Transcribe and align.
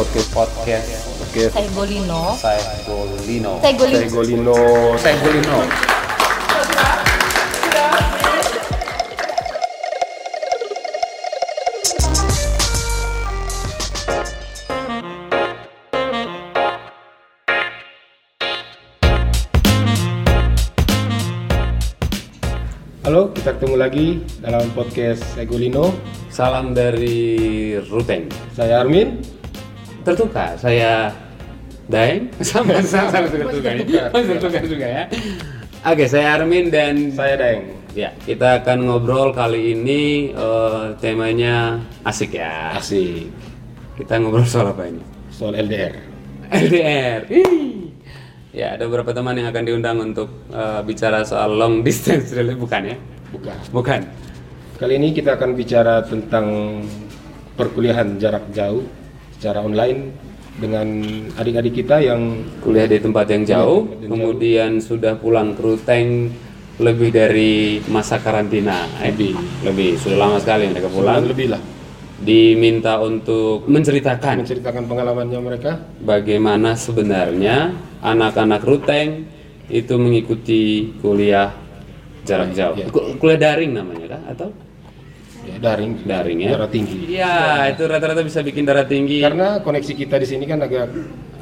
podcast 0.00 0.32
podcast 0.32 0.88
podcast 1.20 1.52
Saigolino. 1.52 2.32
Saigolino. 2.40 3.52
Saigolino. 3.60 4.00
Saigolino. 4.00 4.56
Saigolino. 4.96 5.56
Halo, 23.04 23.28
kita 23.36 23.52
ketemu 23.60 23.76
lagi 23.76 24.08
dalam 24.40 24.64
podcast 24.72 25.20
Saigolino. 25.36 25.92
Salam 26.32 26.72
dari 26.72 27.76
Ruteng. 27.84 28.32
Saya 28.56 28.80
Armin. 28.80 29.39
Tertukar 30.00 30.56
saya 30.56 31.12
Daeng 31.90 32.30
sama 32.46 32.78
sama 32.86 33.10
sama 33.10 33.26
tertukar. 33.26 33.74
Tertukar 34.14 34.62
juga 34.62 34.86
ya. 34.86 35.04
Oke, 35.80 36.06
saya 36.06 36.38
Armin 36.38 36.70
dan 36.70 37.10
Saya 37.10 37.34
Daeng. 37.34 37.82
ya 37.90 38.14
kita 38.22 38.62
akan 38.62 38.86
ngobrol 38.86 39.34
kali 39.34 39.74
ini 39.74 40.30
eh, 40.30 40.84
temanya 41.02 41.82
asik 42.06 42.38
ya. 42.38 42.78
Asik. 42.78 43.26
Kita 43.98 44.22
ngobrol 44.22 44.46
soal 44.46 44.70
apa 44.70 44.86
ini? 44.86 45.02
Soal 45.34 45.58
LDR. 45.58 45.98
LDR. 46.54 47.26
Ih. 47.26 47.90
Ya, 48.50 48.74
ada 48.74 48.86
beberapa 48.86 49.10
teman 49.10 49.38
yang 49.38 49.50
akan 49.50 49.62
diundang 49.66 49.98
untuk 49.98 50.30
eh, 50.54 50.80
bicara 50.86 51.26
soal 51.26 51.58
long 51.58 51.82
distance 51.82 52.30
relationship 52.30 52.62
bukan 52.62 52.82
ya? 52.94 52.96
Bukan. 53.34 53.56
Bukan. 53.74 54.00
Kali 54.78 54.94
ini 54.94 55.10
kita 55.10 55.34
akan 55.34 55.58
bicara 55.58 56.06
tentang 56.06 56.46
perkuliahan 57.58 58.14
jarak 58.22 58.46
jauh 58.54 58.86
secara 59.40 59.64
online 59.64 60.12
dengan 60.54 60.84
adik-adik 61.34 61.72
kita 61.74 61.96
yang 61.98 62.44
Kuliah 62.60 62.84
di 62.84 63.00
tempat 63.00 63.24
yang 63.26 63.48
jauh, 63.48 63.88
tempat 63.88 63.96
yang 63.96 64.10
kemudian 64.12 64.70
sudah 64.76 65.16
pulang 65.16 65.56
ke 65.56 65.64
Ruteng 65.64 66.28
lebih 66.76 67.08
dari 67.08 67.80
masa 67.88 68.20
karantina. 68.20 68.84
Eh, 69.00 69.08
Lebih. 69.08 69.32
lebih. 69.64 69.90
Sudah 69.96 70.16
lama 70.18 70.36
sekali 70.36 70.68
mereka 70.68 70.88
pulang 70.88 71.24
lebih 71.24 71.48
lah 71.48 71.60
Diminta 72.20 73.00
untuk 73.00 73.64
menceritakan 73.64 74.44
menceritakan 74.44 74.84
pengalamannya 74.84 75.40
mereka. 75.40 75.80
bagaimana 75.98 76.76
sebenarnya 76.76 77.72
anak-anak 77.98 78.60
Ruteng 78.60 79.24
itu 79.66 79.96
mengikuti 79.96 80.92
kuliah 81.00 81.48
jarak 82.22 82.52
jauh. 82.52 82.76
Ku- 82.92 83.16
Kuliah 83.16 83.40
daring 83.40 83.72
namanya 83.72 84.04
kah 84.06 84.22
atau 84.28 84.48
Ya, 84.52 84.69
daring, 85.60 85.92
daring 86.08 86.38
ya? 86.40 86.50
darah 86.56 86.70
tinggi. 86.72 86.98
Iya, 87.14 87.36
itu 87.76 87.82
rata-rata 87.84 88.24
bisa 88.24 88.40
bikin 88.40 88.64
darah 88.64 88.88
tinggi, 88.88 89.20
Karena 89.20 89.60
koneksi 89.60 89.92
kita 89.92 90.16
di 90.16 90.26
sini 90.26 90.44
kan 90.48 90.64
agak 90.64 90.88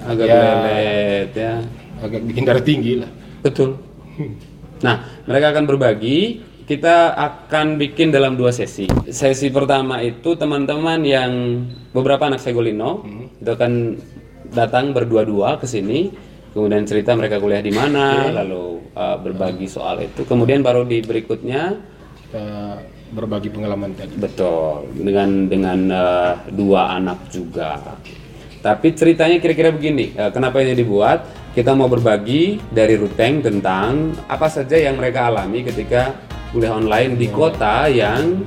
agak 0.05 0.27
ya, 0.27 0.35
lelet 0.37 1.31
ya. 1.33 1.55
agak 2.03 2.21
bikin 2.27 2.43
darah 2.43 2.65
tinggi 2.67 2.93
lah. 2.99 3.11
Betul. 3.41 3.79
Nah, 4.83 4.97
mereka 5.27 5.55
akan 5.55 5.65
berbagi. 5.65 6.19
Kita 6.69 7.17
akan 7.17 7.81
bikin 7.81 8.13
dalam 8.13 8.37
dua 8.37 8.53
sesi. 8.53 8.85
Sesi 9.09 9.49
pertama 9.49 10.05
itu 10.05 10.37
teman-teman 10.37 11.01
yang 11.01 11.65
beberapa 11.97 12.29
anak 12.29 12.45
Segolino 12.45 13.09
itu 13.41 13.49
akan 13.49 13.97
datang 14.53 14.93
berdua-dua 14.93 15.57
ke 15.57 15.65
sini, 15.65 16.13
kemudian 16.53 16.85
cerita 16.85 17.17
mereka 17.17 17.41
kuliah 17.41 17.65
di 17.65 17.73
mana, 17.73 18.29
lalu 18.29 18.85
uh, 18.93 19.17
berbagi 19.17 19.65
soal 19.65 20.05
itu. 20.05 20.29
Kemudian 20.29 20.61
baru 20.61 20.85
di 20.85 21.01
berikutnya 21.01 21.73
Kita 22.29 22.77
berbagi 23.13 23.49
pengalaman 23.49 23.97
tadi. 23.97 24.15
betul 24.17 24.85
dengan 24.93 25.49
dengan 25.49 25.79
uh, 25.89 26.33
dua 26.53 26.97
anak 27.01 27.33
juga. 27.33 27.81
Tapi 28.59 28.91
ceritanya 28.91 29.39
kira-kira 29.39 29.71
begini, 29.71 30.13
eh, 30.19 30.31
kenapa 30.35 30.59
ini 30.59 30.75
dibuat? 30.75 31.23
Kita 31.55 31.79
mau 31.79 31.87
berbagi 31.87 32.59
dari 32.69 32.99
Ruteng 32.99 33.39
tentang 33.39 34.13
apa 34.27 34.51
saja 34.51 34.75
yang 34.75 34.99
mereka 34.99 35.31
alami 35.31 35.63
ketika 35.63 36.15
kuliah 36.51 36.75
online 36.75 37.15
di 37.15 37.31
kota 37.31 37.87
yang 37.87 38.43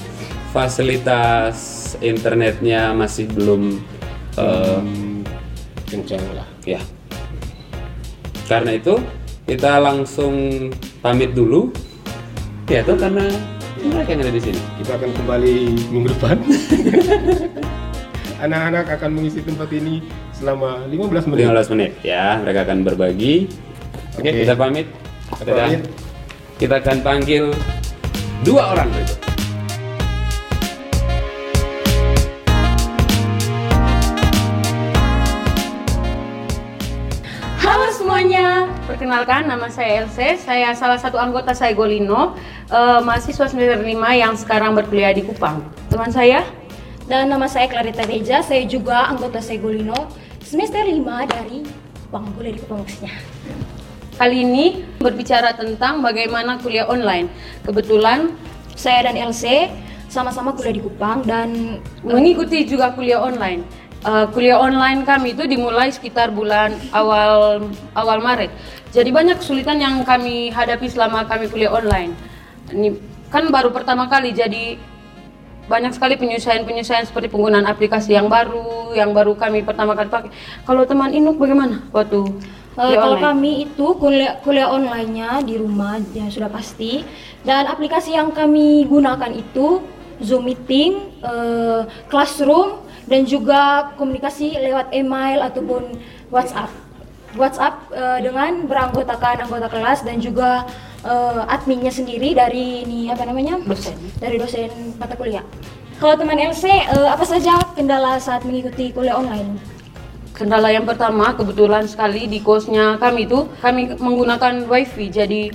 fasilitas 0.51 1.57
internetnya 2.03 2.91
masih 2.91 3.31
belum 3.31 3.79
eh, 4.35 4.79
Hmm, 4.83 5.23
kencang 5.88 6.23
lah. 6.35 6.47
ya. 6.67 6.79
Karena 8.51 8.75
itu 8.75 9.00
kita 9.47 9.79
langsung 9.79 10.67
pamit 11.00 11.31
dulu. 11.31 11.71
Ya 12.67 12.83
tuh 12.83 12.95
karena 12.95 13.27
mereka 13.90 14.09
yang 14.14 14.22
ada 14.28 14.34
di 14.34 14.42
sini. 14.42 14.62
Kita 14.81 14.92
akan 15.00 15.09
kembali 15.18 15.56
minggu 15.90 16.08
depan. 16.14 16.38
Anak-anak 18.46 18.86
akan 18.97 19.09
mengisi 19.14 19.40
tempat 19.46 19.69
ini 19.74 20.02
selama 20.34 20.86
15 20.90 21.30
menit. 21.30 21.46
15 21.46 21.74
menit 21.78 21.92
ya, 22.02 22.42
mereka 22.42 22.59
akan 22.66 22.78
berbagi. 22.81 23.50
Oke, 24.18 24.30
Oke. 24.30 24.40
kita 24.46 24.53
pamit. 24.58 24.88
Kita 25.38 25.46
Dadah. 25.46 25.58
pamit. 25.66 25.81
Kita 26.58 26.74
akan 26.78 26.97
panggil 27.02 27.44
dua 28.46 28.74
orang 28.78 28.90
berikut. 28.94 29.31
Perkenalkan 39.11 39.44
nama 39.44 39.67
saya 39.67 40.07
Else. 40.07 40.39
Saya 40.39 40.72
salah 40.72 40.95
satu 40.95 41.19
anggota 41.19 41.51
Saigolino, 41.51 42.31
eh, 42.72 42.99
mahasiswa 43.03 43.44
semester 43.44 43.83
5 43.83 44.16
yang 44.16 44.39
sekarang 44.39 44.72
berkuliah 44.72 45.11
di 45.11 45.27
Kupang. 45.27 45.67
Teman 45.91 46.16
saya, 46.16 46.47
Dan 47.11 47.27
nama 47.27 47.44
saya 47.44 47.67
Clarita 47.67 48.07
Reja, 48.07 48.39
saya 48.39 48.63
juga 48.63 49.11
anggota 49.11 49.44
Segolino 49.44 50.07
semester 50.39 50.79
5 50.79 51.27
dari 51.27 51.59
Bang 52.07 52.23
Boleh 52.31 52.55
di 52.55 52.63
Kupang 52.63 52.88
maksudnya. 52.88 53.11
kali 54.16 54.47
ini 54.47 54.88
berbicara 54.95 55.59
tentang 55.59 56.00
bagaimana 56.00 56.55
kuliah 56.63 56.88
online. 56.88 57.27
Kebetulan 57.67 58.31
Saya 58.79 59.11
dan 59.11 59.19
LC 59.19 59.67
sama-sama 60.07 60.55
kuliah 60.55 60.71
di 60.71 60.83
Kupang 60.88 61.27
dan 61.27 61.83
mengikuti 62.00 62.63
juga 62.63 62.95
kuliah 62.95 63.19
online. 63.19 63.67
Eh, 64.01 64.25
kuliah 64.34 64.57
online 64.57 65.06
kami 65.06 65.38
itu 65.38 65.45
dimulai 65.45 65.94
sekitar 65.94 66.34
bulan 66.34 66.73
awal 66.89 67.62
awal 67.94 68.17
Maret. 68.17 68.50
Jadi 68.89 69.13
banyak 69.13 69.38
kesulitan 69.38 69.78
yang 69.78 70.01
kami 70.01 70.50
hadapi 70.50 70.89
selama 70.89 71.29
kami 71.29 71.45
kuliah 71.45 71.69
online. 71.69 72.17
Ini 72.73 72.97
kan 73.29 73.53
baru 73.53 73.69
pertama 73.69 74.09
kali 74.09 74.34
jadi 74.34 74.81
banyak 75.69 75.94
sekali 75.94 76.17
penyesuaian-penyesuaian 76.17 77.06
seperti 77.06 77.29
penggunaan 77.29 77.69
aplikasi 77.69 78.17
yang 78.17 78.25
baru, 78.25 78.89
yang 78.97 79.13
baru 79.13 79.38
kami 79.38 79.62
pertama 79.62 79.94
kali 79.94 80.09
pakai. 80.09 80.33
Kalau 80.66 80.81
teman 80.89 81.13
Inuk 81.13 81.38
bagaimana 81.38 81.85
waktu 81.94 82.25
kuliah 82.73 82.97
kalau 83.06 83.22
online? 83.22 83.25
kami 83.29 83.51
itu 83.69 83.85
kuliah 84.01 84.33
kuliah 84.41 84.69
online-nya 84.73 85.45
di 85.45 85.62
rumah 85.62 86.01
ya 86.18 86.25
sudah 86.25 86.50
pasti 86.50 87.06
dan 87.45 87.69
aplikasi 87.69 88.18
yang 88.18 88.33
kami 88.33 88.81
gunakan 88.89 89.29
itu 89.29 89.78
Zoom 90.25 90.50
meeting, 90.50 91.22
eh, 91.22 91.85
Classroom 92.09 92.89
dan 93.11 93.27
juga 93.27 93.91
komunikasi 93.99 94.55
lewat 94.55 94.95
email 94.95 95.44
ataupun 95.44 95.99
WhatsApp. 96.31 96.72
WhatsApp 97.35 97.91
eh, 97.91 98.19
dengan 98.23 98.63
beranggotakan 98.72 99.51
anggota 99.51 99.67
kelas 99.67 100.07
dan 100.07 100.23
juga 100.23 100.63
eh, 101.03 101.41
adminnya 101.51 101.91
sendiri 101.91 102.31
dari 102.31 102.88
ini 102.88 103.11
apa 103.11 103.27
namanya? 103.27 103.59
Dosen. 103.67 104.00
Dari 104.23 104.39
dosen 104.39 104.95
mata 104.95 105.19
kuliah. 105.19 105.44
Kalau 106.00 106.16
teman 106.16 106.39
LC 106.39 106.71
eh, 106.71 107.07
apa 107.11 107.27
saja 107.27 107.59
kendala 107.75 108.16
saat 108.16 108.47
mengikuti 108.47 108.95
kuliah 108.95 109.19
online? 109.19 109.59
Kendala 110.31 110.71
yang 110.71 110.88
pertama 110.88 111.35
kebetulan 111.35 111.83
sekali 111.85 112.31
di 112.31 112.39
kosnya 112.39 112.95
kami 112.95 113.27
itu 113.27 113.45
kami 113.59 113.94
menggunakan 114.00 114.66
wifi 114.66 115.11
jadi 115.11 115.51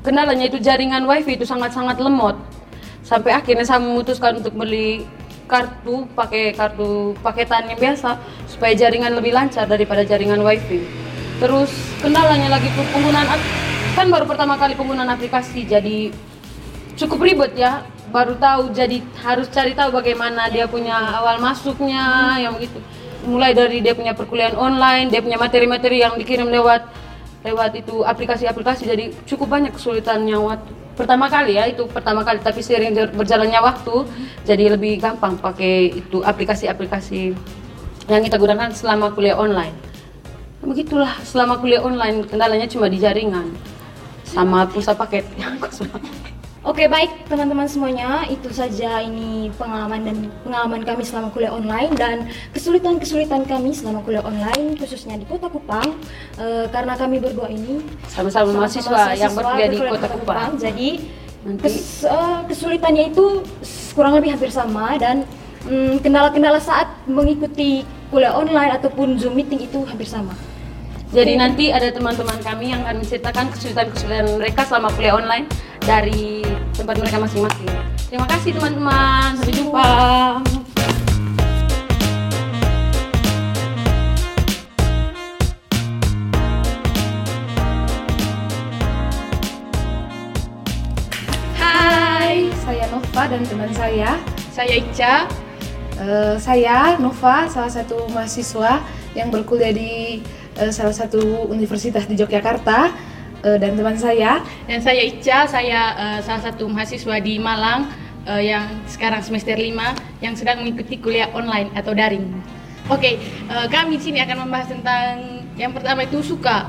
kendalanya 0.00 0.48
itu 0.48 0.56
jaringan 0.56 1.04
wifi 1.04 1.36
itu 1.36 1.44
sangat-sangat 1.44 2.00
lemot 2.00 2.32
sampai 3.04 3.36
akhirnya 3.36 3.68
saya 3.68 3.82
memutuskan 3.84 4.40
untuk 4.40 4.56
beli 4.56 5.04
kartu 5.50 6.06
pakai 6.14 6.54
kartu 6.54 7.18
paketan 7.18 7.66
yang 7.66 7.80
biasa 7.82 8.14
supaya 8.46 8.70
jaringan 8.78 9.18
lebih 9.18 9.34
lancar 9.34 9.66
daripada 9.66 10.06
jaringan 10.06 10.38
wifi. 10.46 10.86
Terus 11.42 11.74
kendalanya 11.98 12.54
lagi 12.54 12.70
tuh 12.78 12.86
penggunaan 12.94 13.26
kan 13.98 14.06
baru 14.06 14.24
pertama 14.30 14.54
kali 14.54 14.78
penggunaan 14.78 15.10
aplikasi 15.10 15.66
jadi 15.66 16.14
cukup 16.94 17.26
ribet 17.26 17.58
ya. 17.58 17.82
Baru 18.10 18.34
tahu 18.38 18.74
jadi 18.74 19.02
harus 19.22 19.46
cari 19.50 19.74
tahu 19.74 19.94
bagaimana 19.94 20.50
dia 20.50 20.66
punya 20.70 21.18
awal 21.18 21.42
masuknya 21.42 22.38
yang 22.38 22.54
begitu. 22.54 22.78
Mulai 23.26 23.52
dari 23.52 23.82
dia 23.82 23.92
punya 23.92 24.14
perkuliahan 24.14 24.54
online 24.54 25.10
dia 25.10 25.20
punya 25.20 25.36
materi-materi 25.36 26.00
yang 26.00 26.14
dikirim 26.14 26.46
lewat 26.46 26.86
lewat 27.40 27.72
itu 27.76 28.04
aplikasi-aplikasi 28.04 28.84
jadi 28.84 29.04
cukup 29.24 29.48
banyak 29.48 29.72
kesulitannya 29.72 30.36
waktu 30.36 30.79
pertama 31.00 31.32
kali 31.32 31.56
ya 31.56 31.64
itu 31.64 31.88
pertama 31.88 32.20
kali. 32.20 32.44
Tapi 32.44 32.60
sering 32.60 32.92
ber- 32.92 33.16
berjalannya 33.16 33.60
waktu 33.64 34.04
jadi 34.44 34.76
lebih 34.76 35.00
gampang 35.00 35.40
pakai 35.40 36.04
itu 36.04 36.20
aplikasi-aplikasi 36.20 37.32
yang 38.12 38.20
kita 38.20 38.36
gunakan 38.36 38.68
selama 38.76 39.16
kuliah 39.16 39.40
online. 39.40 39.72
Begitulah 40.60 41.16
selama 41.24 41.56
kuliah 41.56 41.80
online 41.80 42.28
kendalanya 42.28 42.68
cuma 42.68 42.92
di 42.92 43.00
jaringan 43.00 43.48
sama 44.28 44.68
pulsa 44.68 44.92
paket. 44.92 45.24
Yang 45.40 45.56
kosong 45.64 45.90
Oke 46.60 46.84
baik 46.86 47.24
teman-teman 47.24 47.64
semuanya 47.64 48.20
itu 48.28 48.52
saja 48.52 49.00
ini 49.00 49.48
pengalaman 49.56 50.04
dan 50.04 50.16
pengalaman 50.44 50.84
kami 50.84 51.00
selama 51.00 51.32
kuliah 51.32 51.48
online 51.50 51.88
dan 51.96 52.28
kesulitan-kesulitan 52.52 53.48
kami 53.48 53.72
selama 53.72 54.04
kuliah 54.04 54.20
online 54.20 54.76
khususnya 54.76 55.16
di 55.16 55.24
Kota 55.24 55.48
Kupang 55.48 55.96
Eh, 56.36 56.68
karena 56.68 56.92
kami 56.94 57.16
berdua 57.16 57.48
ini 57.48 57.80
Sama-sama 58.06 58.52
mahasiswa 58.54 59.12
yang 59.14 59.32
berkuliah 59.32 59.68
di 59.68 59.78
Kota 59.80 60.08
Kupang. 60.10 60.50
jadi 60.56 60.88
Nanti- 61.40 61.64
kes- 61.64 62.04
eh, 62.04 62.38
kesulitannya 62.44 63.08
itu 63.08 63.40
kurang 63.92 64.20
lebih 64.20 64.36
hampir 64.36 64.52
sama 64.52 65.00
dan 65.00 65.24
mm, 65.64 66.04
kendala-kendala 66.04 66.60
saat 66.60 66.92
mengikuti 67.06 67.84
kuliah 68.08 68.36
online 68.36 68.76
ataupun 68.76 69.16
zoom 69.16 69.32
meeting 69.32 69.64
itu 69.64 69.80
hampir 69.88 70.04
sama. 70.04 70.36
Jadi 71.10 71.34
nanti 71.34 71.74
ada 71.74 71.90
teman-teman 71.90 72.38
kami 72.38 72.70
yang 72.70 72.86
akan 72.86 73.02
menceritakan 73.02 73.50
kesulitan-kesulitan 73.50 74.30
mereka 74.38 74.62
selama 74.62 74.94
kuliah 74.94 75.18
online 75.18 75.42
dari 75.82 76.46
tempat 76.78 77.02
mereka 77.02 77.18
masing-masing. 77.18 77.66
Terima 78.06 78.30
kasih 78.30 78.54
teman-teman. 78.54 79.34
Sampai 79.34 79.54
jumpa. 79.58 79.90
Hai, 91.58 92.54
saya 92.62 92.86
Nova 92.86 93.22
dan 93.26 93.42
teman 93.50 93.70
saya. 93.74 94.14
Saya 94.54 94.78
Ica. 94.78 95.26
Eh, 95.98 96.38
saya 96.38 96.94
Nova, 97.02 97.50
salah 97.50 97.72
satu 97.74 98.06
mahasiswa 98.14 98.78
yang 99.18 99.34
berkuliah 99.34 99.74
di 99.74 100.22
eh, 100.58 100.72
salah 100.72 100.94
satu 100.94 101.46
universitas 101.50 102.06
di 102.06 102.18
Yogyakarta. 102.18 103.10
Eh, 103.40 103.56
dan 103.56 103.72
teman 103.72 103.96
saya, 103.96 104.44
Dan 104.68 104.84
saya 104.84 105.00
Ica, 105.00 105.48
saya 105.48 105.80
eh, 105.96 106.20
salah 106.20 106.42
satu 106.44 106.68
mahasiswa 106.68 107.16
di 107.20 107.40
Malang 107.40 107.88
yang 108.30 108.84
sekarang 108.84 109.24
semester 109.24 109.56
5 109.56 110.20
yang 110.20 110.36
sedang 110.36 110.60
mengikuti 110.60 111.00
kuliah 111.00 111.32
online 111.32 111.72
atau 111.72 111.96
daring. 111.96 112.28
Oke, 112.92 113.16
kami 113.48 113.96
di 113.96 114.02
sini 114.06 114.18
akan 114.20 114.44
membahas 114.44 114.68
tentang 114.70 115.40
yang 115.56 115.72
pertama 115.72 116.04
itu 116.04 116.20
suka. 116.20 116.68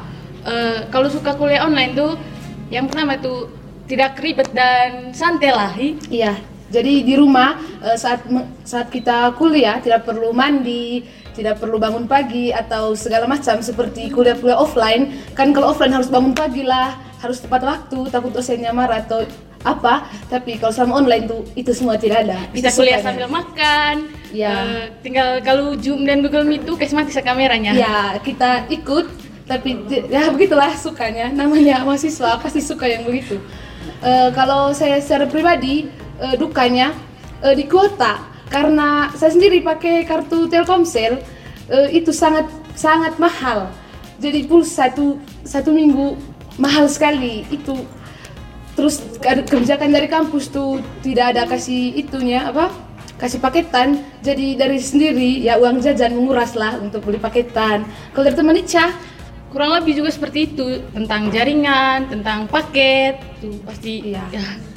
Kalau 0.90 1.12
suka 1.12 1.36
kuliah 1.36 1.68
online 1.68 1.92
tuh 1.92 2.16
yang 2.72 2.88
pertama 2.88 3.20
itu 3.20 3.52
tidak 3.86 4.16
ribet 4.24 4.48
dan 4.56 5.12
santai 5.12 5.52
lah. 5.52 5.76
iya. 6.08 6.40
Jadi 6.72 7.04
di 7.04 7.20
rumah 7.20 7.60
saat 8.00 8.24
saat 8.64 8.88
kita 8.88 9.36
kuliah 9.36 9.84
tidak 9.84 10.08
perlu 10.08 10.32
mandi, 10.32 11.04
tidak 11.36 11.60
perlu 11.60 11.78
bangun 11.80 12.06
pagi 12.06 12.52
atau 12.52 12.94
segala 12.94 13.28
macam 13.28 13.60
seperti 13.64 14.12
kuliah-kuliah 14.12 14.58
offline. 14.58 15.16
Kan 15.36 15.56
kalau 15.56 15.72
offline 15.72 15.94
harus 15.96 16.08
bangun 16.08 16.36
pagi 16.36 16.64
lah, 16.64 16.96
harus 17.24 17.40
tepat 17.40 17.62
waktu, 17.64 18.10
takut 18.12 18.32
dosennya 18.32 18.72
marah 18.72 19.04
atau 19.04 19.24
apa. 19.62 20.08
Tapi 20.28 20.58
kalau 20.58 20.74
sama 20.74 20.98
online 20.98 21.30
tuh 21.30 21.42
itu 21.54 21.72
semua 21.72 21.96
tidak 21.96 22.28
ada. 22.28 22.40
Bisa 22.52 22.74
kuliah 22.74 23.00
sambil 23.00 23.28
makan. 23.32 24.10
Ya. 24.32 24.52
eh, 24.64 24.84
tinggal 25.04 25.44
kalau 25.44 25.76
Zoom 25.76 26.08
dan 26.08 26.24
Google 26.24 26.48
Meet 26.48 26.64
tuh 26.64 26.80
kasih 26.80 26.96
mati 26.96 27.12
kameranya. 27.20 27.76
ya 27.76 28.16
kita 28.24 28.64
ikut 28.72 29.12
tapi 29.44 29.76
ya 30.08 30.32
begitulah 30.32 30.72
sukanya 30.80 31.28
namanya 31.28 31.84
mahasiswa 31.84 32.40
pasti 32.40 32.64
suka 32.64 32.88
yang 32.88 33.04
begitu 33.04 33.36
Eh, 34.02 34.30
kalau 34.34 34.74
saya 34.74 34.98
secara 34.98 35.30
pribadi 35.30 35.86
eh, 36.18 36.36
dukanya 36.38 36.90
eh, 37.46 37.54
di 37.54 37.70
kuota 37.70 38.31
karena 38.52 39.08
saya 39.16 39.32
sendiri 39.32 39.64
pakai 39.64 40.04
kartu 40.04 40.52
Telkomsel 40.52 41.24
eh, 41.72 41.90
itu 41.96 42.12
sangat 42.12 42.52
sangat 42.76 43.16
mahal. 43.16 43.72
Jadi 44.20 44.46
pulsa 44.46 44.92
satu 44.92 45.18
satu 45.48 45.72
minggu 45.72 46.20
mahal 46.60 46.86
sekali. 46.92 47.48
Itu 47.48 47.80
terus 48.76 49.02
ada 49.24 49.42
kebijakan 49.42 49.90
dari 49.90 50.12
kampus 50.12 50.52
tuh 50.52 50.84
tidak 51.02 51.34
ada 51.34 51.48
kasih 51.48 51.96
itunya 51.96 52.52
apa 52.52 52.70
kasih 53.18 53.40
paketan. 53.40 54.04
Jadi 54.22 54.60
dari 54.60 54.78
sendiri 54.78 55.42
ya 55.42 55.56
uang 55.58 55.80
jajan 55.80 56.14
menguras 56.14 56.54
lah 56.54 56.76
untuk 56.78 57.08
beli 57.08 57.18
paketan. 57.18 57.88
Kalau 58.12 58.24
dari 58.28 58.36
teman 58.36 58.60
Ica? 58.60 58.92
Kurang 59.52 59.76
lebih 59.76 60.00
juga 60.00 60.16
seperti 60.16 60.48
itu 60.48 60.80
tentang 60.96 61.28
jaringan, 61.28 62.08
tentang 62.08 62.48
paket, 62.48 63.20
tuh 63.44 63.52
pasti 63.68 64.16
Iya. 64.16 64.24
ya 64.32 64.71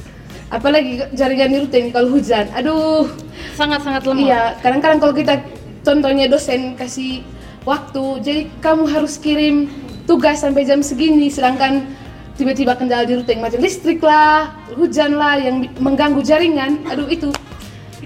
apalagi 0.55 1.03
jaringan 1.13 1.67
ini 1.67 1.91
kalau 1.91 2.15
hujan. 2.15 2.47
Aduh. 2.55 3.11
Sangat-sangat 3.59 4.03
lemah. 4.07 4.23
iya 4.23 4.43
kadang-kadang 4.63 4.99
kalau 5.03 5.15
kita 5.15 5.35
contohnya 5.83 6.27
dosen 6.27 6.75
kasih 6.75 7.23
waktu 7.63 8.05
jadi 8.23 8.41
kamu 8.59 8.87
harus 8.91 9.19
kirim 9.19 9.71
tugas 10.11 10.43
sampai 10.43 10.67
jam 10.67 10.83
segini 10.83 11.31
sedangkan 11.31 11.87
tiba-tiba 12.35 12.75
kendala 12.75 13.07
di 13.07 13.15
rute 13.15 13.31
yang 13.31 13.47
macam 13.47 13.63
listrik 13.63 14.03
lah 14.03 14.51
hujan 14.75 15.15
lah 15.19 15.39
yang 15.39 15.67
mengganggu 15.79 16.23
jaringan. 16.23 16.83
Aduh 16.91 17.07
Itu 17.07 17.31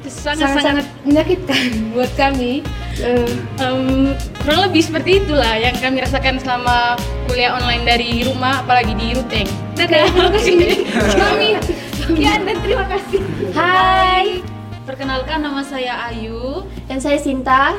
sangat-sangat 0.09 0.85
menyakitkan 1.05 1.65
buat 1.95 2.11
kami 2.17 2.65
Eh, 2.99 3.31
Em, 3.63 4.11
kurang 4.43 4.67
lebih 4.67 4.83
seperti 4.83 5.23
itulah 5.23 5.55
yang 5.55 5.71
kami 5.79 6.03
rasakan 6.03 6.43
selama 6.43 6.99
kuliah 7.31 7.55
online 7.55 7.87
dari 7.87 8.27
rumah 8.27 8.67
apalagi 8.67 8.91
di 8.99 9.15
Ruteng. 9.15 9.47
Dadah. 9.79 10.11
Terima 10.11 10.31
kasih. 10.35 10.55
kami 11.15 11.49
sekian 12.03 12.41
dan 12.43 12.57
terima 12.65 12.87
kasih 12.89 13.21
Hai, 13.55 14.41
Perkenalkan 14.83 15.47
nama 15.47 15.63
saya 15.63 16.11
Ayu 16.11 16.67
dan 16.91 16.99
saya 16.99 17.23
Sinta. 17.23 17.79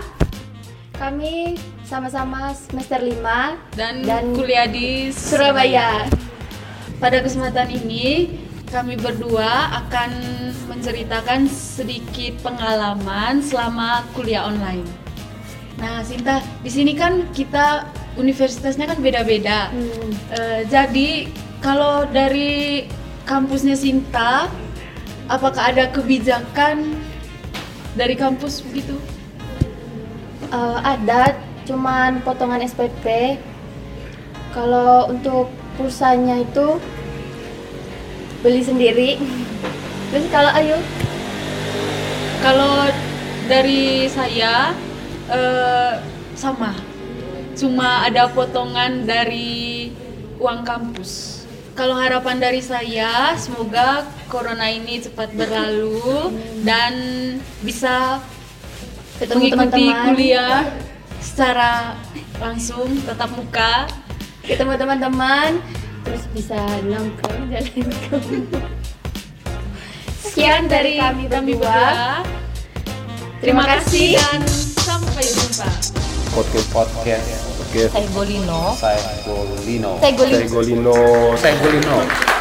Kami 0.96 1.60
sama-sama 1.84 2.56
semester 2.56 3.04
5 3.04 3.76
dan, 3.76 4.04
Dan 4.08 4.24
kuliah 4.36 4.72
di 4.72 5.12
Surabaya. 5.12 6.08
Pada 7.00 7.20
kesempatan 7.20 7.72
ini 7.76 8.40
kami 8.69 9.01
berdua 9.01 9.74
akan 9.86 10.10
menceritakan 10.69 11.50
sedikit 11.50 12.38
pengalaman 12.45 13.42
selama 13.42 14.06
kuliah 14.13 14.45
online. 14.45 14.86
Nah, 15.81 16.06
Sinta, 16.06 16.45
di 16.62 16.69
sini 16.69 16.94
kan 16.94 17.25
kita 17.33 17.89
universitasnya 18.13 18.86
kan 18.86 19.01
beda-beda. 19.01 19.74
Hmm. 19.74 20.12
Eh, 20.38 20.62
jadi 20.69 21.25
kalau 21.66 22.06
dari 22.13 22.86
kampusnya 23.25 23.74
Sinta, 23.74 24.45
apakah 25.25 25.74
ada 25.74 25.89
kebijakan 25.89 26.94
dari 27.98 28.13
kampus 28.13 28.62
begitu? 28.69 29.01
Eh, 30.54 30.80
ada, 30.86 31.33
cuman 31.66 32.21
potongan 32.21 32.62
SPP. 32.62 33.38
Kalau 34.54 35.10
untuk 35.10 35.50
pulsanya 35.77 36.42
itu 36.42 36.77
beli 38.44 38.62
sendiri. 38.64 39.10
Terus 40.10 40.26
kalau 40.32 40.52
Ayu, 40.56 40.78
Kalau 42.40 42.88
dari 43.52 44.08
saya 44.08 44.72
eh, 45.28 45.94
sama, 46.40 46.72
cuma 47.60 48.08
ada 48.08 48.31
potongan 48.31 49.04
dari 49.04 49.92
uang 50.40 50.64
kampus. 50.64 51.44
Kalau 51.76 52.00
harapan 52.00 52.40
dari 52.40 52.64
saya, 52.64 53.36
semoga 53.36 54.08
corona 54.31 54.72
ini 54.72 55.04
cepat 55.04 55.36
berlalu 55.36 56.31
dan 56.64 56.94
bisa 57.60 58.24
Ketemu 59.19 59.36
mengikuti 59.36 59.84
teman-teman. 59.84 60.06
kuliah 60.16 60.60
secara 61.19 61.72
langsung 62.40 62.88
tatap 63.04 63.36
muka. 63.36 63.88
ketemu 64.48 64.81
teman-teman, 64.81 65.62
terus 66.09 66.25
bisa 66.33 66.57
nongkrong 66.89 67.54
jalan 67.54 67.85
ke 67.85 68.18
Sekian 70.25 70.66
dari 70.66 70.97
kami 70.97 71.30
berdua. 71.30 72.25
Terima 73.37 73.61
kasih 73.78 74.18
dan 74.18 74.42
sampai 74.81 75.21
jumpa. 75.21 75.69
Podcast 76.33 76.68
podcast 76.73 77.30
podcast 77.61 77.92
Saya 77.94 78.07
Golino. 78.09 78.73
saya 78.73 78.97
Golino. 79.21 80.01
Saya 80.01 80.13
Golino. 80.49 80.97
Saya 81.37 81.54
Golino. 81.61 82.39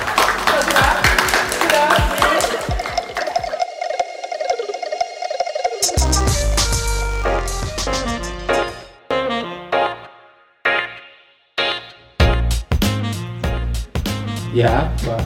Ya, 14.59 14.91
Pak. 15.07 15.23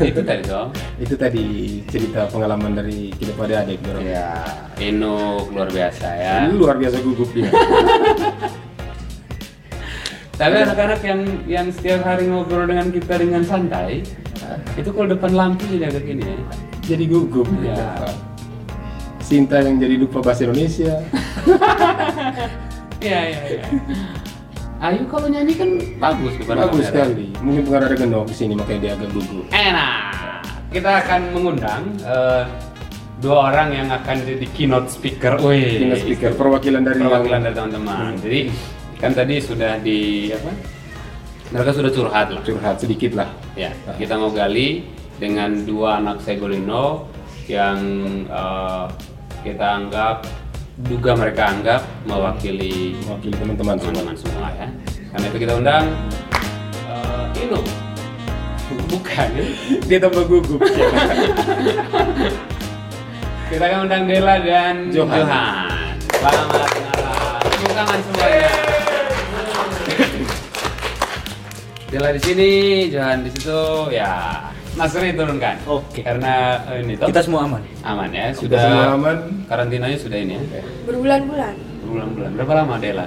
Itu 0.08 0.24
tadi 0.24 0.40
dong. 0.48 0.72
Itu 0.96 1.12
tadi 1.20 1.44
cerita 1.92 2.24
pengalaman 2.32 2.72
dari 2.72 3.12
kita 3.12 3.36
pada 3.36 3.60
adik 3.60 3.84
dorong. 3.84 4.08
Ya, 4.08 4.40
Inuk 4.80 5.52
luar 5.52 5.68
biasa 5.68 6.08
ya. 6.16 6.48
Ini 6.48 6.56
luar 6.56 6.80
biasa 6.80 6.96
gugup 7.04 7.28
dia. 7.36 7.52
Tapi 10.40 10.56
anak-anak 10.64 11.04
yang 11.04 11.20
yang 11.44 11.66
setiap 11.68 12.00
hari 12.08 12.32
ngobrol 12.32 12.64
dengan 12.64 12.88
kita 12.88 13.20
dengan 13.20 13.44
santai, 13.44 14.00
itu 14.72 14.88
kalau 14.88 15.12
depan 15.12 15.36
lampu 15.36 15.68
jadi 15.68 15.92
agak 15.92 16.08
gini 16.08 16.24
ya. 16.24 16.40
Jadi 16.96 17.04
gugup 17.04 17.44
Ya. 17.60 18.00
Sinta 19.20 19.60
yang 19.60 19.76
jadi 19.76 20.00
lupa 20.00 20.24
bahasa 20.24 20.48
Indonesia. 20.48 20.96
Iya, 23.00 23.32
iya, 23.32 23.40
iya. 23.48 23.64
Ayu 24.80 25.04
kalau 25.06 25.28
nyanyi 25.28 25.52
kan 25.54 25.70
bagus 26.00 26.32
depan 26.34 26.56
Bagus 26.58 26.88
kamera. 26.88 27.04
sekali. 27.04 27.26
Mungkin 27.38 27.62
pengaruh 27.62 27.86
ada 27.86 27.96
gendong 27.96 28.24
di 28.24 28.32
sini 28.32 28.52
makanya 28.56 28.80
dia 28.80 28.92
agak 28.96 29.10
gugup. 29.12 29.44
Enak. 29.50 30.08
kita 30.70 31.02
akan 31.02 31.34
mengundang 31.34 31.82
eh, 31.98 32.46
dua 33.18 33.50
orang 33.50 33.74
yang 33.74 33.88
akan 33.90 34.16
jadi 34.22 34.46
keynote 34.50 34.86
speaker. 34.88 35.34
Wih, 35.36 35.82
Keynote 35.82 36.00
speaker, 36.00 36.30
perwakilan 36.32 36.80
dari 36.80 36.96
perwakilan 36.96 37.26
yang- 37.34 37.44
dari 37.44 37.54
teman-teman. 37.54 38.12
Jadi 38.22 38.40
kan 38.96 39.10
tadi 39.12 39.34
sudah 39.36 39.72
di 39.78 39.98
apa? 40.30 40.50
Mereka 41.50 41.70
sudah 41.74 41.90
curhat 41.90 42.30
lah. 42.30 42.40
curhat 42.40 42.78
sedikit 42.78 43.18
lah. 43.18 43.28
Ya, 43.52 43.74
kita 43.98 44.14
mau 44.14 44.30
gali 44.30 44.86
dengan 45.18 45.66
dua 45.66 45.98
anak 45.98 46.22
Segolino 46.22 47.10
yang 47.44 47.82
eh, 48.24 48.86
kita 49.42 49.66
anggap 49.76 50.22
juga 50.88 51.12
mereka 51.12 51.50
anggap 51.50 51.80
mewakili 52.06 52.96
Mewakili 53.04 53.34
teman-teman 53.36 53.76
semua. 53.76 53.92
teman-teman 53.92 54.16
semua 54.16 54.46
ya. 54.54 54.68
Karena 55.10 55.24
itu 55.26 55.38
kita 55.38 55.52
undang 55.58 55.84
eh, 56.88 57.42
Ino. 57.44 57.60
Bukan. 58.86 59.28
ya. 59.34 59.44
Dia 59.86 59.98
tambah 59.98 60.22
gugup. 60.24 60.62
Kita 63.50 63.66
akan 63.66 63.90
undang 63.90 64.06
Dela 64.06 64.38
dan 64.38 64.94
Johan. 64.94 65.26
Selamat 66.06 66.46
malam. 66.46 66.70
Tepuk 67.42 67.72
tangan 67.74 67.98
semuanya. 67.98 68.46
Dela 71.90 72.14
di 72.14 72.20
sini, 72.22 72.50
Johan 72.94 73.26
di 73.26 73.30
situ, 73.34 73.90
ya. 73.90 74.38
Mas 74.78 74.94
Ri 74.94 75.10
turunkan. 75.12 75.56
Oke. 75.66 76.00
Karena 76.00 76.62
eh, 76.70 76.82
ini 76.82 76.94
toh 76.94 77.06
Kita 77.10 77.20
semua 77.20 77.44
aman. 77.44 77.62
aman 77.82 78.08
ya, 78.10 78.30
semua 78.30 78.42
sudah 78.46 78.62
aman. 78.94 79.16
karantinanya 79.50 79.98
sudah 79.98 80.18
ini 80.18 80.34
ya. 80.38 80.62
berbulan-bulan 80.86 81.54
Berbulan-bulan. 81.84 82.30
Berapa 82.38 82.52
lama 82.54 82.74
Dela? 82.78 83.06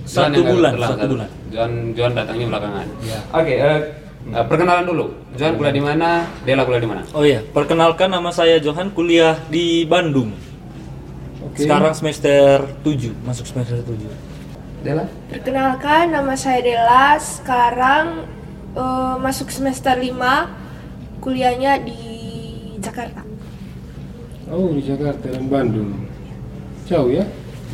Johan 0.09 0.33
Satu 0.33 0.41
bulan, 0.41 0.73
satu 0.73 1.05
bulan. 1.05 1.29
Johan 1.53 1.71
Johan 1.93 2.11
datangnya 2.17 2.45
belakangan. 2.49 2.87
Ya. 3.05 3.19
Oke, 3.29 3.53
eh, 3.53 3.79
eh, 4.33 4.45
perkenalan 4.49 4.85
dulu. 4.89 5.05
Johan 5.37 5.53
kuliah 5.53 5.73
di 5.73 5.83
mana? 5.85 6.09
Dela 6.41 6.65
kuliah 6.65 6.81
di 6.81 6.89
mana? 6.89 7.01
Oh 7.13 7.21
iya, 7.21 7.45
perkenalkan 7.45 8.09
nama 8.09 8.33
saya 8.33 8.57
Johan, 8.57 8.89
kuliah 8.89 9.37
di 9.53 9.85
Bandung. 9.85 10.33
Oke. 11.45 11.61
Sekarang 11.61 11.93
semester 11.93 12.65
7, 12.81 13.13
masuk 13.21 13.45
semester 13.45 13.77
7. 13.85 14.28
Dela? 14.79 15.05
perkenalkan 15.29 16.15
nama 16.15 16.33
saya 16.39 16.63
Dela 16.63 17.19
sekarang 17.19 18.23
eh, 18.73 19.15
masuk 19.19 19.51
semester 19.51 19.95
5 19.95 21.21
kuliahnya 21.23 21.83
di 21.83 21.99
Jakarta 22.79 23.29
Oh 24.49 24.73
di 24.73 24.81
Jakarta 24.81 25.29
dan 25.29 25.45
Bandung. 25.45 26.09
Jauh 26.89 27.05
ya? 27.13 27.21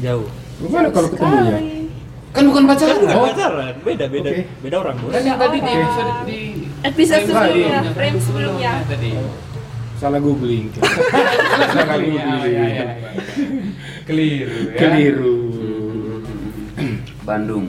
Jauh. 0.04 0.28
Gimana 0.60 0.92
kalau 0.92 1.08
ketemunya? 1.08 1.56
Kan 2.36 2.52
bukan 2.52 2.64
pacaran. 2.68 3.00
Bukan 3.00 3.32
pacaran, 3.32 3.74
beda 3.80 4.06
beda 4.12 4.30
Oke. 4.36 4.44
beda 4.60 4.76
orang, 4.84 4.96
Bos. 5.00 5.12
Kan 5.16 5.24
yang 5.24 5.40
tadi 5.40 5.58
di 5.64 5.72
episode 5.72 6.12
di 6.28 6.40
episode 6.84 7.24
frame 7.32 7.48
sebelumnya 7.56 7.80
frame 7.96 8.20
sebelumnya 8.20 8.72
tadi. 8.92 9.12
Salah 9.96 10.20
googling. 10.20 10.68
Salah 11.80 11.96
Iya, 11.96 12.12
iya, 12.12 12.36
iya, 12.44 12.64
iya. 12.68 12.86
googling. 12.92 13.72
Keliru 14.04 14.60
ya. 14.68 14.80
Keliru. 14.84 15.36
Bandung. 17.26 17.68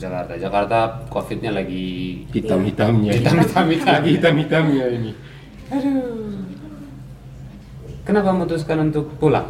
Jakarta. 0.00 0.32
Jakarta 0.34 0.78
Covid-nya 1.12 1.54
lagi 1.54 2.24
Hitam-hitamnya. 2.34 3.12
Hitam-hitam, 3.14 3.64
hitam. 3.70 3.92
Lagi 3.94 4.10
hitam-hitamnya 4.18 4.84
ini. 4.98 5.12
Kenapa 8.02 8.34
memutuskan 8.34 8.90
untuk 8.90 9.14
pulang? 9.20 9.46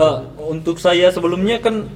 Eh, 0.00 0.18
untuk 0.48 0.76
saya 0.76 1.08
sebelumnya 1.08 1.60
kan 1.60 1.88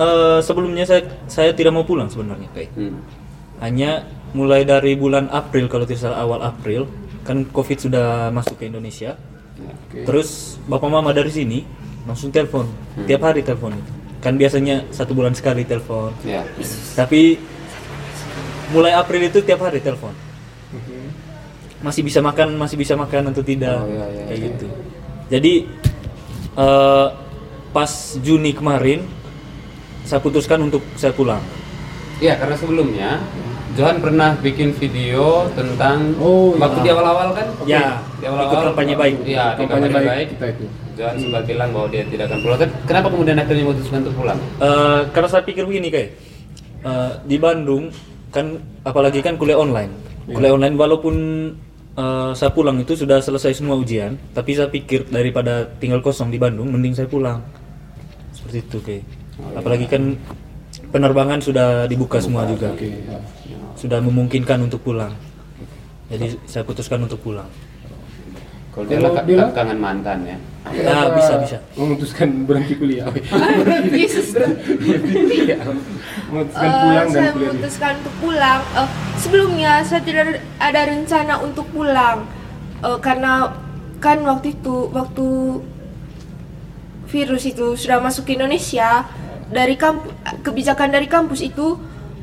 eh, 0.00 0.38
sebelumnya 0.40 0.84
saya 0.88 1.04
saya 1.28 1.52
tidak 1.52 1.76
mau 1.76 1.84
pulang 1.84 2.08
sebenarnya, 2.08 2.48
kayak. 2.56 2.72
Hmm. 2.76 3.00
Hanya 3.60 4.08
mulai 4.32 4.64
dari 4.64 4.96
bulan 4.96 5.28
April 5.28 5.68
kalau 5.68 5.84
tidak 5.84 6.08
salah 6.08 6.24
awal 6.24 6.40
April 6.40 6.88
kan 7.24 7.44
Covid 7.52 7.78
sudah 7.80 8.32
masuk 8.32 8.56
ke 8.56 8.68
Indonesia. 8.68 9.16
Oke. 9.60 10.08
Terus 10.08 10.56
bapak 10.64 10.88
mama 10.88 11.12
dari 11.12 11.28
sini 11.28 11.60
langsung 12.08 12.32
telepon 12.32 12.64
tiap 13.04 13.20
hari 13.28 13.44
telepon 13.44 13.76
kan 14.20 14.36
biasanya 14.36 14.84
satu 14.88 15.12
bulan 15.12 15.32
sekali 15.32 15.64
telepon 15.64 16.12
Ya. 16.22 16.44
tapi 16.94 17.40
mulai 18.70 18.92
April 18.92 19.24
itu 19.24 19.40
tiap 19.40 19.60
hari 19.60 19.80
telepon 19.80 20.12
masih 21.80 22.04
bisa 22.04 22.20
makan 22.20 22.54
masih 22.54 22.76
bisa 22.76 22.92
makan 22.92 23.32
atau 23.32 23.40
tidak 23.40 23.80
Oh, 23.80 23.88
iya, 23.88 24.04
iya, 24.06 24.22
kayak 24.26 24.36
iya. 24.36 24.46
gitu 24.46 24.66
jadi 25.26 25.52
eh, 26.54 27.06
pas 27.70 27.92
Juni 28.20 28.52
kemarin 28.52 29.00
saya 30.02 30.20
putuskan 30.20 30.60
untuk 30.62 30.84
saya 30.94 31.10
pulang 31.10 31.40
Iya, 32.20 32.36
karena 32.36 32.52
sebelumnya 32.52 33.10
Johan 33.72 33.96
pernah 33.96 34.36
bikin 34.36 34.76
video 34.76 35.48
tentang 35.50 36.12
Oh, 36.20 36.52
iya. 36.52 36.60
waktu 36.60 36.78
di 36.82 36.90
awal-awal 36.90 37.28
kan? 37.32 37.46
Ya, 37.64 37.96
di 38.20 38.28
ikut 38.28 38.58
kampanye 38.66 38.92
baik. 38.92 39.16
Iya, 39.24 39.56
Kampanye 39.56 39.88
kampanye 39.88 39.94
baik. 39.96 40.10
baik 40.10 40.28
kita 40.36 40.46
itu. 40.52 40.64
Johan 41.00 41.16
sempat 41.16 41.42
bilang 41.48 41.72
bahwa 41.72 41.88
dia 41.88 42.04
tidak 42.04 42.28
akan 42.28 42.38
pulang. 42.44 42.58
Tapi 42.60 42.72
Kenapa 42.84 43.06
kemudian 43.08 43.36
akhirnya 43.40 43.64
memutuskan 43.64 43.98
untuk 44.04 44.16
pulang? 44.20 44.38
Eh, 44.60 45.00
karena 45.16 45.28
saya 45.32 45.42
pikir 45.48 45.64
begini 45.64 45.88
kayak 45.88 46.08
eh, 46.84 47.12
di 47.24 47.36
Bandung 47.40 47.88
kan 48.30 48.46
apalagi 48.86 49.20
kan 49.20 49.34
kuliah 49.34 49.58
online 49.58 49.90
kuliah 50.30 50.54
online 50.54 50.78
walaupun 50.78 51.16
eh, 51.98 52.30
saya 52.32 52.50
pulang 52.54 52.78
itu 52.78 52.94
sudah 52.94 53.18
selesai 53.18 53.58
semua 53.58 53.74
ujian 53.76 54.14
tapi 54.32 54.54
saya 54.54 54.70
pikir 54.70 55.10
daripada 55.10 55.66
tinggal 55.82 55.98
kosong 56.00 56.30
di 56.30 56.38
Bandung 56.38 56.70
mending 56.70 56.94
saya 56.94 57.10
pulang 57.10 57.42
seperti 58.30 58.58
itu 58.62 58.78
kayak 58.80 59.04
apalagi 59.58 59.86
kan 59.90 60.14
penerbangan 60.94 61.42
sudah 61.42 61.90
dibuka 61.90 62.22
semua 62.22 62.46
juga 62.46 62.70
Oke. 62.70 62.86
ya. 62.86 63.18
sudah 63.74 63.98
memungkinkan 63.98 64.70
untuk 64.70 64.80
pulang 64.86 65.12
jadi 66.10 66.34
saya 66.46 66.62
putuskan 66.62 67.02
untuk 67.02 67.18
pulang 67.22 67.46
Kalau 68.70 68.86
dia 68.86 68.98
dia 69.02 69.36
lah? 69.36 69.50
kangen 69.50 69.78
mantan 69.82 70.18
ya. 70.22 70.38
nah 70.86 71.10
bisa 71.16 71.40
bisa 71.42 71.56
Memutuskan 71.74 72.46
berhenti 72.46 72.74
kuliah. 72.78 73.08
Iya. 73.90 75.58
memutuskan 76.30 76.68
Eh, 76.68 76.78
pulang 76.78 77.06
dan 77.08 77.14
saya 77.16 77.30
kuliah. 77.34 77.50
memutuskan 77.50 77.92
untuk 77.98 78.14
pulang. 78.22 78.60
Eh, 78.78 78.88
sebelumnya 79.18 79.72
saya 79.82 80.00
tidak 80.06 80.38
ada 80.62 80.80
rencana 80.86 81.34
untuk 81.42 81.66
pulang 81.74 82.28
Eh, 82.80 82.98
karena 83.04 83.52
kan 84.00 84.24
waktu 84.24 84.56
itu 84.56 84.88
waktu 84.88 85.28
virus 87.12 87.44
itu 87.44 87.76
sudah 87.76 88.00
masuk 88.00 88.24
ke 88.24 88.40
Indonesia 88.40 89.04
dari 89.52 89.76
kampus 89.76 90.08
kebijakan 90.40 90.88
dari 90.88 91.04
kampus 91.04 91.44
itu 91.44 91.76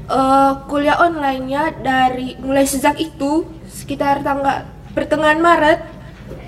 eh, 0.10 0.51
kuliah 0.66 0.98
online-nya 0.98 1.77
dari 1.86 2.34
mulai 2.42 2.66
sejak 2.66 2.98
itu 2.98 3.46
sekitar 3.70 4.25
tanggal 4.25 4.66
pertengahan 4.98 5.38
Maret 5.38 5.80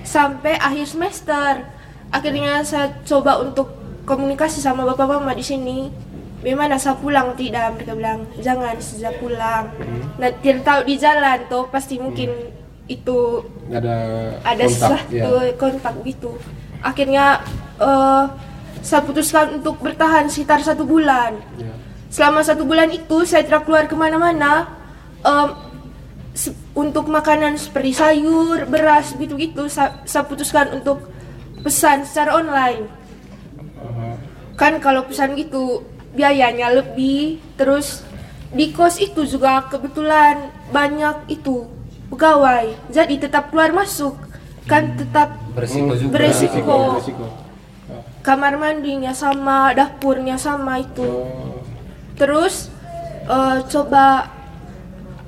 sampai 0.04 0.58
akhir 0.58 0.86
semester. 0.88 1.66
Akhirnya 2.10 2.66
saya 2.66 2.90
coba 3.06 3.38
untuk 3.40 3.70
komunikasi 4.04 4.58
sama 4.60 4.86
bapak 4.88 5.20
mama 5.20 5.38
di 5.38 5.46
sini. 5.46 5.94
Bagaimana 6.40 6.80
saya 6.80 6.96
pulang 6.98 7.36
tidak? 7.36 7.76
Mereka 7.78 7.94
bilang 7.94 8.24
jangan 8.40 8.80
sejak 8.80 9.20
pulang. 9.20 9.70
Nah 10.18 10.30
tidak 10.40 10.64
tahu 10.64 10.80
di 10.88 10.96
jalan 10.96 11.38
tuh 11.52 11.68
pasti 11.68 12.00
mungkin 12.00 12.32
itu 12.90 13.46
ada 13.70 13.96
ada 14.42 14.66
kontak, 14.66 15.06
sesuatu 15.06 15.14
ya. 15.46 15.54
kontak 15.60 15.94
gitu. 16.08 16.32
Akhirnya 16.82 17.44
eh, 17.78 18.24
saya 18.82 19.04
putuskan 19.04 19.60
untuk 19.60 19.78
bertahan 19.84 20.32
sekitar 20.32 20.64
satu 20.64 20.88
bulan. 20.88 21.38
Ya. 21.60 21.76
Selama 22.10 22.42
satu 22.42 22.66
bulan 22.66 22.90
itu 22.90 23.22
saya 23.28 23.46
tidak 23.46 23.68
keluar 23.70 23.86
ke 23.86 23.94
mana-mana. 23.94 24.66
Em, 25.22 25.50
se- 25.52 25.69
untuk 26.78 27.10
makanan 27.10 27.58
seperti 27.58 27.98
sayur, 27.98 28.70
beras, 28.70 29.18
gitu-gitu, 29.18 29.66
saya, 29.68 30.06
saya 30.06 30.26
putuskan 30.26 30.70
untuk 30.80 31.10
pesan 31.66 32.06
secara 32.06 32.38
online. 32.38 32.86
Kan 34.56 34.78
kalau 34.84 35.08
pesan 35.08 35.34
gitu 35.40 35.84
biayanya 36.14 36.74
lebih, 36.74 37.40
terus 37.56 38.04
di 38.54 38.74
kos 38.74 38.98
itu 38.98 39.26
juga 39.26 39.66
kebetulan 39.70 40.50
banyak 40.74 41.30
itu 41.30 41.70
pegawai, 42.10 42.74
jadi 42.90 43.16
tetap 43.18 43.54
keluar 43.54 43.70
masuk, 43.74 44.18
kan 44.66 44.98
tetap 44.98 45.38
Beresiko 45.54 45.94
juga. 45.98 46.12
Beresiko. 46.18 46.78
Beresiko. 46.98 47.28
kamar 48.20 48.60
mandinya 48.62 49.16
sama, 49.16 49.74
dapurnya 49.74 50.36
sama 50.38 50.84
itu. 50.84 51.08
Oh, 51.08 51.64
Terus 52.20 52.68
eh, 53.26 53.58
coba 53.72 54.28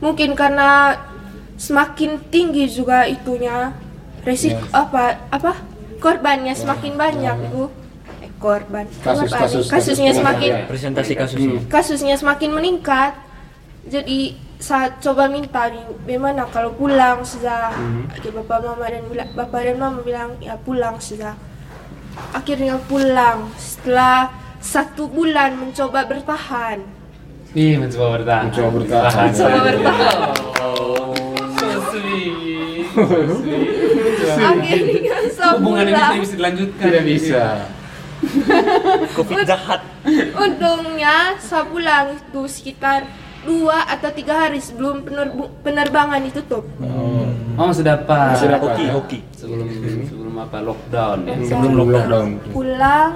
mungkin 0.03 0.36
karena 0.36 1.00
semakin 1.62 2.18
tinggi 2.34 2.65
juga 2.65 3.06
itunya. 3.06 3.70
Resiko 4.25 4.65
apa 4.74 5.30
apa? 5.30 5.53
Korbannya 6.01 6.53
semakin 6.53 6.98
banyak 6.98 7.38
itu 7.50 7.70
eh, 8.22 8.32
korban. 8.41 8.86
Kasus- 9.01 9.30
korban. 9.30 9.41
kasus- 9.46 9.70
kasusnya 9.70 10.10
kasus 10.10 10.18
semakin 10.18 10.50
penganiayaan. 10.50 10.70
presentasi 10.70 11.13
kasusnya 11.13 11.60
kasusnya 11.70 12.15
semakin 12.18 12.50
meningkat. 12.50 13.13
Jadi 13.86 14.38
saya 14.62 14.94
coba 15.01 15.25
minta 15.25 15.70
nih 15.70 15.82
bagaimana 16.06 16.46
kalau 16.50 16.74
pulang 16.74 17.22
sudah. 17.22 17.74
Akhirnya 18.10 18.41
bapak 18.41 18.58
mama 18.62 18.86
dan 18.86 19.03
bapak 19.34 19.62
dan 19.62 19.77
mama 19.77 20.00
bilang 20.01 20.38
ya 20.38 20.53
pulang 20.58 20.98
sudah. 20.98 21.34
Akhirnya 22.34 22.77
pulang. 22.86 23.50
Setelah 23.58 24.30
satu 24.62 25.10
bulan 25.10 25.58
mencoba 25.58 26.06
bertahan. 26.06 26.77
Ih, 27.58 27.75
mencoba 27.82 28.22
bertahan. 28.22 28.44
Mencoba 28.53 28.70
bertahan. 28.77 29.25
Mencoba 29.34 29.58
bertahan. 29.65 30.18
Oh, 30.62 31.10
so 31.18 31.30
sweet. 31.91 32.33
So 32.95 33.19
sweet. 33.43 33.67
Akhirnya 34.39 35.15
Hubungan 35.57 35.86
ini 35.88 35.95
tidak 35.98 36.21
bisa 36.24 36.36
dilanjutkan. 36.39 36.86
Tidak 36.88 37.03
bisa. 37.05 37.43
Covid 39.17 39.38
jahat. 39.43 39.81
Untungnya 40.38 41.36
sebulan 41.41 42.21
itu 42.21 42.41
sekitar 42.45 43.10
dua 43.41 43.89
atau 43.89 44.13
tiga 44.13 44.45
hari 44.45 44.62
sebelum 44.62 45.01
penerbangan 45.65 46.21
ditutup. 46.21 46.63
Oh, 47.57 47.69
sudah 47.74 47.98
dapat. 47.98 48.38
Masih 48.38 48.50
dapat. 48.50 48.69
Hoki, 48.69 48.86
ya? 48.86 48.91
hoki. 48.93 49.19
Sebelum 49.33 49.65
sebelum 50.05 50.33
apa 50.38 50.57
lockdown 50.62 51.17
ya. 51.25 51.36
Sebelum 51.50 51.71
lockdown. 51.89 52.27
Pulang 52.53 53.12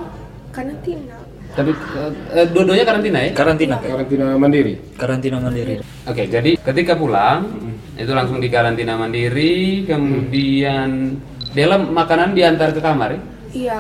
karantina. 0.50 1.18
Tapi 1.56 1.72
eh, 1.72 2.12
eh, 2.36 2.46
dua-duanya 2.52 2.84
karantina 2.84 3.18
ya? 3.24 3.32
Karantina. 3.32 3.76
Karantina 3.80 4.26
mandiri. 4.36 4.74
Karantina 5.00 5.38
mandiri. 5.40 5.80
Oke, 6.04 6.28
jadi 6.28 6.60
ketika 6.60 7.00
pulang 7.00 7.48
itu 7.96 8.12
langsung 8.12 8.44
di 8.44 8.52
karantina 8.52 9.00
mandiri, 9.00 9.88
kemudian 9.88 11.16
dalam 11.56 11.96
makanan 11.96 12.36
diantar 12.36 12.76
ke 12.76 12.84
kamar 12.84 13.16
ya? 13.16 13.22
Iya. 13.56 13.80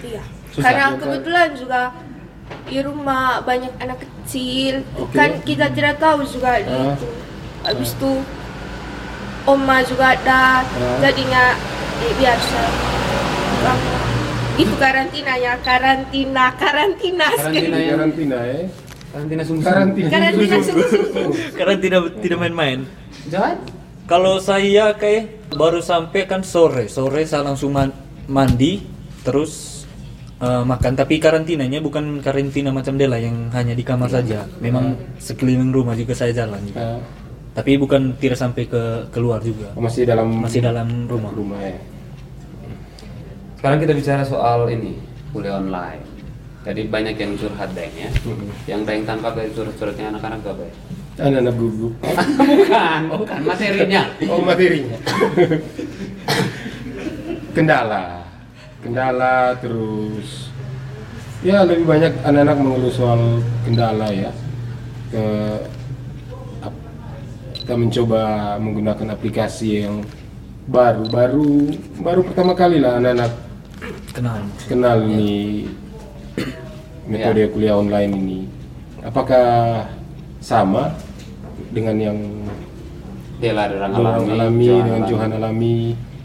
Iya. 0.00 0.22
Susah. 0.54 0.62
Karena 0.62 0.86
kebetulan 0.94 1.48
juga 1.58 1.82
di 2.70 2.78
rumah 2.82 3.42
banyak 3.42 3.74
anak 3.82 3.98
kecil, 4.02 4.86
Oke. 4.94 5.14
kan 5.14 5.30
kita 5.42 5.66
tidak 5.74 5.98
tahu 5.98 6.22
juga 6.22 6.54
Ah. 6.54 6.62
itu. 6.62 6.78
Habis 7.66 7.90
itu 7.98 8.12
oma 9.44 9.82
juga 9.82 10.14
ada, 10.14 10.62
Ah. 10.62 10.98
jadinya 11.02 11.58
eh, 12.00 12.14
biasa. 12.14 12.62
Itu 14.56 14.74
karantinanya, 14.76 15.56
karantina, 15.64 16.52
karantina. 16.54 17.26
Karantina 17.38 17.76
ya? 17.80 17.90
karantina 17.96 18.38
ya. 18.44 18.60
Karantina 19.10 19.42
sungguh. 19.42 19.64
Karantina. 19.64 20.08
Karantina 20.08 20.56
sungguh-sungguh. 20.60 21.28
Karantina 21.52 21.96
tidak 22.16 22.38
main-main. 22.38 22.78
Jahat? 23.26 23.58
Kalau 24.06 24.38
saya 24.38 24.90
kayak 24.92 25.50
baru 25.50 25.78
sampai 25.80 26.26
kan 26.26 26.42
sore, 26.42 26.86
sore 26.86 27.22
saya 27.22 27.42
langsung 27.44 27.70
man- 27.70 27.94
mandi, 28.26 28.82
terus 29.22 29.82
eh, 30.38 30.64
makan. 30.64 30.94
Tapi 30.94 31.18
karantinanya 31.18 31.78
bukan 31.78 32.18
karantina 32.18 32.70
macam 32.70 32.94
Dela 32.94 33.18
yang 33.18 33.50
hanya 33.50 33.70
di 33.70 33.82
kamar 33.82 34.08
saja. 34.08 34.46
Memang 34.58 34.94
sekeliling 35.16 35.70
rumah 35.70 35.92
juga 35.92 36.10
saya 36.12 36.30
jalan. 36.32 36.58
juga. 36.64 36.80
Ah, 36.80 37.00
Tapi 37.50 37.74
bukan 37.76 38.14
tidak 38.16 38.38
sampai 38.38 38.64
ke 38.64 38.82
keluar 39.10 39.42
juga. 39.42 39.74
masih 39.74 40.06
dalam 40.06 40.30
Masih 40.38 40.62
dalam 40.62 40.86
rumah. 41.04 41.30
rumah 41.30 41.58
ya. 41.60 41.74
Sekarang 43.58 43.78
kita 43.78 43.92
bicara 43.92 44.22
soal 44.24 44.70
ini, 44.70 44.96
kuliah 45.28 45.60
online. 45.60 46.00
Jadi 46.60 46.92
banyak 46.92 47.16
yang 47.16 47.32
curhat 47.40 47.72
Deng 47.72 47.94
ya. 47.96 48.10
Yang 48.68 48.80
Deng 48.84 49.02
tangkap 49.08 49.32
dari 49.32 49.50
curhat-curhatnya 49.56 50.12
anak-anak 50.12 50.44
apa 50.44 50.62
ya? 50.64 50.74
Anak-anak 51.20 51.54
gugup. 51.56 51.92
bukan, 52.00 53.00
bukan 53.16 53.40
materinya. 53.48 54.02
Oh 54.28 54.40
materinya. 54.44 54.98
kendala, 57.50 58.22
kendala 58.78 59.58
terus 59.58 60.52
ya 61.40 61.64
lebih 61.64 61.88
banyak 61.88 62.12
anak-anak 62.22 62.56
mengeluh 62.60 62.92
soal 62.92 63.40
kendala 63.64 64.12
ya. 64.12 64.30
Ke 65.10 65.24
kita 67.70 67.74
mencoba 67.74 68.22
menggunakan 68.58 69.14
aplikasi 69.14 69.86
yang 69.86 70.02
baru, 70.66 71.06
baru, 71.06 71.70
baru 72.02 72.20
pertama 72.26 72.52
kali 72.52 72.82
lah 72.82 72.98
anak-anak 72.98 73.32
Kenal. 74.10 74.42
kenal 74.66 74.98
ini 75.06 75.64
metode 77.10 77.42
kuliah 77.50 77.74
online 77.74 78.12
ini. 78.14 78.40
Apakah 79.02 79.84
sama 80.38 80.94
dengan 81.74 81.96
yang 81.98 82.18
Dela 83.40 83.72
alami, 83.72 84.36
alami 84.36 84.64
Johan 84.68 84.84
dengan 84.84 85.00
alami. 85.00 85.10
Johan 85.10 85.30
alami? 85.32 85.76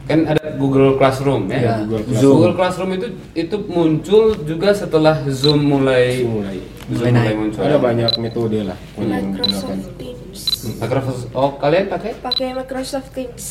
Kan 0.06 0.20
ada 0.30 0.54
Google 0.60 1.02
Classroom 1.02 1.50
ya. 1.50 1.58
Ya, 1.58 1.74
Google 1.82 2.04
Google, 2.06 2.54
Classroom. 2.54 2.56
Classroom 2.60 2.90
itu 2.94 3.08
itu 3.34 3.56
muncul 3.66 4.24
juga 4.46 4.70
setelah 4.76 5.24
Zoom 5.32 5.66
mulai 5.66 6.22
Mulai. 6.22 6.60
Zoom 6.94 7.10
mulai 7.10 7.34
muncul. 7.34 7.62
Ada 7.66 7.78
banyak 7.82 8.12
metode 8.22 8.60
lah 8.68 8.78
yang 9.00 9.10
menggunakan. 9.10 9.26
Microsoft 9.32 9.88
Teams. 9.98 10.42
Microsoft. 10.78 11.24
Oh, 11.34 11.52
kalian 11.58 11.86
pakai? 11.90 12.12
Pakai 12.22 12.48
Microsoft 12.54 13.10
Teams. 13.16 13.46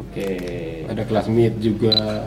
Oke. 0.00 0.30
Ada 0.90 1.02
kelas 1.06 1.26
meet 1.30 1.54
juga. 1.62 2.26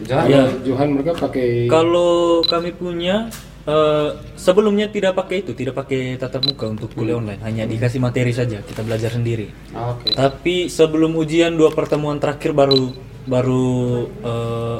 Johan. 0.00 0.24
Ya. 0.26 0.42
Kalau 0.48 0.64
Johan 0.64 0.88
mereka 0.96 1.12
pakai 1.14 1.48
Kalau 1.68 2.12
kami 2.42 2.70
punya 2.72 3.28
eh, 3.62 4.08
sebelumnya 4.34 4.88
tidak 4.88 5.14
pakai 5.14 5.44
itu, 5.44 5.52
tidak 5.52 5.76
pakai 5.76 6.16
tatap 6.16 6.42
muka 6.42 6.66
untuk 6.66 6.90
kuliah 6.92 7.20
online, 7.20 7.38
hanya 7.44 7.68
dikasih 7.68 8.00
materi 8.00 8.32
saja, 8.32 8.58
kita 8.58 8.82
belajar 8.82 9.12
sendiri. 9.12 9.52
Oke. 9.70 10.16
Tapi 10.16 10.66
sebelum 10.66 11.14
ujian 11.14 11.54
dua 11.54 11.70
pertemuan 11.70 12.18
terakhir 12.18 12.56
baru 12.56 12.90
baru 13.22 13.68
eh, 14.24 14.78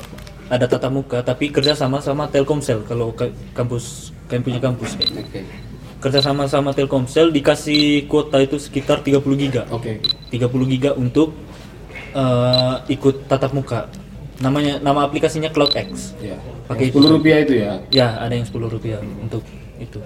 ada 0.50 0.66
tatap 0.68 0.92
muka, 0.92 1.18
tapi 1.22 1.48
kerja 1.48 1.72
sama 1.72 2.02
sama 2.02 2.28
Telkomsel 2.28 2.84
kalau 2.84 3.14
ke- 3.14 3.32
kampus 3.54 4.10
kami 4.28 4.40
punya 4.42 4.60
kampus. 4.60 4.96
Oke. 4.96 5.44
kerja 6.02 6.18
sama 6.18 6.50
sama 6.50 6.74
Telkomsel 6.74 7.30
dikasih 7.30 8.10
kuota 8.10 8.42
itu 8.42 8.58
sekitar 8.58 9.06
30 9.06 9.22
giga. 9.38 9.62
Oke. 9.70 10.02
30 10.34 10.50
giga 10.66 10.90
untuk 10.98 11.30
eh, 12.12 12.76
ikut 12.90 13.30
tatap 13.30 13.54
muka. 13.54 13.86
Namanya 14.42 14.82
nama 14.82 15.06
aplikasinya 15.06 15.54
CloudX. 15.54 16.18
Ya. 16.18 16.34
Pakai 16.66 16.90
itu. 16.90 16.98
Sepuluh 16.98 17.22
rupiah 17.22 17.38
itu 17.46 17.54
ya. 17.62 17.72
Ya, 17.94 18.08
ada 18.18 18.34
yang 18.34 18.42
10 18.42 18.66
rupiah 18.66 18.98
untuk 19.22 19.46
itu. 19.78 20.02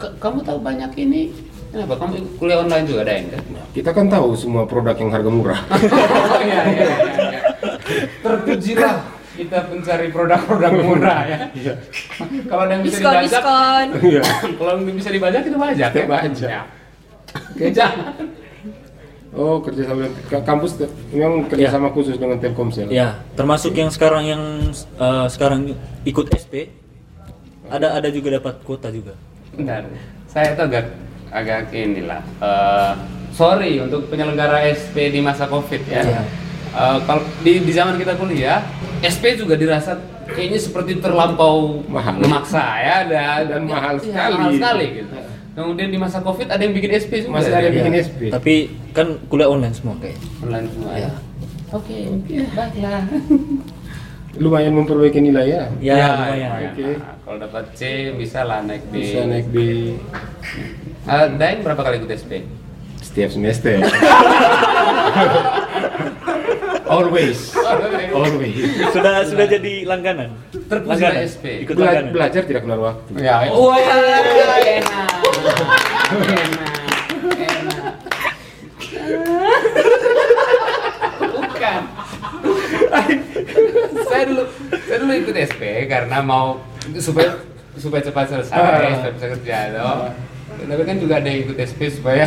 Kamu 0.00 0.40
tahu 0.40 0.58
banyak 0.64 0.90
ini 0.96 1.28
kenapa 1.68 1.94
kamu 2.00 2.40
kuliah 2.40 2.64
online 2.64 2.84
juga 2.88 3.00
ada 3.04 3.12
kan? 3.20 3.42
Kita 3.76 3.90
kan 3.92 4.06
tahu 4.08 4.32
semua 4.32 4.64
produk 4.64 4.96
yang 4.96 5.12
harga 5.12 5.30
murah. 5.30 5.60
oh 6.32 6.40
iya 6.40 6.60
iya 6.72 6.86
iya. 6.88 7.40
Terpujilah 8.24 8.94
kita 9.36 9.58
mencari 9.68 10.06
produk-produk 10.08 10.72
murah 10.80 11.20
ya. 11.28 11.38
Kalau 12.48 12.62
ada 12.64 12.72
yang 12.76 12.84
bisa 12.84 12.96
Diskon, 13.00 13.12
dibajak, 13.12 13.32
diskon. 13.32 13.86
Iya. 14.00 14.22
kalau 14.56 14.70
yang 14.76 14.96
bisa 14.96 15.10
dibajak 15.12 15.40
kita 15.44 15.56
bajak 15.56 15.90
ya. 15.92 16.04
bajak. 16.08 16.48
Ya. 16.48 16.62
Oke, 17.30 17.66
jangan. 17.70 18.39
Oh 19.30 19.62
kerjasama 19.62 20.10
ka- 20.26 20.42
kampus 20.42 20.74
memang 21.08 21.46
kerjasama 21.46 21.94
khusus 21.94 22.18
dengan 22.18 22.36
Telkomsel. 22.36 22.90
Ya, 22.90 23.14
termasuk 23.32 23.70
yang 23.72 23.86
sekarang 23.88 24.26
yang 24.26 24.42
eh, 24.74 25.26
sekarang 25.28 25.70
ikut 26.02 26.26
SP 26.34 26.66
ada 27.66 27.94
ada 27.94 28.10
juga 28.10 28.34
dapat 28.34 28.58
kuota 28.60 28.90
juga. 28.90 29.14
Bentar, 29.54 29.86
saya 30.26 30.58
tuh 30.58 30.66
agak 30.66 30.86
agak 31.30 31.70
inilah. 31.70 32.22
eh, 32.42 32.92
sorry 33.30 33.78
untuk 33.78 34.10
penyelenggara 34.10 34.66
SP 34.68 35.14
di 35.14 35.22
masa 35.22 35.46
COVID 35.46 35.82
ya. 35.86 36.02
Iya. 36.02 36.22
Eh, 36.70 36.98
kalau 37.02 37.22
di, 37.40 37.62
di 37.62 37.70
zaman 37.70 37.94
kita 37.94 38.14
kuliah, 38.14 38.66
SP 38.98 39.38
juga 39.38 39.54
dirasa 39.54 39.94
kayaknya 40.26 40.58
seperti 40.58 40.98
terlampau 40.98 41.86
Mahal. 41.86 42.18
memaksa 42.18 42.62
ya 42.78 42.98
dan, 43.06 43.46
Dan 43.46 43.62
mahal 43.66 43.94
iya, 43.96 44.02
sekali. 44.02 44.34
mahal 44.36 44.50
sekali 44.54 44.86
gitu. 44.96 45.14
Kemudian 45.60 45.88
di 45.88 45.98
masa 45.98 46.18
COVID 46.18 46.48
ada 46.48 46.58
yang 46.58 46.72
bikin 46.72 46.90
SP 46.96 47.12
juga. 47.20 47.36
Masih 47.36 47.52
ada 47.52 47.60
yang 47.60 47.68
ya? 47.68 47.78
bikin 47.78 47.92
Ya, 47.92 48.00
SP. 48.00 48.20
Tapi 48.28 48.54
kan 48.90 49.06
kuliah 49.28 49.46
online 49.46 49.74
semua 49.76 49.94
kayak. 50.00 50.16
online 50.40 50.66
semua 50.72 50.92
ya. 50.94 51.02
Ya. 51.02 51.10
Oke, 51.70 51.96
baiklah. 52.50 53.02
Lumayan 54.42 54.72
memperbaiki 54.72 55.20
nilai 55.20 55.46
ya. 55.50 55.62
Ya, 55.82 56.06
lumayan. 56.14 56.50
Oke. 56.70 56.88
Nah, 56.96 57.14
kalau 57.20 57.38
dapat 57.40 57.64
C 57.74 57.80
bisa 58.14 58.40
lah 58.42 58.62
naik 58.62 58.88
di. 58.88 58.98
Bisa 59.00 59.20
naik 59.22 59.46
di 59.50 59.68
Eh, 61.10 61.26
Daeng 61.34 61.60
berapa 61.60 61.80
kali 61.80 61.96
ikut 61.98 62.10
SP? 62.10 62.32
setiap 63.00 63.32
semester. 63.32 63.80
Always. 66.86 67.54
Always. 68.10 68.54
Sudah 68.90 69.22
sudah 69.24 69.46
jadi 69.46 69.82
langganan. 69.82 70.34
Langganan. 70.68 71.22
SP. 71.24 71.64
Ikut 71.64 71.74
Bela- 71.74 71.96
langganan. 71.96 72.12
belajar 72.12 72.42
tidak 72.44 72.62
keluar 72.62 72.80
waktu. 72.92 73.10
Ya, 73.18 73.46
oh, 73.50 73.72
enak. 73.74 75.29
Enak. 75.42 76.72
Enak. 77.40 77.78
Bukan. 81.30 81.82
saya 84.02 84.22
dulu 84.26 84.42
saya 84.82 84.98
dulu 84.98 85.12
ikut 85.14 85.36
SP 85.38 85.62
karena 85.86 86.18
mau 86.20 86.58
supaya 86.96 87.36
supaya 87.76 88.02
cepat 88.02 88.24
selesai, 88.28 88.52
Ah. 88.52 88.76
supaya 88.98 89.12
bisa 89.14 89.26
kerja 89.30 89.56
toh. 89.72 90.10
Tapi 90.60 90.82
kan 90.84 90.96
juga 90.98 91.14
ada 91.16 91.28
yang 91.28 91.40
ikut 91.44 91.56
SP 91.58 91.80
supaya 91.90 92.26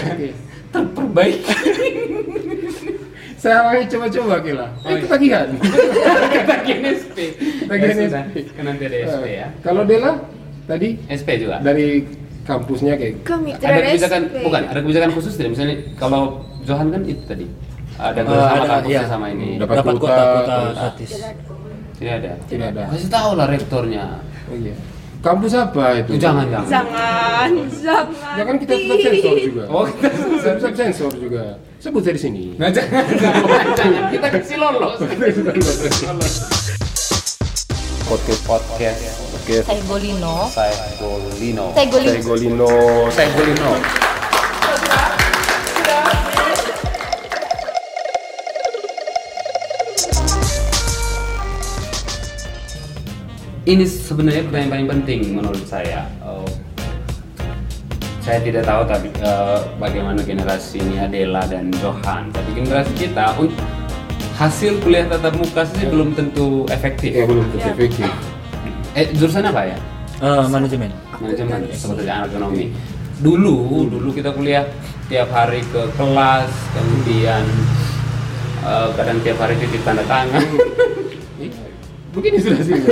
terperbaiki. 0.71 1.54
Saya 3.36 3.60
awalnya 3.60 3.86
coba-coba 3.89 4.36
kira. 4.39 4.67
Oh, 4.71 4.88
Eh 4.88 4.95
iya. 4.95 5.02
ketagihan. 5.04 5.47
Ketagihan 6.32 6.84
SP. 6.95 7.17
Ketagihan 7.60 7.95
Ya 7.99 8.08
SP. 8.08 8.36
Kan 8.56 8.63
nanti 8.65 8.84
ada 8.88 8.97
SP 9.06 9.26
ya. 9.36 9.47
Kalau 9.60 9.84
Dela 9.84 10.12
tadi 10.63 10.95
SP 11.06 11.43
juga. 11.43 11.60
dari 11.60 12.08
kampusnya 12.44 12.94
kayak 13.00 13.14
ada 13.64 13.80
kebijakan 13.88 14.22
SP. 14.28 14.36
bukan 14.44 14.62
ada 14.68 14.80
kebijakan 14.84 15.12
khusus 15.16 15.34
tidak 15.40 15.52
misalnya 15.56 15.76
kalau 15.96 16.44
Johan 16.68 16.88
kan 16.92 17.02
itu 17.08 17.24
tadi 17.24 17.48
ada 17.94 18.20
Eh, 18.20 18.26
bersama 18.26 18.56
ada, 18.58 18.68
kampusnya 18.82 19.00
iya. 19.00 19.12
sama 19.12 19.26
ini 19.30 19.50
Dapat 19.62 19.76
Dapat 19.80 19.94
kuota, 20.02 20.24
kuota 20.24 20.56
gratis. 20.74 21.12
Tidak 21.94 22.14
ada. 22.20 22.32
Tidak 22.50 22.68
ada. 22.74 22.84
Kasih 22.90 23.10
tahu 23.14 23.30
lah 23.38 23.48
rektornya. 23.48 24.04
Oh 24.50 24.56
iya. 24.58 24.76
Kampus 25.24 25.56
apa 25.56 26.04
itu? 26.04 26.12
Oh, 26.12 26.20
jangan 26.20 26.46
jangan. 26.52 26.68
Jangan, 26.68 27.50
jangan. 27.80 28.36
Ya 28.36 28.44
kan 28.44 28.56
kita 28.60 28.74
tetap 28.76 28.98
sensor 29.00 29.36
juga. 29.40 29.64
Oh, 29.72 29.86
kita 29.88 30.10
Tetap 30.60 30.74
sensor 30.76 31.12
juga. 31.16 31.44
Sebut 31.80 32.04
di 32.04 32.20
sini. 32.20 32.44
Nah, 32.60 32.68
jangan, 32.74 33.08
jangan, 33.16 33.66
jangan. 33.78 34.04
Kita 34.12 34.28
kasih 34.36 34.58
lolos. 34.60 35.00
Podcast 38.04 38.42
podcast 38.44 39.12
podcast 39.44 39.68
Saya 39.68 39.82
Golino. 39.84 40.36
saya 40.48 40.74
Golino. 40.96 41.66
Saya 41.76 41.88
Golino. 41.92 42.16
Saya 42.16 42.24
Golino. 42.24 42.70
Saya 43.12 43.30
Golino. 43.36 43.72
Ini 53.64 53.84
sebenarnya 53.88 54.44
pertanyaan 54.48 54.72
paling 54.72 54.90
penting 54.92 55.20
menurut 55.40 55.64
saya. 55.64 56.04
Oh, 56.20 56.44
saya 58.20 58.44
tidak 58.44 58.68
tahu 58.68 58.84
tapi 58.88 59.08
eh, 59.24 59.60
bagaimana 59.80 60.20
generasinya 60.20 61.08
Adela 61.08 61.48
dan 61.48 61.72
Johan. 61.80 62.28
Tapi 62.36 62.50
generasi 62.60 62.92
kita 62.96 63.40
un- 63.40 63.56
hasil 64.36 64.84
kuliah 64.84 65.08
tatap 65.08 65.40
muka 65.40 65.64
sih 65.64 65.88
belum 65.88 66.12
tentu 66.12 66.68
efektif. 66.68 67.16
Ya 67.16 67.24
belum 67.24 67.48
tentu 67.56 67.68
efektif. 67.72 68.12
Eh 68.94 69.10
jurusan 69.14 69.46
apa 69.50 69.62
ya? 69.66 69.78
Eh, 70.24 70.46
manajemen. 70.48 70.88
manajemen 71.20 71.68
seperti 71.76 72.08
anak 72.08 72.32
ekonomi 72.32 72.72
dulu 73.20 73.88
dulu 73.88 74.10
kita 74.12 74.32
kuliah 74.32 74.64
tiap 75.08 75.32
hari 75.32 75.64
ke 75.68 75.84
kelas 75.96 76.52
kemudian 76.76 77.44
eh, 78.64 78.88
kadang 78.96 79.20
tiap 79.20 79.38
hari 79.44 79.60
titip 79.60 79.84
tanda 79.84 80.04
tangan 80.08 80.44
Begini 82.14 82.38
sudah 82.38 82.62
hasilnya. 82.62 82.90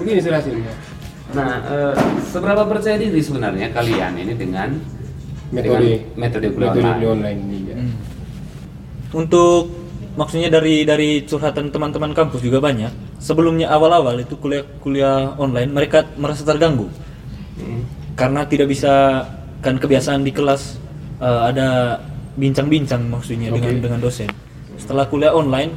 Begini 0.00 0.16
sudah. 0.16 0.40
Hasilnya. 0.40 0.72
nah 1.36 1.60
eh, 1.64 1.94
seberapa 2.32 2.64
percaya 2.64 2.96
diri 2.96 3.20
sebenarnya 3.20 3.68
kalian 3.70 4.16
ini 4.16 4.32
dengan 4.32 4.80
Metode 5.52 5.68
dengan 5.68 6.16
metode 6.16 6.48
kuliah 6.56 6.72
metode 6.72 6.88
online? 6.88 7.12
online 7.12 7.38
ini. 7.44 7.58
Ya. 7.68 7.76
Hmm. 7.76 7.94
Untuk 9.12 9.62
maksudnya 10.14 10.52
dari 10.52 10.84
dari 10.84 11.24
curhatan 11.24 11.72
teman-teman 11.72 12.12
kampus 12.12 12.44
juga 12.44 12.60
banyak. 12.60 13.20
Sebelumnya 13.22 13.70
awal-awal 13.72 14.20
itu 14.20 14.36
kuliah 14.36 14.64
kuliah 14.82 15.32
online 15.38 15.70
mereka 15.72 16.04
merasa 16.18 16.42
terganggu 16.42 16.90
karena 18.16 18.44
tidak 18.44 18.68
bisa 18.70 19.24
kan 19.62 19.78
kebiasaan 19.78 20.26
di 20.26 20.32
kelas 20.34 20.76
eh, 21.22 21.42
ada 21.52 21.98
bincang-bincang 22.36 23.08
maksudnya 23.08 23.52
dengan 23.52 23.72
Oke. 23.78 23.82
dengan 23.84 24.00
dosen. 24.00 24.28
Setelah 24.76 25.06
kuliah 25.08 25.32
online 25.32 25.72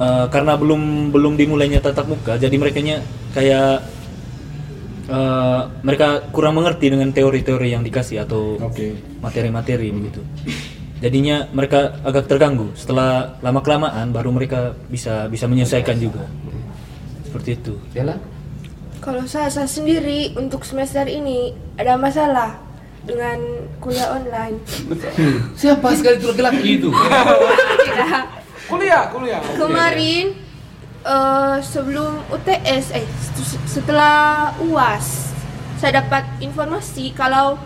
eh, 0.00 0.26
karena 0.32 0.58
belum 0.58 1.12
belum 1.14 1.38
dimulainya 1.38 1.82
tatap 1.82 2.10
muka, 2.10 2.40
jadi 2.40 2.56
mereka 2.56 2.80
kayak 3.36 3.84
eh, 5.10 5.60
mereka 5.84 6.26
kurang 6.32 6.58
mengerti 6.58 6.90
dengan 6.90 7.12
teori-teori 7.12 7.68
yang 7.70 7.82
dikasih 7.86 8.26
atau 8.26 8.58
materi-materi 9.22 9.88
begitu. 9.92 10.20
Jadinya 10.96 11.44
mereka 11.52 12.00
agak 12.00 12.24
terganggu. 12.24 12.72
Setelah 12.72 13.36
lama 13.44 13.60
kelamaan 13.60 14.16
baru 14.16 14.32
mereka 14.32 14.72
bisa 14.88 15.28
bisa 15.28 15.44
menyelesaikan 15.44 15.96
juga. 16.00 16.24
Seperti 17.28 17.60
itu. 17.60 17.74
Bella? 17.92 18.16
Kalau 19.04 19.22
saya, 19.28 19.52
saya 19.52 19.68
sendiri 19.68 20.32
untuk 20.34 20.64
semester 20.64 21.04
ini 21.04 21.52
ada 21.76 22.00
masalah 22.00 22.58
dengan 23.06 23.38
kuliah 23.78 24.18
online. 24.18 24.58
siapa 25.60 25.94
sekali 25.94 26.18
itu 26.18 26.26
laki-laki 26.26 26.68
itu 26.82 26.90
Tidak. 26.90 28.24
kuliah 28.70 29.06
kuliah 29.14 29.40
Kemarin 29.60 30.34
eh, 31.06 31.56
sebelum 31.62 32.18
UTS, 32.34 32.84
eh 32.98 33.06
setelah 33.70 34.50
UAS, 34.58 35.30
saya 35.78 36.02
dapat 36.02 36.26
informasi 36.42 37.14
kalau 37.14 37.60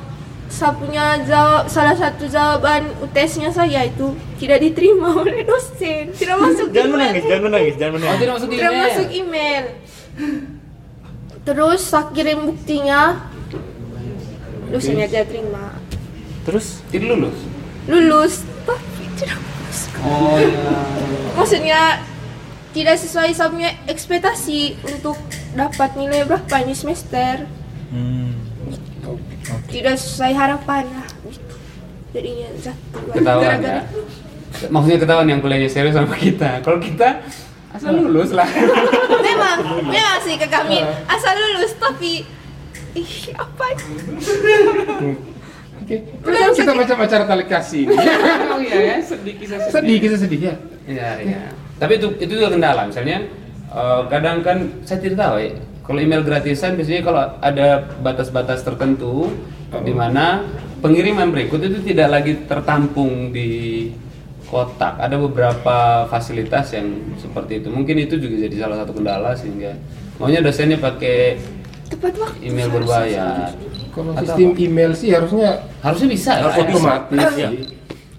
saya 0.50 0.74
punya 0.74 1.22
jawab 1.24 1.70
salah 1.70 1.94
satu 1.94 2.26
jawaban 2.26 2.90
UTS-nya 3.00 3.54
saya 3.54 3.86
itu 3.86 4.12
tidak 4.36 4.58
diterima 4.60 5.14
oleh 5.22 5.46
dosen, 5.46 6.10
tidak 6.12 6.36
masuk 6.42 6.68
Jangan 6.74 6.90
email. 6.90 6.94
menangis, 6.98 7.22
jangan 7.24 7.44
menangis, 7.46 7.74
jangan 7.78 7.92
oh 7.92 7.96
menangis. 7.96 8.18
tidak 8.20 8.34
masuk 8.34 8.48
tidak 8.50 8.70
email. 8.70 8.82
masuk 8.84 9.08
email. 9.14 9.64
Terus 11.40 11.80
saya 11.80 12.04
kirim 12.12 12.38
buktinya, 12.50 13.00
dosennya 14.68 15.06
tidak 15.08 15.26
terima. 15.32 15.64
Terus 16.44 16.66
tidak 16.92 17.06
lulus 17.16 17.38
Lulus, 17.88 18.34
tapi 18.68 19.04
tidak 19.16 19.38
masuk. 19.40 19.92
oh 20.04 20.36
ya 20.36 20.50
maksudnya 21.34 21.80
tidak 22.70 22.96
sesuai 23.02 23.32
saya 23.34 23.50
punya 23.50 23.70
ekspektasi 23.90 24.78
untuk 24.86 25.18
dapat 25.56 25.96
nilai 25.98 26.22
berapa 26.28 26.62
ini 26.62 26.74
semester 26.76 27.48
hmm, 27.90 28.19
tidak 29.70 29.94
sesuai 29.96 30.32
harapan 30.34 30.84
lah 30.90 31.08
gitu. 31.24 31.54
jadinya 32.12 32.48
jatuh 32.58 33.02
ketahuan 33.14 33.58
ya 33.62 33.80
maksudnya 34.68 34.98
ketahuan 34.98 35.26
yang 35.30 35.40
kuliahnya 35.40 35.70
serius 35.70 35.94
sama 35.94 36.14
kita 36.18 36.60
kalau 36.60 36.78
kita 36.82 37.22
asal 37.70 37.94
lulus 37.94 38.34
lah 38.34 38.46
memang 39.26 39.58
memang 39.86 40.18
sih 40.26 40.34
ke 40.34 40.46
kami 40.50 40.82
asal 41.06 41.32
lulus 41.38 41.72
tapi 41.78 42.26
ih 42.98 43.12
apa 43.38 43.66
Oke. 45.80 46.06
Kenapa 46.22 46.54
kita 46.54 46.72
macam 46.76 46.96
acara 47.02 47.24
tali 47.26 47.44
kasih 47.50 47.82
ini? 47.90 47.96
oh 48.54 48.60
iya 48.62 48.78
ya 48.78 48.96
sedih 49.02 49.34
kisah 49.42 49.58
sedih, 49.74 49.98
kita 49.98 50.16
sedih 50.22 50.40
ya. 50.52 50.54
Iya, 50.86 51.10
iya. 51.18 51.40
Tapi 51.82 51.98
itu 51.98 52.14
itu 52.22 52.32
juga 52.38 52.54
kendala. 52.54 52.86
Misalnya 52.86 53.26
eh, 53.74 54.00
kadang 54.06 54.46
kan 54.46 54.70
saya 54.86 55.02
tidak 55.02 55.18
tahu 55.18 55.34
ya. 55.42 55.50
Kalau 55.82 55.98
email 55.98 56.22
gratisan 56.22 56.78
biasanya 56.78 57.02
kalau 57.02 57.22
ada 57.42 57.90
batas-batas 58.06 58.62
tertentu 58.62 59.34
di 59.70 59.94
mana 59.94 60.42
pengiriman 60.82 61.30
berikut 61.30 61.62
itu 61.62 61.78
tidak 61.86 62.08
lagi 62.10 62.32
tertampung 62.50 63.30
di 63.30 63.86
kotak. 64.50 64.98
Ada 64.98 65.14
beberapa 65.14 66.04
fasilitas 66.10 66.74
yang 66.74 67.14
seperti 67.22 67.62
itu. 67.62 67.68
Mungkin 67.70 67.96
itu 68.02 68.18
juga 68.18 68.50
jadi 68.50 68.66
salah 68.66 68.82
satu 68.82 68.98
kendala 68.98 69.30
sehingga 69.38 69.78
maunya 70.18 70.42
dosennya 70.42 70.82
pakai 70.82 71.38
tepat 71.86 72.14
waktu 72.18 72.50
email 72.50 72.68
berbayar. 72.74 73.54
Kalau 73.90 74.14
sistem 74.18 74.54
apa? 74.54 74.62
email 74.62 74.90
sih 74.94 75.10
harusnya 75.14 75.50
harusnya 75.82 76.08
bisa 76.10 76.30
ya. 76.34 76.42
Harusnya 76.46 76.64
bisa. 76.66 76.78
otomatis 76.78 77.30
Ya. 77.38 77.50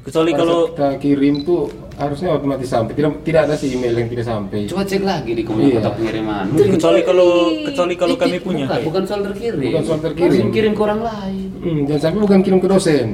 kecuali 0.02 0.32
kalau 0.34 0.60
kita 0.74 0.90
kirim 0.98 1.36
tuh 1.46 1.70
harusnya 2.02 2.30
otomatis 2.34 2.66
sampai. 2.66 2.94
Tidak 2.98 3.12
tidak 3.22 3.42
ada 3.46 3.54
sih 3.54 3.78
email 3.78 3.94
yang 3.94 4.10
tidak 4.10 4.26
sampai. 4.26 4.66
Coba 4.66 4.82
cek 4.82 5.04
lagi 5.06 5.32
di 5.38 5.44
komunitas 5.46 5.70
Iya. 5.70 5.78
kotak 5.80 5.94
pengiriman. 6.02 6.46
kecuali 6.58 7.00
kalau 7.06 7.30
kecuali 7.62 7.94
kalau 7.94 8.16
kami 8.18 8.38
Bukan, 8.38 8.46
punya. 8.50 8.66
bukan 8.82 9.04
soal 9.06 9.22
terkirim. 9.24 9.62
Bukan 9.62 9.84
soal 9.86 10.00
terkirim. 10.02 10.32
Harus 10.34 10.50
kirim 10.50 10.72
ke 10.74 10.82
orang 10.82 11.02
lain. 11.06 11.48
Hmm, 11.62 11.80
jangan 11.86 12.02
sampai 12.02 12.20
bukan 12.20 12.40
kirim 12.42 12.60
ke 12.60 12.68
dosen. 12.68 13.08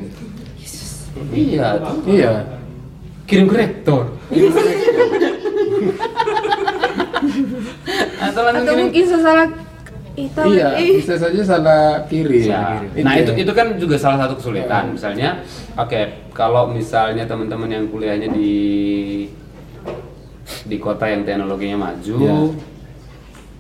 Iya. 1.36 1.68
Iya. 2.08 2.34
Kirim 3.28 3.46
ke 3.46 3.56
rektor. 3.60 4.04
Atau 8.18 8.42
langsung 8.42 8.64
atau 8.64 8.74
kirim. 8.74 8.84
mungkin 8.88 9.04
saya 9.04 9.44
itu 10.18 10.42
Iya, 10.50 10.68
eh, 10.82 10.98
bisa 10.98 11.14
saja 11.14 11.42
salah 11.46 12.02
kirim. 12.10 12.50
Ya. 12.50 12.82
Nah 13.06 13.14
itu 13.22 13.38
itu 13.38 13.52
kan 13.54 13.78
juga 13.78 14.02
salah 14.02 14.26
satu 14.26 14.42
kesulitan. 14.42 14.98
Misalnya, 14.98 15.46
oke, 15.78 16.34
kalau 16.34 16.74
misalnya 16.74 17.30
teman-teman 17.30 17.70
yang 17.70 17.86
kuliahnya 17.86 18.34
di 18.34 18.52
di 20.66 20.78
kota 20.82 21.06
yang 21.06 21.22
teknologinya 21.22 21.78
maju, 21.78 22.18
Ya. 22.18 22.38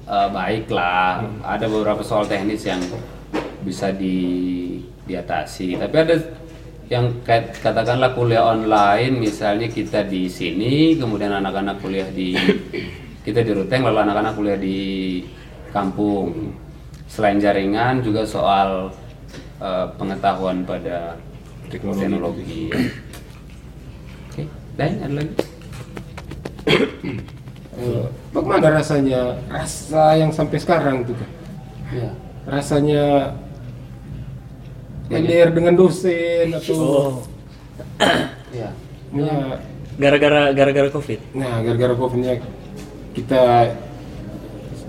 eh, 0.10 0.30
baiklah. 0.34 1.30
Ada 1.46 1.70
beberapa 1.70 2.02
soal 2.02 2.26
teknis 2.26 2.65
yang 2.65 2.82
bisa 3.62 3.93
di 3.93 4.17
diatasi. 5.06 5.78
Tapi 5.78 5.93
ada 5.93 6.15
yang 6.89 7.22
kayak 7.22 7.62
katakanlah 7.62 8.17
kuliah 8.17 8.43
online, 8.48 9.13
misalnya 9.20 9.70
kita 9.70 10.08
di 10.08 10.26
sini, 10.26 10.98
kemudian 10.98 11.30
anak-anak 11.38 11.84
kuliah 11.84 12.08
di 12.10 12.34
kita 13.28 13.43
di 13.43 13.52
Ruteng, 13.54 13.84
lalu 13.86 14.00
anak-anak 14.08 14.34
kuliah 14.34 14.58
di 14.58 14.80
kampung. 15.77 16.57
Selain 17.05 17.37
jaringan 17.37 18.01
juga 18.01 18.25
soal 18.25 18.89
eh, 19.57 19.85
pengetahuan 19.95 20.61
pada 20.63 21.15
Teknologi. 21.69 22.01
teknologi. 22.01 22.63
Oke, 24.27 24.43
dan 24.75 24.91
ada 25.01 25.13
lagi? 25.17 25.33
Eh, 27.77 28.05
bagaimana 28.33 28.67
rasanya? 28.73 29.37
Rasa 29.47 30.17
yang 30.17 30.33
sampai 30.33 30.57
sekarang 30.57 31.05
tuh 31.05 31.13
kan. 31.13 31.29
Ya. 31.93 32.09
Rasanya 32.47 33.03
LDR 35.07 35.53
dengan 35.53 35.77
dosen 35.77 36.51
atau 36.51 36.75
Oh, 36.75 37.11
Ya. 38.51 38.73
ya, 39.13 39.37
gara-gara 39.95 40.51
gara-gara 40.51 40.89
covid. 40.89 41.19
nah 41.31 41.61
gara-gara 41.61 41.93
covidnya 41.93 42.41
kita 43.13 43.71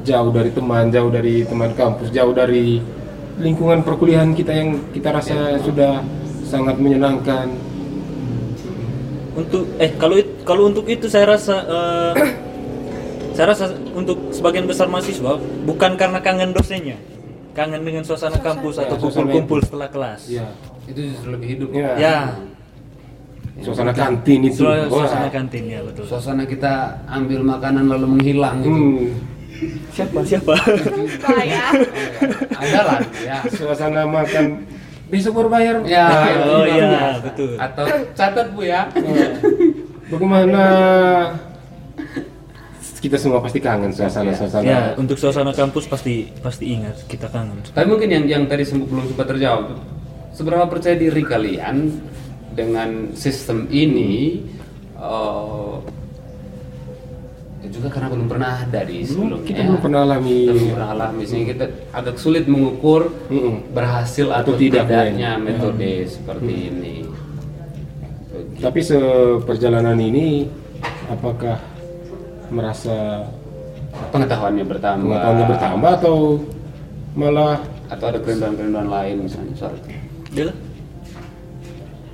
jauh 0.04 0.30
dari 0.30 0.50
teman, 0.52 0.90
jauh 0.90 1.10
dari 1.10 1.42
teman 1.46 1.70
kampus, 1.74 2.10
jauh 2.14 2.34
dari 2.34 2.78
lingkungan 3.38 3.86
perkuliahan 3.86 4.34
kita 4.34 4.52
yang 4.52 4.70
kita 4.90 5.14
rasa 5.14 5.58
sudah 5.62 6.02
sangat 6.42 6.76
menyenangkan. 6.78 7.50
Untuk 9.38 9.70
eh 9.78 9.94
kalau 9.94 10.18
kalau 10.42 10.62
untuk 10.66 10.86
itu 10.90 11.06
saya 11.06 11.38
rasa 11.38 11.56
eh, 11.62 12.12
saya 13.38 13.54
rasa 13.54 13.70
untuk 13.94 14.34
sebagian 14.34 14.66
besar 14.66 14.90
mahasiswa 14.90 15.38
bukan 15.62 15.94
karena 15.94 16.18
kangen 16.18 16.50
dosennya, 16.50 16.98
kangen 17.54 17.86
dengan 17.86 18.02
suasana 18.02 18.38
kampus 18.42 18.82
atau 18.82 18.98
Ya, 18.98 19.00
suasana 19.00 19.30
kumpul-kumpul 19.30 19.58
setelah 19.62 19.88
kelas. 19.90 20.20
Iya. 20.26 20.48
Itu 20.88 21.00
justru 21.14 21.28
lebih 21.36 21.48
hidup. 21.54 21.68
Iya. 21.70 21.92
Ya, 22.00 22.16
Suasana 23.58 23.90
kantin 23.90 24.46
itu. 24.46 24.62
Suasana 24.62 25.28
kantin 25.34 25.64
ya 25.66 25.82
betul. 25.82 26.06
Suasana 26.06 26.46
kita 26.46 27.02
ambil 27.10 27.42
makanan 27.42 27.90
lalu 27.90 28.06
menghilang 28.18 28.62
gitu. 28.62 28.70
Hmm. 28.70 29.37
Siapa 29.90 30.22
siapa? 30.22 30.54
ya. 31.42 31.66
Ada 32.54 32.80
lah 32.86 33.00
ya. 33.18 33.38
Suasana 33.50 34.06
makan 34.06 34.62
besok 35.08 35.42
baru 35.42 35.48
bayar. 35.50 35.74
Ya, 35.82 36.06
Oh 36.44 36.62
itu 36.62 36.78
iya, 36.78 36.88
biasa. 36.88 37.20
betul. 37.26 37.50
Atau 37.58 37.84
catat 38.14 38.46
Bu 38.52 38.62
ya. 38.62 38.86
Bagaimana 40.08 40.62
kita 42.98 43.14
semua 43.14 43.38
pasti 43.38 43.62
kangen 43.62 43.94
suasana-suasana. 43.94 44.66
ya, 44.66 44.80
untuk 44.98 45.14
suasana 45.14 45.54
kampus 45.54 45.86
pasti 45.86 46.26
pasti 46.42 46.74
ingat 46.74 46.98
kita 47.06 47.30
kangen. 47.30 47.62
Tapi 47.70 47.86
mungkin 47.86 48.10
yang 48.10 48.24
yang 48.26 48.42
tadi 48.50 48.66
sempat 48.66 48.90
belum 48.90 49.04
sempat 49.10 49.26
terjawab. 49.30 49.64
Seberapa 50.34 50.66
percaya 50.66 50.94
diri 50.98 51.22
kalian 51.22 51.98
dengan 52.54 53.10
sistem 53.14 53.66
ini? 53.70 54.42
eh, 54.98 55.74
ya 57.58 57.68
juga 57.68 57.88
karena 57.90 58.08
belum 58.08 58.26
pernah 58.30 58.50
ada 58.62 58.80
di 58.86 59.02
Belum, 59.02 59.10
sebelumnya. 59.10 59.46
kita 59.46 59.60
belum 59.66 59.80
pernah 59.82 60.00
alami. 60.06 60.38
Kita 60.38 60.52
belum 60.54 60.70
pernah 60.78 60.90
alami 60.94 61.22
sehingga 61.26 61.48
kita 61.52 61.66
agak 61.90 62.16
sulit 62.16 62.44
mengukur 62.46 63.02
Mm-mm. 63.26 63.54
berhasil 63.74 64.26
atau, 64.30 64.54
Atau 64.54 64.62
tidak, 64.62 64.86
tidaknya 64.86 65.30
ya. 65.34 65.42
metode 65.42 65.92
seperti 66.06 66.54
ini. 66.70 66.94
Tapi 68.58 68.80
seperjalanan 68.80 69.98
ini 69.98 70.46
apakah 71.10 71.58
merasa 72.48 73.26
Pengetahuannya 74.14 74.62
bertambah. 74.62 75.10
pengetahuannya 75.10 75.46
bertambah 75.50 75.90
atau 75.98 76.16
malah 77.18 77.58
atau 77.90 78.04
ada 78.06 78.18
kerinduan-kerinduan 78.22 78.86
lain 78.86 79.26
misalnya 79.26 79.54
soal 79.58 79.74
lah. 79.74 80.54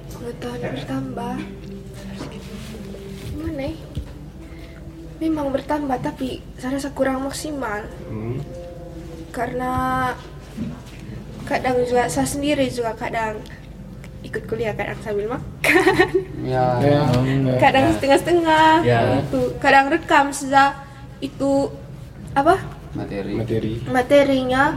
Pengetahuan 0.08 0.60
bertambah. 0.72 1.34
Gimana 3.28 3.62
ya? 3.68 3.74
Memang 5.14 5.50
bertambah 5.50 5.98
tapi 6.02 6.42
saya 6.58 6.74
rasa 6.74 6.90
kurang 6.90 7.22
maksimal 7.22 7.86
hmm, 8.10 8.42
karena 9.30 9.72
kadang 11.44 11.76
juga 11.82 12.08
saya 12.08 12.26
sendiri 12.26 12.66
juga 12.66 12.92
kadang 12.94 13.38
ikut 14.20 14.42
kuliah 14.44 14.72
kadang 14.72 14.98
sambil 15.00 15.28
makan 15.30 16.08
Ya. 16.42 16.76
ya, 16.80 17.00
kadang 17.56 17.94
setengah-setengah 17.94 18.82
Ya. 18.82 19.22
itu 19.22 19.54
kadang 19.58 19.88
rekam 19.88 20.28
saja 20.28 20.82
itu 21.20 21.70
apa 22.34 22.58
materi. 22.92 23.32
materi. 23.38 23.72
materinya 23.86 24.76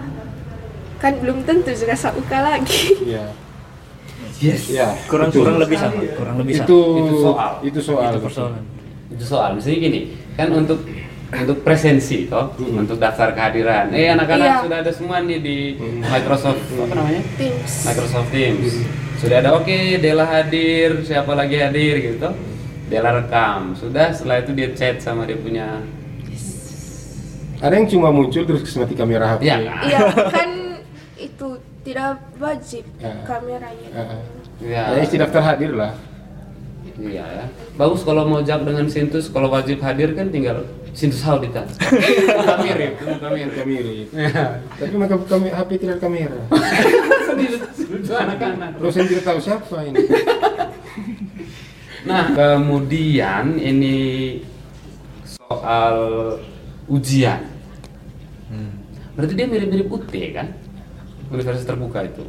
kan 0.97 1.17
belum 1.17 1.43
tentu 1.43 1.73
juga 1.73 1.97
saya 1.97 2.13
buka 2.13 2.37
lagi 2.39 2.93
Ya. 3.09 3.25
Yes. 4.37 4.69
Ya. 4.69 4.93
Kurang 5.09 5.33
betul. 5.33 5.41
kurang 5.49 5.57
lebih 5.57 5.77
sama, 5.81 5.97
kurang 6.13 6.35
lebih 6.37 6.53
sama. 6.55 6.67
Itu 6.69 6.77
Itu 6.93 7.15
soal. 7.25 7.51
Itu 7.65 7.79
soal. 7.81 8.11
Itu 8.13 8.21
persoalan. 8.21 8.63
itu 9.07 9.23
soal 9.23 9.49
misalnya 9.55 9.79
gini 9.81 10.01
kan 10.37 10.47
untuk 10.53 10.79
untuk 11.27 11.59
presensi 11.59 12.23
toh 12.25 12.55
untuk 12.55 12.95
daftar 12.95 13.33
kehadiran. 13.33 13.91
Eh 13.91 14.07
anak-anak 14.07 14.47
Iya. 14.47 14.57
sudah 14.63 14.77
ada 14.79 14.91
semua 14.91 15.19
nih 15.19 15.39
di 15.39 15.57
Microsoft 15.99 16.63
apa 16.71 16.93
namanya? 16.93 17.21
Teams. 17.35 17.71
Microsoft 17.83 18.29
Teams. 18.31 18.73
Sudah 19.17 19.41
ada 19.41 19.51
oke 19.51 19.67
Dela 19.97 20.23
hadir 20.23 21.03
siapa 21.03 21.33
lagi 21.33 21.57
hadir 21.57 21.99
gitu. 21.99 22.29
Dela 22.87 23.11
rekam. 23.13 23.75
Sudah 23.75 24.13
setelah 24.13 24.39
itu 24.39 24.53
dia 24.53 24.71
chat 24.71 25.01
sama 25.01 25.25
dia 25.25 25.35
punya. 25.35 25.83
Ada 27.57 27.73
yang 27.73 27.89
cuma 27.89 28.07
muncul 28.09 28.45
terus 28.45 28.63
mati 28.77 28.93
kamera 28.93 29.35
HP. 29.35 29.41
ya 29.43 29.57
iya. 29.59 29.99
Kan 30.29 30.49
itu 31.17 31.47
tidak 31.81 32.21
wajib 32.37 32.85
Ya. 33.01 33.13
kameranya. 33.25 33.89
Ah, 33.91 34.01
ah. 34.07 34.19
ya 34.61 34.83
Ya, 34.87 34.95
yang 34.95 35.09
tidak 35.09 35.29
terhadir 35.33 35.73
lah. 35.73 35.91
Iya 36.97 37.25
ya 37.25 37.45
bagus 37.77 38.01
kalau 38.01 38.25
mau 38.25 38.41
jak 38.41 38.65
dengan 38.65 38.89
Sintus 38.89 39.29
kalau 39.29 39.53
wajib 39.53 39.81
hadir 39.85 40.17
kan 40.17 40.33
tinggal 40.33 40.65
Sintus 40.97 41.21
Haudita 41.21 41.61
Muka 41.77 42.55
mirip 42.65 42.97
muka 43.05 43.27
mirip 43.29 43.51
Kita 43.57 43.65
mirip. 43.65 44.07
Ya. 44.13 44.61
Tapi 44.77 44.95
maka 44.97 45.15
kami 45.25 45.49
HP 45.49 45.69
tidak 45.81 45.97
kamera. 46.01 46.37
Lucu 47.89 48.13
anak-anak 48.13 48.81
Terus 48.81 48.93
yang 48.97 49.07
tidak 49.09 49.25
tahu 49.25 49.39
siapa 49.41 49.77
ini. 49.85 49.97
Nah, 52.07 52.23
kemudian 52.33 53.57
ini 53.59 53.97
soal 55.25 55.97
ujian. 56.87 57.43
Berarti 59.17 59.33
dia 59.33 59.47
mirip-mirip 59.49 59.89
UT 59.89 60.13
kan? 60.33 60.53
Universitas 61.33 61.65
terbuka 61.65 62.05
itu. 62.05 62.23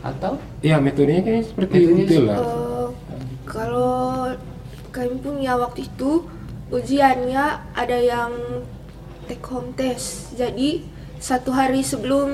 Atau 0.00 0.40
Ya 0.64 0.80
metodenya 0.80 1.20
kayaknya 1.20 1.44
seperti 1.44 1.76
Metodenya 1.84 2.32
lah. 2.32 2.40
Kalau 3.48 4.28
kami 4.92 5.16
punya 5.18 5.56
waktu 5.56 5.88
itu 5.88 6.24
ujiannya 6.68 7.44
ada 7.72 7.98
yang 7.98 8.32
take 9.24 9.44
home 9.48 9.72
test. 9.72 10.36
Jadi 10.36 10.84
satu 11.18 11.50
hari 11.50 11.82
sebelum 11.82 12.30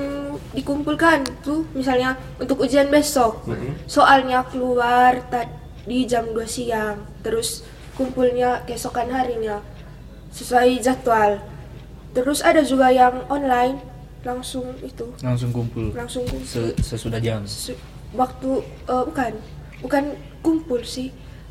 dikumpulkan 0.53 1.25
tuh 1.41 1.65
misalnya 1.73 2.19
untuk 2.37 2.61
ujian 2.61 2.91
besok. 2.91 3.47
Soalnya 3.87 4.45
keluar 4.45 5.23
tadi 5.31 6.05
jam 6.05 6.29
2 6.29 6.45
siang 6.45 7.01
terus 7.23 7.63
kumpulnya 7.95 8.61
keesokan 8.67 9.09
harinya 9.09 9.63
sesuai 10.35 10.83
jadwal. 10.83 11.39
Terus 12.11 12.43
ada 12.43 12.63
juga 12.63 12.91
yang 12.91 13.23
online 13.27 13.79
langsung 14.23 14.67
itu. 14.81 15.05
Langsung 15.23 15.51
kumpul. 15.51 15.91
langsung 15.95 16.23
kumpul. 16.27 16.47
Se- 16.47 16.75
sesudah 16.79 17.19
jam. 17.19 17.43
Su- 17.47 17.77
waktu 18.11 18.63
eh, 18.87 19.03
bukan. 19.07 19.31
Bukan 19.83 20.03
kumpul 20.45 20.85
sih 20.85 21.09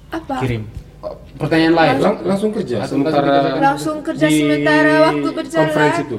apa 0.09 0.39
Kirim. 0.39 0.63
oh, 1.01 1.11
pertanyaan 1.37 1.75
lain? 1.75 1.95
Lang- 1.99 2.23
langsung 2.25 2.51
kerja 2.51 2.87
sementara 2.87 3.59
langsung 3.59 3.99
kerja 4.01 4.25
di 4.25 4.39
sementara 4.39 4.93
waktu 5.05 5.29
berjalan 5.33 5.67
Conference 5.67 5.99
itu. 6.01 6.19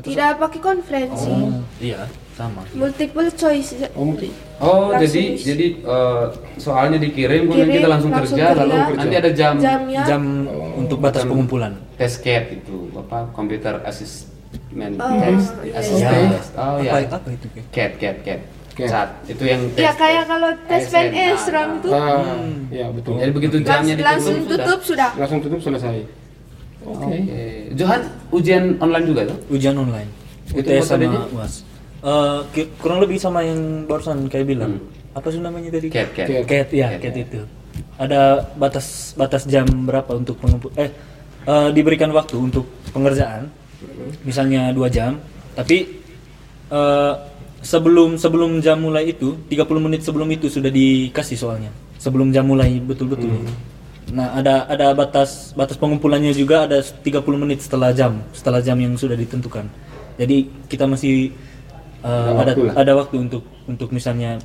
tidak 0.00 0.38
pakai 0.38 0.60
konferensi 0.62 1.28
Oh, 1.28 1.50
iya, 1.78 2.06
sama. 2.32 2.62
multiple 2.72 3.26
choice 3.32 3.74
Oh, 3.90 4.06
mungkin. 4.06 4.30
Oh, 4.56 4.88
Langsung 4.88 5.02
jadi 5.02 5.20
di- 5.26 5.36
jadi 5.42 5.66
eh, 5.82 6.24
soalnya 6.56 6.96
dikirim 6.96 7.42
kemudian 7.44 7.68
kita 7.74 7.88
langsung, 7.90 8.10
langsung 8.10 8.38
kerja, 8.38 8.54
lalu 8.56 8.70
kerja. 8.72 8.96
nanti 8.96 9.16
ada 9.18 9.30
jam 9.32 9.54
jamnya 9.58 10.02
Jam 10.06 10.22
untuk 10.78 10.98
batas 10.98 11.26
pengumpulan. 11.26 11.74
test 11.96 12.22
CAT 12.22 12.54
itu 12.54 12.76
apa 12.94 13.28
computer 13.34 13.82
assessment 13.82 14.94
Oh, 14.96 15.10
test 15.18 15.58
iya, 15.60 15.72
assessment 15.76 16.06
iya. 16.22 16.30
test. 16.32 16.50
Oh 16.54 16.76
ya. 16.78 16.92
Apa, 17.02 17.18
apa 17.18 17.28
itu? 17.28 17.46
CAT 17.68 17.92
CAT 17.98 18.16
CAT. 18.22 18.40
CAT. 18.86 19.08
Itu 19.26 19.42
yang 19.44 19.60
tes. 19.74 19.82
ya 19.82 19.92
kayak 19.92 20.24
kalau 20.24 20.50
tes. 20.64 20.82
PNS 20.86 21.40
nah. 21.46 21.64
itu 21.70 21.88
Ah, 21.90 22.36
ya 22.70 22.86
betul. 22.88 23.12
Jadi 23.18 23.32
begitu 23.32 23.56
jamnya 23.60 23.92
ditutup 23.92 24.06
langsung 24.06 24.36
sudah. 24.38 24.48
tutup 24.56 24.80
sudah 24.80 25.10
Langsung 25.18 25.38
tutup 25.40 25.60
selesai. 25.60 25.96
Oke. 26.80 27.12
Oke. 27.12 27.40
Johan 27.74 28.00
ujian 28.30 28.64
online 28.78 29.04
juga 29.04 29.20
tuh? 29.28 29.38
Ujian 29.50 29.74
online. 29.74 30.08
Itu 30.50 30.64
UTS 30.64 30.86
sama? 30.88 31.20
UAS. 31.28 31.54
Eh, 32.00 32.40
ki- 32.50 32.70
kurang 32.78 32.98
lebih 32.98 33.20
sama 33.20 33.44
yang 33.44 33.84
barusan 33.84 34.24
kayak 34.26 34.48
bilang. 34.48 34.80
Hmm. 34.80 35.12
Apa 35.12 35.28
sih 35.28 35.38
namanya 35.38 35.68
tadi? 35.68 35.92
CAT 35.92 36.08
CAT. 36.14 36.26
Cat. 36.26 36.42
Cat 36.46 36.68
ya, 36.70 36.88
Cat, 36.90 37.00
cat 37.02 37.14
ya. 37.14 37.22
itu. 37.22 37.40
Ada 37.96 38.20
batas 38.56 39.12
batas 39.12 39.44
jam 39.44 39.68
berapa 39.84 40.08
untuk 40.12 40.40
pengumpul 40.40 40.72
eh 40.74 40.88
eh, 41.44 41.68
diberikan 41.70 42.08
waktu 42.10 42.40
untuk 42.40 42.64
pengerjaan. 42.90 43.52
Misalnya 44.22 44.72
dua 44.72 44.88
jam, 44.88 45.20
tapi 45.52 46.00
eh, 46.70 47.12
sebelum 47.60 48.16
sebelum 48.16 48.60
jam 48.64 48.80
mulai 48.80 49.12
itu 49.12 49.36
30 49.48 49.84
menit 49.84 50.00
sebelum 50.04 50.28
itu 50.32 50.48
sudah 50.48 50.72
dikasih 50.72 51.36
soalnya. 51.36 51.70
Sebelum 52.00 52.32
jam 52.32 52.48
mulai 52.48 52.80
betul-betul. 52.80 53.28
Nah, 54.10 54.34
ada 54.34 54.66
ada 54.66 54.90
batas 54.96 55.54
batas 55.54 55.78
pengumpulannya 55.78 56.34
juga 56.34 56.66
ada 56.66 56.82
30 56.82 57.22
menit 57.38 57.62
setelah 57.62 57.94
jam, 57.94 58.18
setelah 58.34 58.58
jam 58.58 58.74
yang 58.80 58.96
sudah 58.98 59.14
ditentukan. 59.14 59.68
Jadi 60.18 60.50
kita 60.66 60.88
masih 60.88 61.30
eh, 62.02 62.30
Ada 62.34 62.34
ada 62.42 62.52
waktu 62.56 62.62
ada 62.74 62.92
waktu 62.96 63.16
untuk 63.20 63.44
untuk 63.68 63.88
misalnya 63.94 64.40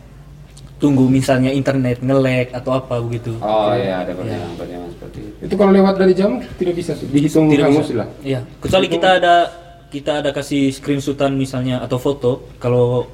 tunggu 0.76 1.08
misalnya 1.08 1.56
internet 1.56 2.04
nge-lag 2.04 2.52
atau 2.52 2.76
apa 2.76 3.00
begitu. 3.00 3.34
Oh 3.40 3.72
iya 3.74 4.04
ada 4.04 4.12
pertanyaan-pertanyaan 4.12 4.90
seperti 4.92 5.20
itu. 5.24 5.42
Itu 5.50 5.54
kalau 5.56 5.72
lewat 5.72 5.96
dari 5.98 6.14
jam 6.14 6.32
tidak 6.60 6.76
bisa 6.76 6.92
dihitung 7.00 7.48
Tidak 7.48 7.70
bisa. 7.72 7.94
lah. 7.96 8.08
Iya, 8.22 8.40
kecuali 8.60 8.88
kita 8.92 9.08
ada 9.24 9.36
kita 9.90 10.24
ada 10.24 10.30
kasih 10.36 10.74
screenshotan 10.74 11.38
misalnya 11.38 11.82
atau 11.82 11.98
foto 12.02 12.46
kalau 12.58 13.08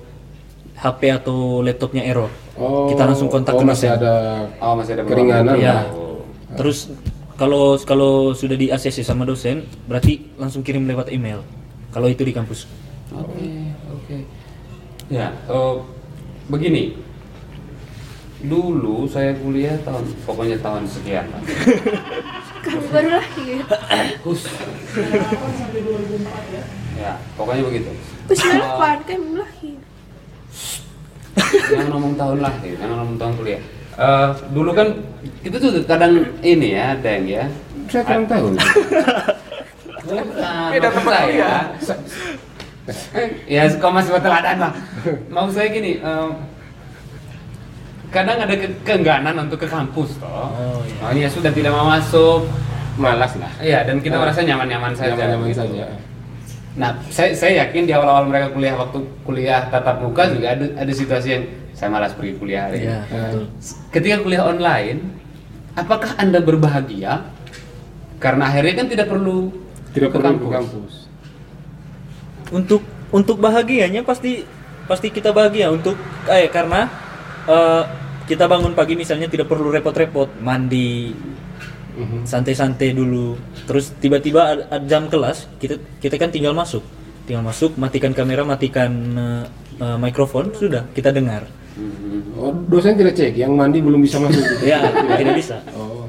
HP 0.81 1.01
atau 1.13 1.61
laptopnya 1.61 2.01
error. 2.01 2.31
Oh, 2.57 2.89
kita 2.89 3.05
langsung 3.05 3.29
kontak 3.29 3.53
oh, 3.53 3.61
ke 3.61 3.65
masih 3.65 3.89
dosen. 3.93 4.01
ada 4.01 4.13
Oh 4.57 4.73
masih 4.73 4.91
ada 4.97 5.01
Keringanan. 5.05 5.53
Iya. 5.57 5.77
Oh. 5.93 6.25
Terus 6.57 6.89
kalau 7.37 7.77
kalau 7.85 8.33
sudah 8.33 8.57
di 8.57 8.73
ACC 8.73 9.05
sama 9.05 9.25
dosen, 9.25 9.65
berarti 9.85 10.25
langsung 10.41 10.65
kirim 10.65 10.89
lewat 10.89 11.13
email. 11.13 11.45
Kalau 11.93 12.09
itu 12.09 12.25
di 12.25 12.33
kampus. 12.33 12.65
Oke, 13.11 13.49
oke. 13.91 14.17
Ya, 15.11 15.35
eh, 15.35 15.75
begini. 16.47 16.95
Dulu 18.41 19.05
saya 19.05 19.37
kuliah 19.37 19.77
tahun 19.85 20.05
pokoknya 20.25 20.57
tahun 20.61 20.83
sekian 20.89 21.25
lah. 21.29 21.41
Kami 22.65 22.85
baru 22.93 23.09
lahir. 23.17 23.57
Hus. 24.25 24.41
Ya, 26.97 27.17
pokoknya 27.33 27.63
begitu. 27.65 27.89
Terus 28.29 28.41
delapan 28.45 28.97
belum 29.05 29.33
lahir. 29.41 29.77
Jangan 31.51 31.87
ngomong 31.89 32.13
tahun 32.19 32.37
lahir, 32.43 32.73
jangan 32.77 32.95
ngomong 33.01 33.17
tahun 33.17 33.33
kuliah. 33.39 33.61
Eh, 34.01 34.29
dulu 34.55 34.71
kan 34.71 34.87
itu 35.43 35.55
tuh 35.57 35.71
kadang 35.83 36.21
ini 36.41 36.77
ya, 36.77 36.95
Deng 36.97 37.27
ya. 37.27 37.45
Saya 37.89 38.03
kurang 38.07 38.25
tahu. 38.29 38.45
Bukan, 40.01 40.25
maksud 40.81 41.03
saya. 41.05 41.53
ya, 43.45 43.61
kau 43.77 43.93
masih 43.93 44.11
berteladan 44.17 44.57
lah. 44.57 44.73
Mau 45.29 45.47
saya 45.53 45.69
gini, 45.69 46.01
eh, 46.01 46.29
kadang 48.11 48.37
ada 48.37 48.53
ke- 48.53 48.77
keengganan 48.83 49.35
untuk 49.39 49.57
ke 49.57 49.67
kampus 49.67 50.19
toh. 50.19 50.27
Oh, 50.27 50.83
iya. 50.83 50.99
Oh, 51.01 51.11
ya 51.15 51.27
sudah 51.27 51.49
tidak 51.49 51.71
mau 51.71 51.87
masuk. 51.87 52.43
Malas 52.99 53.33
lah. 53.39 53.47
Iya, 53.57 53.87
dan 53.87 54.03
kita 54.03 54.19
Ah. 54.19 54.21
merasa 54.21 54.43
nyaman-nyaman 54.43 54.91
saja. 54.93 55.15
Nyaman-nyaman 55.15 55.47
gitu. 55.47 55.63
saja. 55.63 55.85
Nah, 56.71 56.91
saya, 57.07 57.31
saya 57.33 57.53
yakin 57.65 57.83
di 57.83 57.91
awal-awal 57.91 58.27
mereka 58.27 58.51
kuliah 58.51 58.75
waktu 58.75 58.99
kuliah 59.23 59.63
tatap 59.67 59.99
muka 59.99 60.27
juga 60.27 60.55
ada 60.55 60.67
ada 60.75 60.91
situasi 60.91 61.27
yang 61.29 61.43
saya 61.71 61.87
malas 61.87 62.11
pergi 62.11 62.35
kuliah 62.35 62.67
hari 62.67 62.83
ini. 62.83 62.87
Iya, 62.87 62.99
betul. 63.07 63.43
Ketika 63.89 64.15
kuliah 64.19 64.43
online, 64.45 64.99
apakah 65.73 66.11
anda 66.15 66.39
berbahagia? 66.39 67.31
Karena 68.19 68.43
akhirnya 68.45 68.73
kan 68.75 68.87
tidak 68.87 69.07
perlu 69.07 69.49
Tidak 69.91 70.07
ke 70.07 70.17
perlu 70.19 70.37
ke 70.37 70.51
kampus. 70.53 70.93
Untuk 72.51 72.83
untuk 73.09 73.39
bahagianya 73.39 74.03
pasti 74.03 74.43
pasti 74.85 75.07
kita 75.07 75.31
bahagia 75.31 75.71
untuk 75.71 75.95
eh 76.27 76.47
karena 76.47 76.87
eh, 77.51 77.83
kita 78.23 78.47
bangun 78.47 78.71
pagi 78.71 78.95
misalnya 78.95 79.27
tidak 79.27 79.45
perlu 79.45 79.69
repot-repot 79.69 80.39
mandi 80.39 81.11
Mhm. 81.91 82.23
santai-santai 82.23 82.95
dulu 82.95 83.35
terus 83.67 83.91
tiba-tiba 83.99 84.39
ada, 84.47 84.63
ada 84.71 84.85
jam 84.87 85.11
kelas 85.11 85.51
kita 85.59 85.75
kita 85.99 86.15
kan 86.15 86.31
tinggal 86.31 86.55
masuk 86.55 86.79
tinggal 87.27 87.43
masuk 87.43 87.75
matikan 87.75 88.15
kamera 88.15 88.47
matikan 88.47 88.87
eh, 89.11 89.43
eh, 89.75 89.97
mikrofon 89.99 90.55
sudah 90.55 90.87
kita 90.95 91.11
dengar 91.11 91.43
Mhm. 91.71 92.35
Oh, 92.35 92.51
dosen 92.67 92.95
tidak 92.95 93.15
cek, 93.15 93.31
yang 93.31 93.55
mandi 93.55 93.79
belum 93.79 94.03
bisa 94.03 94.19
masuk. 94.19 94.43
ya 94.67 94.91
tidak 95.15 95.39
bisa 95.39 95.55
Oh, 95.71 96.03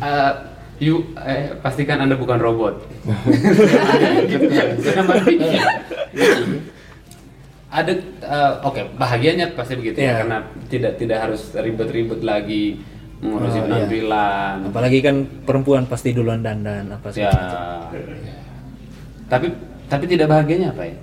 Eh, 0.00 0.32
you 0.80 1.04
eh, 1.20 1.52
pastikan 1.60 2.00
anda 2.00 2.16
bukan 2.16 2.40
robot. 2.40 2.80
Mandi. 5.04 5.36
Ada 7.76 7.92
eh, 8.24 8.52
oke 8.62 8.80
bahagianya 8.96 9.52
pasti 9.52 9.76
begitu 9.76 9.98
ya 9.98 10.04
Iya. 10.06 10.14
karena 10.18 10.38
tidak 10.66 10.92
tidak 10.96 11.18
harus 11.20 11.52
ribet-ribet 11.52 12.20
lagi 12.22 12.80
mengurusi 13.16 13.52
Oh, 13.54 13.60
iya. 13.60 13.68
penampilan. 13.84 14.56
apalagi 14.66 14.98
kan 14.98 15.16
perempuan 15.42 15.84
pasti 15.84 16.10
duluan 16.10 16.40
dandan 16.40 16.88
apa 16.90 17.08
sih 17.10 17.20
Ya. 17.20 17.32
Tapi 19.26 19.52
tapi 19.86 20.04
tidak 20.06 20.26
bahagianya 20.26 20.70
apa 20.70 20.82
ya? 20.84 20.96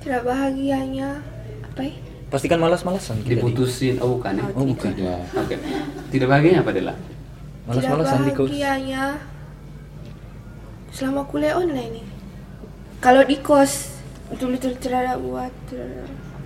Tidak 0.00 0.22
bahagianya 0.22 1.20
apa 1.62 1.82
ya? 1.82 1.94
pasti 2.30 2.46
kan 2.46 2.56
malas-malasan 2.56 3.20
di- 3.20 3.34
Diputusin 3.34 3.98
oh 3.98 4.16
bukan 4.16 4.38
ya? 4.38 4.44
oh 4.50 4.62
bukan 4.64 4.90
tidak. 4.94 5.20
Oke. 5.34 5.54
Tidak 6.08 6.26
bahagianya 6.26 6.60
apa 6.62 6.70
Dela? 6.70 6.94
malas-malasan 7.66 8.18
di 8.18 8.24
Tidak 8.24 8.34
kos 8.34 8.48
bahagianya 8.48 9.04
selama 10.90 11.22
kuliah 11.24 11.54
online 11.54 11.92
nih. 11.92 12.06
Kalau 12.98 13.22
di 13.22 13.36
kos 13.36 13.99
tidak 14.38 14.98
ada 15.02 15.14
buat 15.18 15.54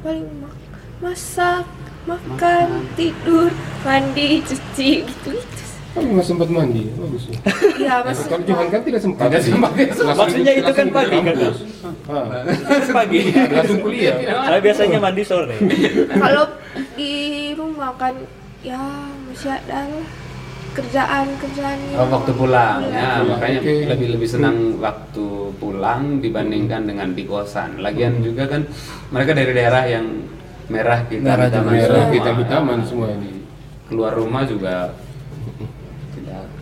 paling 0.00 0.28
ma- 0.40 0.58
masak, 1.04 1.64
makan, 2.08 2.88
tidur, 2.96 3.52
mandi, 3.84 4.40
cuci 4.44 5.04
gitu 5.04 5.28
gitu. 5.36 5.62
Kamu 5.94 6.18
nggak 6.18 6.26
sempat 6.26 6.48
mandi, 6.50 6.90
bagus 6.98 7.30
ya. 7.30 7.38
Iya 7.78 7.94
masih. 8.02 8.26
Kalau 8.26 8.42
Johan 8.42 8.66
kan 8.66 8.80
tidak 8.82 9.00
sempat. 9.00 9.30
Tidak 9.30 9.42
sempat. 9.46 9.70
Maksudnya 10.18 10.52
itu 10.58 10.72
kan 10.74 10.86
pagi, 10.90 11.18
kan? 11.22 11.36
Ah, 12.10 12.26
pagi 12.90 13.20
langsung 13.30 13.80
kuliah. 13.80 14.16
saya 14.20 14.60
biasanya 14.60 14.98
mandi 15.00 15.22
sore 15.24 15.56
Kalau 16.12 16.44
di 16.98 17.12
rumah 17.56 17.94
kan 17.96 18.12
ya 18.60 18.80
masih 19.30 19.54
ada 19.54 19.86
lah 19.88 20.23
kerjaan 20.74 21.26
kerjaan 21.38 21.78
Oh, 21.94 22.06
waktu 22.10 22.32
pulang 22.32 22.78
ya, 22.84 23.22
Pulang, 23.22 23.24
makanya 23.30 23.58
oke. 23.60 23.74
lebih 23.88 24.08
lebih 24.12 24.28
senang 24.28 24.56
waktu 24.76 25.26
pulang 25.56 26.18
dibandingkan 26.18 26.82
dengan 26.84 27.08
di 27.10 27.22
kosan. 27.22 27.78
Lagian 27.78 28.18
juga 28.20 28.44
kan 28.44 28.66
mereka 29.08 29.32
dari 29.32 29.52
daerah 29.52 29.84
yang 29.86 30.06
merah 30.66 31.06
kita 31.06 31.22
Merah 31.24 31.46
juga. 31.46 31.60
Merah 31.64 31.86
semua. 32.00 32.12
kita 32.12 32.30
hitaman 32.36 32.78
semua 32.82 33.08
ini. 33.10 33.30
keluar 33.84 34.12
rumah 34.12 34.42
juga 34.42 34.96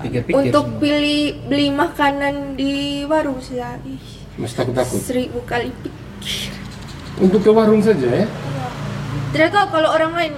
tidak 0.03 0.27
untuk 0.29 0.65
semua. 0.67 0.81
pilih 0.81 1.23
beli 1.47 1.69
makanan 1.71 2.35
di 2.59 2.73
warung 3.05 3.39
saya 3.39 3.79
ih, 3.85 4.03
Mesti 4.37 4.57
takut 4.59 4.75
takut. 4.75 4.99
seribu 4.99 5.39
kali 5.43 5.71
pikir 5.79 6.51
Untuk 7.17 7.41
ke 7.41 7.51
warung 7.51 7.79
saja 7.79 8.03
ya. 8.03 8.27
tidak 9.31 9.49
tahu 9.49 9.67
kalau 9.71 9.89
orang 9.91 10.13
lain 10.13 10.35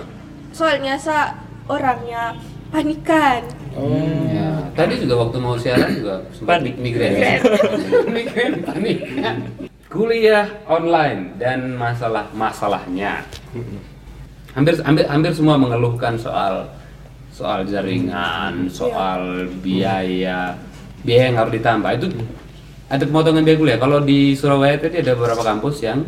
soalnya 0.50 0.94
sa 0.94 1.40
orangnya 1.66 2.36
panikan 2.68 3.42
Oh. 3.74 3.90
Ya, 4.30 4.70
tadi 4.72 5.02
juga 5.02 5.26
waktu 5.26 5.36
mau 5.42 5.58
siaran 5.58 5.90
juga 5.98 6.22
sempat 6.30 6.62
Panik. 6.62 6.74
migrain. 6.78 7.42
migrain 8.06 8.52
panik. 8.66 8.98
Kuliah 9.90 10.46
online 10.66 11.38
dan 11.38 11.74
masalah 11.74 12.26
masalahnya. 12.34 13.22
Hampir 14.54 14.78
hampir 14.82 15.06
hampir 15.06 15.30
semua 15.34 15.58
mengeluhkan 15.58 16.14
soal 16.14 16.66
soal 17.34 17.66
jaringan, 17.66 18.70
soal 18.70 19.50
biaya, 19.58 20.54
biaya 21.02 21.24
yang 21.30 21.36
harus 21.38 21.52
ditambah. 21.58 21.90
Itu 21.98 22.06
ada 22.86 23.02
pemotongan 23.02 23.42
biaya 23.42 23.58
kuliah. 23.58 23.78
Kalau 23.78 23.98
di 24.02 24.38
Surabaya 24.38 24.78
tadi 24.78 25.02
ada 25.02 25.18
beberapa 25.18 25.42
kampus 25.42 25.82
yang 25.82 26.02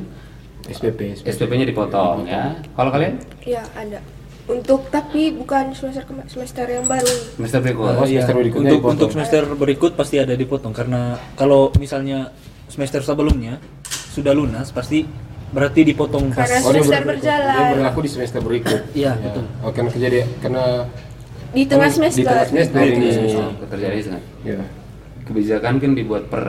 SPP. 0.66 1.22
SPP. 1.22 1.30
SPP-nya 1.30 1.66
dipotong 1.66 2.26
ya. 2.26 2.54
Kalau 2.74 2.90
kalian 2.90 3.18
ya 3.42 3.62
ada 3.74 3.98
untuk 4.46 4.86
tapi 4.88 5.34
bukan 5.34 5.70
semester 5.70 6.06
semester 6.26 6.66
yang 6.66 6.84
baru 6.84 7.14
semester 7.34 7.58
berikut. 7.60 7.82
Oh, 7.84 7.98
iya. 8.00 8.22
semester 8.22 8.34
berikutnya 8.36 8.62
untuk 8.62 8.78
dipotong. 8.78 8.94
untuk 8.94 9.08
semester 9.10 9.42
berikut 9.52 9.92
pasti 9.92 10.16
ada 10.16 10.34
dipotong 10.34 10.70
karena 10.70 11.00
kalau 11.34 11.74
misalnya 11.74 12.30
semester 12.66 13.00
sebelumnya 13.00 13.58
sudah 13.86 14.30
lunas 14.30 14.70
pasti 14.70 15.02
berarti 15.46 15.82
dipotong 15.84 16.30
pas 16.30 16.42
Karena 16.44 16.58
Oh, 16.60 16.70
dia 16.70 16.78
semester 16.80 17.00
ber- 17.00 17.10
berjalan. 17.12 17.54
Dia 17.56 17.72
berlaku 17.72 17.98
di 18.00 18.10
semester 18.10 18.40
berikut. 18.40 18.80
Iya, 18.92 19.12
Ya. 19.12 19.12
betul. 19.20 19.44
Oh, 19.60 19.70
karena 19.70 19.90
kejadian 19.90 20.26
karena 20.40 20.64
di 21.48 21.62
tengah 21.64 21.86
Di 21.86 21.94
semester 21.94 22.24
tengah 22.24 22.44
semester 22.44 22.76
Di 22.76 22.84
ini. 22.84 22.94
tengah 22.96 23.12
semester. 23.12 23.42
Oh, 23.42 23.68
terjadi 23.68 23.96
sangat. 24.02 24.22
Ya. 24.42 24.58
Kebijakan 25.22 25.74
kan 25.76 25.90
dibuat 25.92 26.22
per 26.26 26.44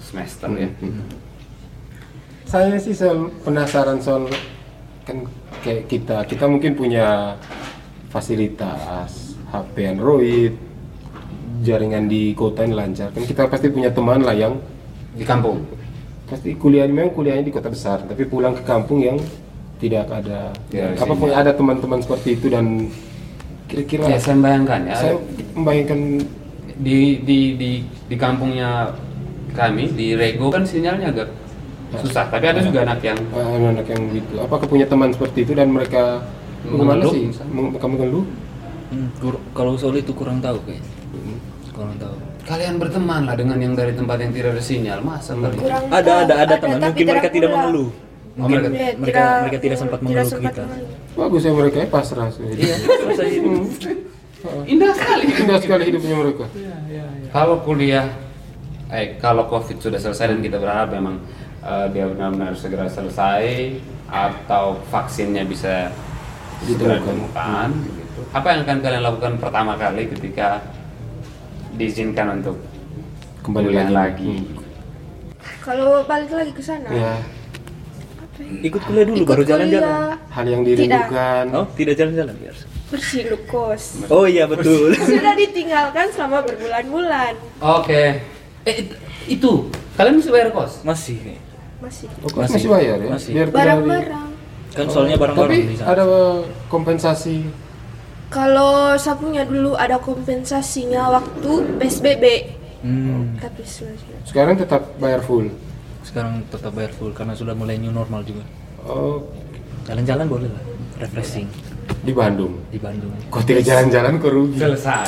semester 0.00 0.48
ya. 0.52 0.70
Saya 2.44 2.78
sih 2.78 2.94
penasaran 3.42 3.98
soal 3.98 4.30
kan 5.06 5.22
kayak 5.62 5.86
kita 5.86 6.26
kita 6.26 6.44
mungkin 6.44 6.74
punya 6.74 7.38
fasilitas 8.10 9.38
HP 9.48 9.74
Android 9.88 10.52
jaringan 11.62 12.10
di 12.10 12.34
kota 12.34 12.66
ini 12.66 12.74
lancar 12.74 13.14
kan 13.14 13.22
kita 13.22 13.46
pasti 13.46 13.70
punya 13.70 13.88
teman 13.88 14.20
lah 14.20 14.34
yang 14.34 14.58
Di 15.14 15.24
kampung. 15.24 15.64
pasti 16.26 16.52
kuliah 16.52 16.84
memang 16.84 17.14
kuliahnya 17.14 17.40
di 17.40 17.54
kota 17.54 17.70
besar 17.70 18.02
tapi 18.02 18.26
pulang 18.26 18.52
ke 18.52 18.60
kampung 18.60 18.98
yang 18.98 19.16
tidak 19.78 20.10
ada 20.10 20.50
Ya, 20.68 20.90
apa 20.90 21.06
sih. 21.06 21.16
pun 21.16 21.30
ada 21.30 21.54
teman-teman 21.54 22.02
seperti 22.02 22.34
itu 22.34 22.50
dan 22.50 22.90
kira-kira 23.64 24.10
Ya, 24.10 24.18
saya 24.18 24.36
bayangkan 24.36 24.80
ya. 24.84 24.94
saya 24.94 25.14
membayangkan 25.54 26.00
di 26.76 27.22
di 27.22 27.38
di 27.54 27.70
di 28.04 28.16
kampungnya 28.18 28.90
kami 29.54 29.88
di 29.94 30.12
Rego 30.12 30.50
kan 30.50 30.66
sinyalnya 30.66 31.08
agak 31.08 31.28
susah. 32.00 32.24
Tapi 32.28 32.44
ada 32.46 32.60
juga 32.60 32.78
anak 32.84 33.00
yang 33.00 33.18
anak-anak 33.32 33.86
yang 33.88 34.02
gitu. 34.12 34.34
Apakah 34.40 34.66
punya 34.66 34.86
teman 34.86 35.10
seperti 35.12 35.38
itu 35.44 35.52
dan 35.54 35.68
mereka 35.70 36.20
Mengeluh, 36.66 37.12
sih? 37.14 37.30
Kamu 37.78 37.92
mengeluh? 37.94 38.24
Hmm, 38.86 39.08
kalau 39.50 39.74
soal 39.78 39.98
itu 39.98 40.10
kurang 40.14 40.38
tahu 40.38 40.58
kayaknya 40.66 40.90
kurang 41.76 41.96
tahu. 42.00 42.16
Kalian 42.46 42.74
berteman 42.80 43.20
lah 43.28 43.34
dengan 43.36 43.58
yang 43.60 43.74
dari 43.76 43.92
tempat 43.92 44.16
yang 44.22 44.32
tidak 44.32 44.50
ada 44.56 44.62
sinyal. 44.64 44.98
Masa 45.04 45.36
kurang 45.36 45.82
ada 45.92 46.00
tahu. 46.00 46.24
ada 46.24 46.34
ada 46.40 46.54
teman. 46.56 46.78
tapi 46.80 46.88
mungkin 46.88 47.06
mereka 47.12 47.28
tidak 47.28 47.50
mengeluh. 47.52 47.90
Oh, 48.36 48.44
mungkin 48.44 48.58
mereka- 48.68 48.76
Ya, 48.76 48.88
mereka 48.96 49.22
mereka 49.44 49.58
tidak 49.60 49.78
sempat 49.80 49.98
mengeluh 50.00 50.32
kita. 50.40 50.62
mengeluh. 50.64 50.90
bagus 51.16 51.42
ya 51.44 51.52
mereka 51.52 51.76
ya 51.80 51.88
pasrah 51.88 52.28
sih. 52.32 52.44
iya 52.56 52.74
selesai. 52.80 53.28
Itu 53.36 53.90
Indah 54.68 54.92
sekali. 54.94 55.24
indah 55.42 55.58
sekali 55.58 55.82
hidupnya 55.90 56.16
mereka. 56.16 56.44
Kalau 57.34 57.56
kuliah, 57.66 58.06
eh 58.88 59.18
kalau 59.18 59.50
COVID 59.50 59.76
sudah 59.82 59.98
selesai 59.98 60.32
dan 60.32 60.40
kita 60.40 60.56
berharap 60.62 60.94
memang 60.94 61.18
eh, 61.60 61.86
dia 61.90 62.04
benar-benar 62.04 62.52
segera 62.52 62.86
selesai 62.86 63.76
atau 64.06 64.78
vaksinnya 64.86 65.44
bisa 65.44 65.90
segera 66.60 66.96
Ditemukan. 66.96 67.04
ditemukan. 67.04 67.68
gitu. 67.86 68.20
Apa 68.30 68.46
yang 68.48 68.60
akan 68.62 68.78
kalian 68.80 69.02
lakukan 69.02 69.32
pertama 69.36 69.72
kali 69.74 70.08
ketika 70.08 70.60
diizinkan 71.72 72.36
untuk 72.36 72.56
Kembali 73.40 73.70
lagi. 73.70 73.92
lagi? 73.92 74.34
kalau 75.60 76.02
balik 76.02 76.30
lagi 76.30 76.52
ke 76.52 76.62
sana 76.62 76.86
ya 76.88 77.14
Ikut 78.38 78.78
kuliah 78.80 79.02
dulu 79.02 79.16
Ikut 79.16 79.28
baru 79.28 79.42
jalan-jalan. 79.42 80.12
Hal 80.28 80.44
yang 80.44 80.60
dirindukan. 80.60 81.44
Oh, 81.50 81.64
tidak 81.72 81.96
jalan-jalan 81.96 82.36
biar. 82.36 82.56
bersih 82.86 83.24
kos. 83.46 84.04
Oh 84.06 84.28
iya 84.28 84.44
betul. 84.44 84.92
Sudah 84.94 85.32
ditinggalkan 85.34 86.06
selama 86.12 86.44
berbulan-bulan. 86.44 87.32
Oke. 87.58 88.20
Eh 88.62 88.74
it- 88.76 88.94
itu 89.26 89.72
kalian 89.96 90.14
masih 90.20 90.32
bayar 90.32 90.48
kos? 90.52 90.72
Masih 90.82 91.16
nih. 91.24 91.38
Masih. 91.76 92.06
Oh, 92.20 92.28
kos 92.28 92.48
masih, 92.48 92.68
bayar 92.68 92.96
ya? 92.98 93.10
Masih. 93.10 93.32
Biar 93.32 93.48
Barang-barang. 93.50 94.28
Kan 94.72 94.86
soalnya 94.88 95.16
barang-barang 95.16 95.50
Tapi 95.50 95.58
di 95.66 95.76
sana. 95.76 95.88
ada 95.90 96.04
kompensasi. 96.68 97.36
Kalau 98.26 98.92
sapunya 98.96 99.42
dulu 99.42 99.72
ada 99.72 99.96
kompensasinya 99.96 101.08
waktu 101.10 101.50
PSBB. 101.78 102.24
Hmm, 102.82 103.38
Tapi. 103.38 103.62
Sekarang 104.22 104.54
tetap 104.54 104.84
bayar 104.98 105.20
full. 105.20 105.48
sekarang 106.02 106.46
tetap 106.46 106.70
bayar 106.70 106.94
full 106.94 107.10
karena 107.10 107.34
sudah 107.34 107.50
mulai 107.52 107.76
new 107.76 107.90
normal 107.90 108.22
juga. 108.22 108.46
Oh, 108.86 109.26
Jalan-jalan 109.86 110.26
boleh 110.26 110.46
lah, 110.46 110.62
refreshing 110.98 111.50
di 112.02 112.14
Bandung. 112.14 112.62
di 112.70 112.78
Bandung. 112.78 113.10
Kau 113.26 113.42
tidak 113.42 113.66
jalan-jalan 113.66 114.18
kau 114.18 114.30
rugi. 114.30 114.58
Selesai. 114.58 115.06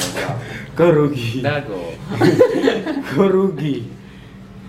Kau 0.75 0.91
rugi. 0.91 1.39
Dago. 1.39 1.79
Kau 3.11 3.27
rugi. 3.27 3.87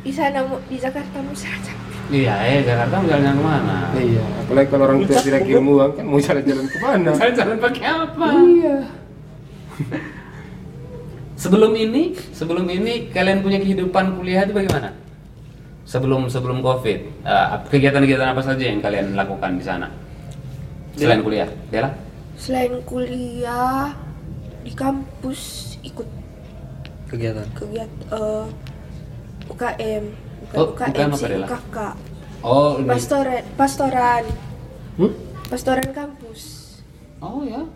Di 0.10 0.18
sana 0.18 0.41
di 0.66 0.78
Jakarta 0.82 1.22
mau 1.22 1.38
saja. 1.38 1.70
Iya, 2.10 2.34
eh 2.41 2.66
Jakarta 2.66 2.97
mau 2.97 3.05
jalan 3.05 3.30
ke 3.30 3.43
mana? 3.45 3.78
Iya, 3.93 4.26
apalagi 4.41 4.68
kalau 4.74 4.84
orang 4.89 5.05
tua 5.05 5.22
tidak 5.22 5.45
kirim 5.45 5.70
uang 5.70 5.91
kan 5.93 6.05
mau 6.10 6.18
jalan-jalan 6.18 6.66
ke 6.66 6.78
mana? 6.82 7.10
Jalan-jalan 7.14 7.57
pakai 7.62 7.84
apa? 7.86 8.28
Iya. 8.34 8.76
Sebelum 11.38 11.78
ini, 11.78 12.18
sebelum 12.34 12.66
ini 12.66 13.14
kalian 13.14 13.45
punya 13.45 13.62
kehidupan 13.62 14.18
kuliah 14.18 14.49
itu 14.49 14.57
bagaimana? 14.57 14.97
Sebelum 15.86 16.26
sebelum 16.26 16.66
covid, 16.66 16.99
Eh, 17.22 17.47
kegiatan-kegiatan 17.70 18.34
apa 18.34 18.41
saja 18.41 18.66
yang 18.66 18.82
kalian 18.82 19.14
lakukan 19.14 19.62
di 19.62 19.64
sana? 19.64 19.93
Selain 20.97 21.22
kuliah, 21.22 21.53
Dela? 21.70 21.93
Selain 22.34 22.82
kuliah 22.82 23.93
di 24.66 24.74
kampus 24.74 25.78
ikut 25.86 26.10
Kegiatan. 27.05 27.45
kegiatan 27.53 28.10
eh, 28.10 28.45
UKM, 29.50 30.04
bukan 30.50 30.58
Oh, 30.58 30.66
UKM 30.72 30.89
UKM 30.89 31.12
sih? 31.14 31.38
UKK. 31.41 31.78
Oh. 32.39 32.80
Pastoran, 32.86 33.43
pastoran, 33.54 34.24
Hmm? 34.95 35.12
pastoran 35.50 35.89
kampus. 35.91 36.41
Oh 37.20 37.43
ya. 37.43 37.68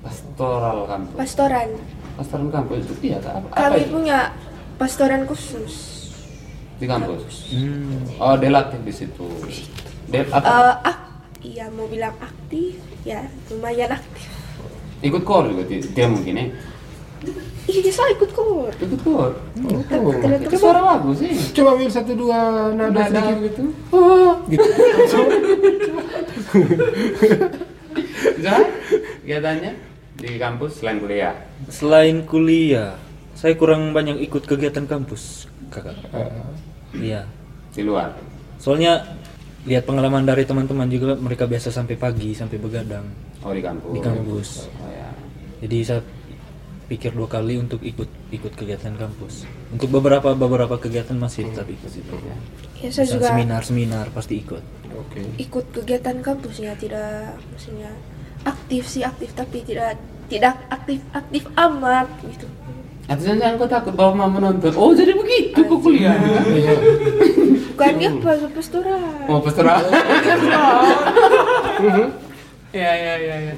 Pastoral 0.00 0.78
kampus. 0.86 1.16
Pastoran. 1.16 1.68
Pastoral 2.14 2.48
kampus 2.48 2.78
itu 2.86 2.94
iya 3.02 3.18
apa, 3.20 3.48
Kami 3.52 3.80
itu? 3.82 3.90
punya 3.90 4.18
pastoran 4.78 5.26
khusus. 5.26 5.74
Di 6.78 6.86
kampus. 6.86 7.50
Hmm. 7.50 7.98
Oh, 8.16 8.34
Dela 8.38 8.64
aktif 8.64 8.80
di 8.80 8.94
situ. 8.94 9.26
Del 10.08 10.24
apa? 10.30 10.44
Eh, 10.44 10.74
ah, 10.84 10.96
iya 11.42 11.66
mau 11.68 11.90
bilang 11.90 12.14
aktif, 12.18 12.78
ya 13.02 13.24
lumayan 13.50 13.92
aktif. 13.92 14.30
Ikut 15.02 15.20
kor 15.20 15.44
juga 15.44 15.68
dia 15.68 16.06
mungkin 16.08 16.34
ya. 16.38 16.46
Iya, 17.64 17.90
saya 17.90 18.12
ikut 18.12 18.30
kor. 18.30 18.68
Ikut 18.76 19.00
kor. 19.00 19.32
Oh. 19.32 20.12
Itu 20.36 20.56
suara 20.56 20.80
bagus 20.84 21.16
sih. 21.18 21.32
Coba 21.52 21.72
ambil 21.72 21.88
satu 21.88 22.12
dua 22.12 22.38
nada 22.70 22.92
Nada 22.92 23.08
sedikit. 23.08 23.36
gitu. 23.42 23.62
Oh, 23.90 24.36
gitu. 24.46 24.64
Zah, 28.36 28.60
kegiatannya 29.22 29.72
di 30.14 30.30
kampus 30.36 30.80
selain 30.80 30.98
kuliah. 30.98 31.34
Selain 31.68 32.16
kuliah, 32.24 32.96
saya 33.32 33.54
kurang 33.54 33.92
banyak 33.92 34.20
ikut 34.20 34.44
kegiatan 34.44 34.84
kampus, 34.84 35.48
kakak. 35.70 35.96
Eh, 36.12 36.30
Iya. 36.94 37.26
Di 37.74 37.82
luar. 37.82 38.14
Soalnya 38.56 39.02
lihat 39.64 39.82
pengalaman 39.82 40.22
dari 40.22 40.44
teman-teman 40.44 40.86
juga 40.86 41.16
mereka 41.16 41.42
biasa 41.44 41.72
sampai 41.72 41.96
pagi 41.96 42.30
sampai 42.30 42.54
begadang 42.54 43.02
Oh 43.40 43.50
di 43.50 43.58
kampus. 43.58 43.90
di 43.90 44.00
kampus. 44.00 44.48
Oh 44.78 44.86
ya. 44.86 45.10
Jadi 45.58 45.76
saya 45.82 46.00
pikir 46.84 47.16
dua 47.16 47.28
kali 47.28 47.56
untuk 47.56 47.80
ikut 47.80 48.08
ikut 48.30 48.52
kegiatan 48.52 48.92
kampus. 48.96 49.48
Untuk 49.72 49.88
beberapa 49.88 50.36
beberapa 50.36 50.76
kegiatan 50.76 51.16
masih 51.16 51.48
tetap 51.48 51.68
ikut 51.68 51.92
itu. 51.92 52.14
Ya. 52.14 52.36
Ya 52.84 52.88
saya 52.92 53.08
Misal 53.08 53.14
juga 53.16 53.26
seminar-seminar 53.32 54.06
pasti 54.12 54.34
ikut. 54.40 54.64
Oke. 54.94 55.26
ikut 55.42 55.74
kegiatan 55.74 56.22
kampusnya 56.22 56.78
tidak 56.78 57.34
maksudnya 57.50 57.90
aktif 58.46 58.86
sih 58.86 59.02
aktif 59.02 59.34
tapi 59.34 59.66
tidak 59.66 59.98
tidak 60.30 60.54
aktif 60.70 61.02
aktif 61.10 61.42
amat 61.58 62.06
gitu. 62.30 62.46
Atau 63.04 63.36
jangan 63.36 63.60
kau 63.60 63.68
takut 63.68 63.92
bahwa 63.92 64.24
mama 64.24 64.38
nonton. 64.48 64.72
Oh 64.78 64.96
jadi 64.96 65.12
begitu 65.12 65.60
kok 65.60 65.80
kuliah. 65.80 66.16
Iya. 66.54 66.74
Bukan 67.74 67.92
dia 67.98 68.10
pas 68.22 68.38
pastoran. 68.54 69.26
Oh 69.26 69.42
pastoral. 69.42 69.82
Ya 72.70 72.90
ya 72.94 73.14
ya 73.18 73.36
ya. 73.50 73.54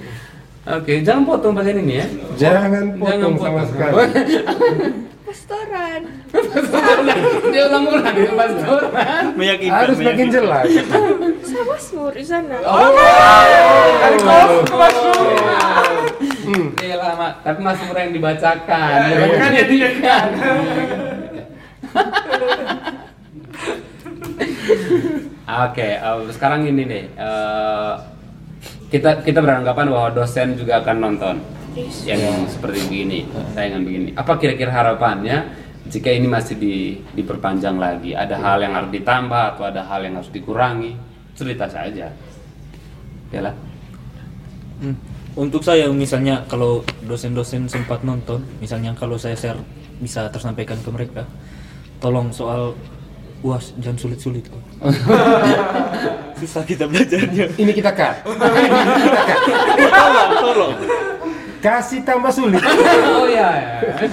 Oke, 0.67 0.99
jangan 1.07 1.23
potong 1.23 1.55
bagian 1.55 1.79
ini 1.79 2.03
ya. 2.03 2.07
Jangan 2.35 2.99
potong 2.99 3.39
sama 3.39 3.63
potong. 3.63 3.71
sekali. 3.71 3.95
Pastoran. 5.27 6.03
Dia 7.51 7.63
ulang-ulang 7.71 8.15
ya 8.15 8.31
pastoran. 8.35 9.23
Meyakinkan. 9.35 9.79
Harus 9.83 9.99
makin 9.99 10.29
jelas. 10.31 10.67
Saya 11.43 11.63
masmur 11.67 12.13
di 12.15 12.25
sana. 12.27 12.57
Oh. 12.63 12.91
Hmm. 16.47 16.79
Iya 16.79 16.97
lama, 17.03 17.43
tapi 17.43 17.59
masuk 17.59 17.91
yang 17.91 18.15
dibacakan, 18.15 18.99
bukan 19.11 19.51
yang 19.51 19.67
dia 19.67 19.91
kan. 19.99 20.31
Oke, 25.67 25.89
eh, 25.99 26.19
sekarang 26.35 26.67
ini 26.67 26.83
nih, 26.87 27.05
eh, 27.19 27.93
kita 28.97 29.21
kita 29.21 29.45
beranggapan 29.45 29.93
bahwa 29.93 30.09
dosen 30.17 30.57
juga 30.57 30.81
akan 30.81 30.97
nonton 30.97 31.37
Yes. 31.77 32.09
yang 32.09 32.49
seperti 32.49 32.89
begini, 32.89 33.29
tayangan 33.53 33.85
begini. 33.85 34.09
Apa 34.17 34.41
kira-kira 34.41 34.73
harapannya 34.73 35.53
jika 35.93 36.09
ini 36.09 36.25
masih 36.25 36.57
di, 36.57 37.05
diperpanjang 37.13 37.77
lagi? 37.77 38.17
Ada 38.17 38.41
hal 38.41 38.65
yang 38.65 38.73
harus 38.73 38.89
ditambah 38.97 39.45
atau 39.53 39.69
ada 39.69 39.85
hal 39.85 40.01
yang 40.09 40.17
harus 40.17 40.33
dikurangi? 40.33 40.97
Cerita 41.37 41.69
saja. 41.69 42.09
Ya 43.29 43.41
lah. 43.45 43.53
Hmm. 44.81 44.97
Untuk 45.37 45.61
saya 45.61 45.93
misalnya 45.93 46.49
kalau 46.49 46.81
dosen-dosen 47.05 47.69
sempat 47.69 48.01
nonton, 48.01 48.41
misalnya 48.57 48.97
kalau 48.97 49.21
saya 49.21 49.37
share 49.37 49.61
bisa 50.01 50.33
tersampaikan 50.33 50.81
ke 50.81 50.89
mereka, 50.89 51.29
tolong 52.01 52.33
soal 52.33 52.73
uas 53.45 53.77
jangan 53.77 54.01
sulit-sulit 54.01 54.49
kok. 54.49 54.65
Susah 56.37 56.63
kita 56.69 56.85
belajarnya. 56.85 57.53
Ini 57.63 57.73
kita 57.73 57.91
cut. 57.97 58.29
tolong, 59.89 60.31
tolong. 60.37 60.73
Kasih 61.65 62.05
tambah 62.05 62.31
sulit. 62.31 62.61
oh 62.61 63.27
iya. 63.27 63.49
ya. 63.57 64.07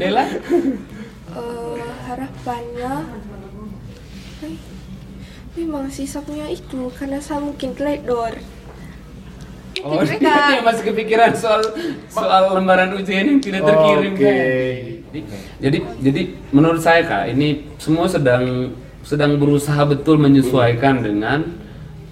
Dela? 0.00 0.24
Eh, 0.24 1.78
harapannya 2.08 2.94
eh, 4.42 4.56
memang 5.54 5.86
sih 5.92 6.08
saya 6.08 6.24
punya 6.24 6.48
itu 6.50 6.90
karena 6.96 7.20
saya 7.20 7.44
mungkin 7.44 7.76
teledor. 7.76 8.40
Oh, 9.84 10.00
dia 10.00 10.62
masih 10.62 10.82
kepikiran 10.86 11.34
soal 11.34 11.60
soal 12.08 12.56
lembaran 12.56 12.94
ujian 12.94 13.26
yang 13.26 13.40
tidak 13.42 13.66
terkirim. 13.66 14.12
Oke. 14.16 14.24
kan? 14.24 15.40
Jadi 15.60 15.78
jadi 16.00 16.22
menurut 16.54 16.80
saya 16.80 17.02
kak 17.04 17.34
ini 17.34 17.68
semua 17.76 18.06
sedang 18.08 18.72
sedang 19.04 19.36
berusaha 19.36 19.84
betul 19.84 20.16
menyesuaikan 20.16 21.00
dengan 21.00 21.44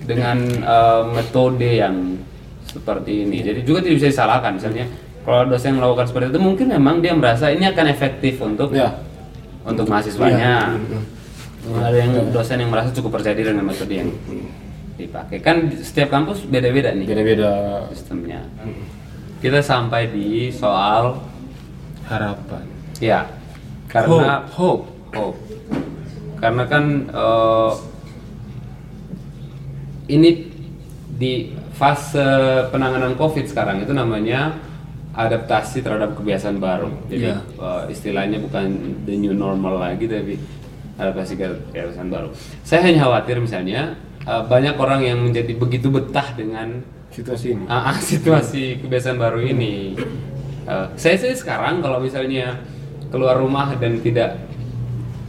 dengan 0.03 0.39
eh, 0.45 1.03
metode 1.11 1.71
yang 1.81 2.21
seperti 2.63 3.25
ini. 3.25 3.41
Jadi 3.41 3.61
juga 3.65 3.81
tidak 3.81 3.97
bisa 3.99 4.09
disalahkan 4.13 4.57
misalnya 4.57 4.87
kalau 5.23 5.47
dosen 5.47 5.79
melakukan 5.79 6.07
seperti 6.07 6.35
itu 6.35 6.41
mungkin 6.41 6.67
memang 6.69 6.99
dia 6.99 7.15
merasa 7.15 7.49
ini 7.49 7.65
akan 7.65 7.87
efektif 7.89 8.39
untuk 8.39 8.75
Ya. 8.75 8.93
untuk 9.63 9.87
mahasiswanya. 9.87 10.75
Ada 11.63 11.95
yang 11.97 12.13
dosen 12.35 12.59
yang 12.59 12.75
merasa 12.75 12.91
cukup 12.91 13.23
percaya 13.23 13.39
diri 13.39 13.55
dengan 13.55 13.71
metode 13.71 13.95
yang 13.95 14.11
dipakai. 14.99 15.39
Kan 15.39 15.71
setiap 15.79 16.11
kampus 16.11 16.43
beda-beda 16.45 16.91
nih 16.91 17.07
Beda-beda 17.07 17.51
sistemnya. 17.95 18.43
Kita 19.39 19.63
sampai 19.63 20.11
di 20.11 20.51
soal 20.51 21.23
harapan. 22.07 22.67
ya 22.99 23.27
karena 23.87 24.43
Hope, 24.51 24.91
hope. 25.15 25.39
Karena 26.43 26.65
kan 26.67 26.85
eh, 27.07 27.73
ini 30.11 30.31
di 31.17 31.55
fase 31.79 32.67
penanganan 32.75 33.15
COVID 33.15 33.47
sekarang 33.47 33.87
itu 33.87 33.95
namanya 33.95 34.59
adaptasi 35.15 35.87
terhadap 35.87 36.19
kebiasaan 36.19 36.59
baru. 36.59 36.91
Jadi 37.07 37.31
Iya. 37.31 37.39
eh, 37.39 37.83
istilahnya 37.95 38.43
bukan 38.43 38.99
the 39.07 39.15
new 39.15 39.33
normal 39.33 39.79
lagi 39.79 40.11
tapi 40.11 40.35
adaptasi 40.99 41.39
ke 41.39 41.47
kebiasaan 41.71 42.11
baru. 42.11 42.35
Saya 42.67 42.91
hanya 42.91 43.07
khawatir 43.07 43.39
misalnya 43.39 43.95
eh, 44.27 44.43
banyak 44.43 44.75
orang 44.75 45.01
yang 45.07 45.19
menjadi 45.23 45.55
begitu 45.55 45.89
betah 45.89 46.35
dengan 46.35 46.83
Situasi 47.13 47.47
ini. 47.53 47.65
Ah, 47.69 47.93
ah, 47.93 47.97
situasi 48.01 48.81
kebiasaan 48.81 49.21
baru 49.21 49.45
ini. 49.45 49.93
Eh, 50.65 50.87
saya 50.97 51.17
sih 51.21 51.37
sekarang 51.37 51.85
kalau 51.85 52.01
misalnya 52.01 52.57
keluar 53.13 53.37
rumah 53.37 53.77
dan 53.77 54.01
tidak 54.01 54.41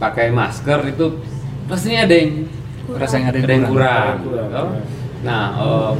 pakai 0.04 0.28
masker 0.28 0.92
itu 0.92 1.06
pastinya 1.64 2.04
ada 2.04 2.16
yang 2.16 2.32
Rasa 2.84 3.16
yang 3.16 3.32
ada 3.32 3.38
ada 3.40 3.48
yang 3.48 3.64
kurang. 3.64 4.16
Kurang. 4.28 4.44
gitu. 4.52 4.64
Nah, 5.24 5.44
eh, 5.56 5.92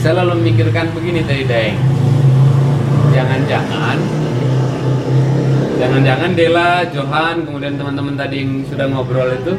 saya 0.00 0.24
lalu 0.24 0.40
memikirkan 0.40 0.88
begini 0.96 1.20
tadi 1.20 1.44
Daeng. 1.44 1.76
Jangan-jangan 3.12 3.98
Jangan-jangan 5.76 6.30
Dela, 6.32 6.88
Johan, 6.88 7.44
kemudian 7.44 7.76
teman-teman 7.76 8.16
tadi 8.16 8.40
yang 8.40 8.64
sudah 8.64 8.88
ngobrol 8.88 9.28
itu 9.28 9.52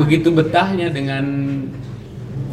begitu 0.00 0.32
betahnya 0.32 0.88
dengan 0.88 1.24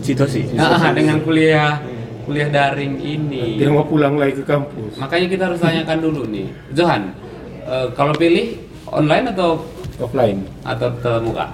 Situasi. 0.03 0.59
Ah, 0.59 0.91
dengan 0.91 1.23
kuliah 1.23 1.80
kuliah 2.28 2.51
daring 2.51 2.99
ini. 2.99 3.55
Tidak 3.55 3.71
mau 3.71 3.88
pulang 3.88 4.19
lagi 4.19 4.43
ke 4.43 4.43
kampus. 4.43 4.99
Makanya 4.99 5.28
kita 5.32 5.43
harus 5.47 5.59
tanyakan 5.63 5.97
dulu 6.03 6.28
nih, 6.28 6.51
Johan, 6.75 7.15
eh, 7.63 7.88
kalau 7.95 8.11
pilih 8.11 8.59
online 8.91 9.32
atau 9.32 9.63
Offline. 9.98 10.45
atau 10.62 10.88
tetap 10.93 11.22
muka? 11.26 11.45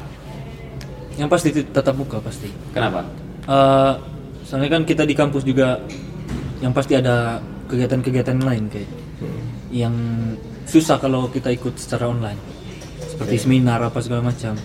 Yang 1.15 1.29
pasti 1.29 1.49
tetap 1.53 1.95
buka 1.95 2.17
pasti. 2.19 2.49
Kenapa? 2.75 3.05
Eh, 3.47 3.93
soalnya 4.43 4.69
kan 4.79 4.83
kita 4.83 5.07
di 5.07 5.15
kampus 5.15 5.43
juga 5.47 5.79
yang 6.59 6.71
pasti 6.75 6.95
ada 6.95 7.39
kegiatan-kegiatan 7.67 8.39
lain 8.39 8.67
kayak 8.67 8.91
yang 9.71 9.95
susah 10.67 10.99
kalau 10.99 11.27
kita 11.31 11.51
ikut 11.51 11.75
secara 11.75 12.07
online 12.11 12.39
seperti 13.03 13.35
seminar 13.39 13.83
apa 13.83 13.99
segala 13.99 14.31
macam 14.31 14.55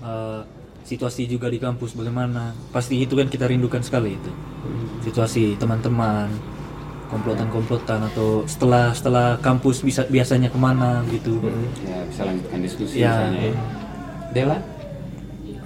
Eh, 0.00 0.42
situasi 0.88 1.28
juga 1.30 1.46
di 1.46 1.62
kampus 1.62 1.94
bagaimana 1.94 2.50
pasti 2.74 2.98
itu 2.98 3.14
kan 3.14 3.30
kita 3.30 3.46
rindukan 3.46 3.78
sekali 3.78 4.18
itu 4.18 4.32
situasi 5.06 5.54
teman-teman 5.54 6.26
komplotan-komplotan 7.10 8.00
atau 8.06 8.46
setelah 8.46 8.94
setelah 8.94 9.34
kampus 9.38 9.82
bisa 9.82 10.06
biasanya 10.06 10.46
ke 10.46 10.56
mana 10.56 11.02
gitu 11.10 11.42
Ya 11.82 11.98
bisa 12.06 12.22
lanjutkan 12.24 12.58
diskusi 12.62 12.94
Ya. 12.96 13.10
misalnya 13.10 13.40
ya. 13.42 13.54
Dela, 14.30 14.58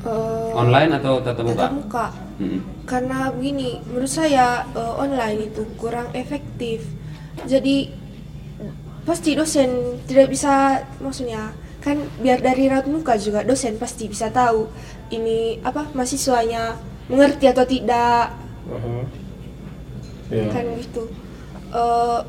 Eh, 0.05 0.51
online 0.53 0.92
atau 0.95 1.16
tatap 1.18 1.45
muka? 1.45 1.57
tatap 1.57 1.72
muka. 1.74 2.07
Mm-mm. 2.36 2.61
Karena 2.84 3.18
begini, 3.30 3.80
menurut 3.88 4.09
saya 4.11 4.64
eh, 4.66 4.95
online 4.99 5.49
itu 5.49 5.64
kurang 5.76 6.12
efektif. 6.12 6.84
Jadi 7.45 7.88
pasti 9.05 9.32
dosen 9.32 9.68
tidak 10.05 10.28
bisa 10.28 10.80
maksudnya 10.99 11.53
kan 11.80 11.97
biar 12.18 12.40
dari 12.40 12.68
raut 12.68 12.84
muka 12.84 13.16
juga 13.16 13.45
dosen 13.45 13.76
pasti 13.76 14.09
bisa 14.09 14.28
tahu 14.28 14.64
ini 15.11 15.61
apa 15.61 15.92
mahasiswanya 15.92 16.72
mengerti 17.07 17.45
atau 17.45 17.64
tidak 17.64 18.32
Aha. 18.64 18.95
Ya. 20.30 20.49
kan 20.49 20.64
gitu. 20.74 21.05
Eh, 21.75 22.20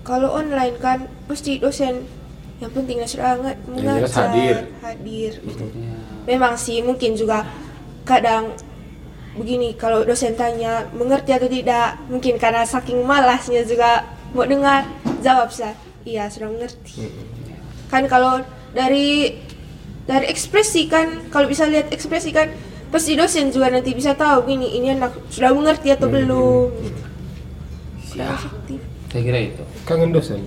kalau 0.00 0.32
online 0.32 0.80
kan 0.80 1.04
pasti 1.28 1.60
dosen 1.60 2.08
yang 2.56 2.72
penting 2.72 3.04
sudah 3.04 3.36
jelas 3.36 3.60
mengajar 3.68 4.32
hadir. 4.32 4.56
hadir. 4.80 5.32
Gitu. 5.44 5.66
Ya. 5.76 5.96
Memang 6.24 6.56
sih 6.56 6.80
mungkin 6.80 7.12
juga 7.12 7.44
kadang 8.08 8.56
begini 9.36 9.76
kalau 9.76 10.00
dosen 10.08 10.32
tanya 10.32 10.88
mengerti 10.96 11.36
atau 11.36 11.44
tidak? 11.44 12.00
Mungkin 12.08 12.40
karena 12.40 12.64
saking 12.64 13.04
malasnya 13.04 13.60
juga 13.68 14.08
mau 14.32 14.48
dengar 14.48 14.88
jawab 15.20 15.52
saya 15.52 15.76
iya 16.08 16.32
sudah 16.32 16.48
mengerti. 16.48 17.12
Kan 17.92 18.08
kalau 18.08 18.40
dari 18.72 19.36
dari 20.08 20.26
ekspresi 20.32 20.88
kan 20.88 21.28
kalau 21.28 21.44
bisa 21.44 21.68
lihat 21.68 21.92
ekspresi 21.92 22.32
kan 22.32 22.48
pasti 22.88 23.12
dosen 23.18 23.52
juga 23.52 23.68
nanti 23.68 23.92
bisa 23.92 24.16
tahu 24.16 24.48
gini 24.48 24.80
ini 24.80 24.96
anak 24.96 25.12
sudah 25.28 25.52
mengerti 25.52 25.92
atau 25.92 26.08
belum? 26.08 26.72
Gitu. 26.80 27.02
Kurang 28.16 28.32
efektif 28.32 28.85
Saya 29.06 29.22
kira 29.22 29.38
itu. 29.44 29.62
Kangen 29.82 30.10
dosen. 30.10 30.42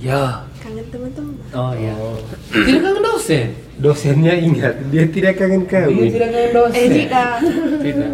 ya 0.00 0.48
kangen 0.58 0.88
teman-teman 0.88 1.36
oh 1.52 1.72
ya 1.74 1.92
Oh. 1.92 2.16
Tidak 2.50 2.80
kangen 2.80 3.04
dosen. 3.04 3.46
Dosennya 3.76 4.32
ingat, 4.34 4.80
dia 4.88 5.04
tidak 5.06 5.36
kangen 5.36 5.64
Dia 5.64 5.72
kami. 5.84 6.08
tidak 6.08 6.28
kangen 6.30 6.52
dosen. 6.54 6.74
eh 6.74 6.88
tidak 6.90 7.32
Tidak. 7.80 8.12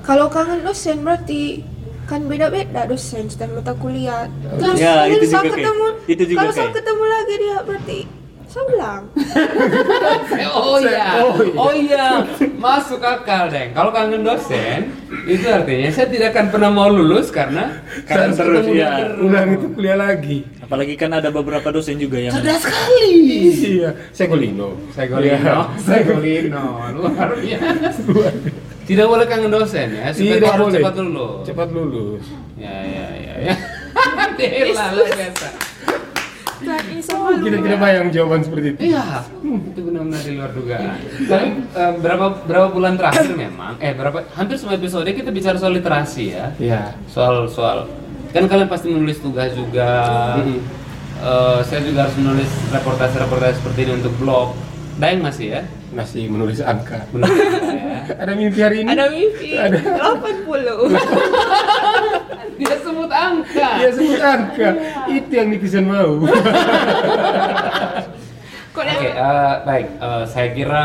Kalau 0.00 0.26
kangen 0.28 0.60
dosen 0.62 0.96
berarti 1.00 1.60
kan 2.02 2.24
beda-beda 2.24 2.84
dosen 2.84 3.28
setiap 3.28 3.52
mata 3.52 3.72
kuliah. 3.74 4.28
Terus 4.50 4.76
Ya, 4.76 4.92
kalau 4.98 5.12
itu 5.12 5.24
juga 5.26 5.40
kayak- 5.42 5.54
ketemu, 5.54 5.86
itu 6.06 6.22
juga 6.26 6.38
kalau 6.38 6.52
saya 6.52 6.60
kayak- 6.62 6.76
ketemu 6.78 7.04
lagi 7.06 7.34
dia 7.38 7.56
berarti 7.62 8.00
saya 8.52 8.64
ulang. 8.68 9.02
Oh 10.52 10.76
iya, 10.76 11.06
oh 11.56 11.72
iya, 11.72 12.06
masuk 12.60 13.00
akal 13.00 13.48
deng. 13.48 13.72
Kalau 13.72 13.88
kangen 13.88 14.20
dosen, 14.20 14.92
itu 15.24 15.44
artinya 15.48 15.88
saya 15.88 16.08
tidak 16.12 16.36
akan 16.36 16.46
pernah 16.52 16.70
mau 16.72 16.88
lulus 16.92 17.32
karena 17.32 17.80
karena 18.04 18.32
Terus, 18.36 18.64
iya. 18.68 18.90
terus. 19.08 19.24
Ulang 19.24 19.48
itu 19.56 19.66
kuliah 19.72 19.96
lagi. 19.96 20.44
apalagi 20.62 20.94
kan 20.96 21.12
ada 21.12 21.28
beberapa 21.28 21.68
dosen 21.68 22.00
juga 22.00 22.16
yang 22.16 22.32
Cerdas 22.32 22.64
sekali. 22.64 23.12
Iya, 23.80 23.90
Segolino. 24.12 24.76
Segolino, 24.92 25.58
Segolino, 25.80 26.64
luar 26.96 27.28
biasa. 27.36 28.00
Tidak 28.82 29.06
boleh 29.06 29.26
kangen 29.28 29.52
dosen 29.52 29.88
ya, 29.96 30.12
supaya 30.12 30.36
Tidak 30.40 30.50
harus 30.52 30.66
boleh. 30.68 30.76
cepat 30.80 30.94
lulus. 31.00 31.40
Cepat 31.44 31.68
lulus. 31.72 32.24
Ya 32.56 32.76
ya 32.84 33.06
ya 33.16 33.34
ya. 33.52 33.54
Dela 34.38 34.84
luar 34.96 35.12
biasa. 35.12 35.48
Kita 36.62 37.58
tidak 37.58 37.80
bayang 37.82 38.08
jawaban 38.14 38.40
seperti 38.46 38.66
itu. 38.74 38.80
Iya, 38.94 39.26
itu 39.42 39.80
benar-benar 39.82 40.20
di 40.22 40.32
luar 40.38 40.50
dugaan. 40.54 40.96
Tapi 41.26 41.46
eh, 41.74 41.92
berapa 41.98 42.26
berapa 42.46 42.68
bulan 42.70 42.94
terakhir 42.96 43.34
memang, 43.34 43.74
eh 43.82 43.92
berapa 43.92 44.24
hampir 44.38 44.56
semua 44.56 44.78
episode 44.78 45.08
kita 45.10 45.30
bicara 45.34 45.58
soal 45.58 45.74
literasi 45.74 46.24
ya. 46.32 46.46
Iya. 46.56 46.82
Soal 47.10 47.50
soal 47.50 47.90
kan 48.32 48.48
kalian 48.48 48.68
pasti 48.70 48.88
menulis 48.88 49.20
tugas 49.20 49.52
juga. 49.52 49.90
Eh, 51.22 51.58
saya 51.62 51.80
juga 51.86 52.10
harus 52.10 52.16
menulis 52.18 52.50
reportase-reportase 52.74 53.62
seperti 53.62 53.78
ini 53.86 53.92
untuk 54.02 54.10
blog. 54.18 54.58
Daeng 54.98 55.22
masih 55.22 55.46
ya? 55.54 55.62
Masih 55.94 56.26
menulis 56.26 56.58
angka. 56.58 57.06
Belum 57.14 57.30
ya. 57.30 58.02
Ada 58.22 58.32
mimpi 58.34 58.60
hari 58.60 58.82
ini? 58.82 58.90
Ada 58.90 59.04
mimpi 59.08 59.50
Ada. 59.54 59.78
80. 59.78 60.50
Dia 62.62 62.78
sebut 62.78 63.10
angka. 63.10 63.68
Dia 63.82 63.90
sebut 63.90 64.22
angka. 64.22 64.68
Itu 65.10 65.32
yang 65.34 65.48
netizen 65.50 65.90
mau. 65.90 66.22
Oke, 68.72 69.08
eh, 69.10 69.54
baik. 69.68 69.86
Eh, 70.00 70.24
saya 70.30 70.48
kira 70.54 70.84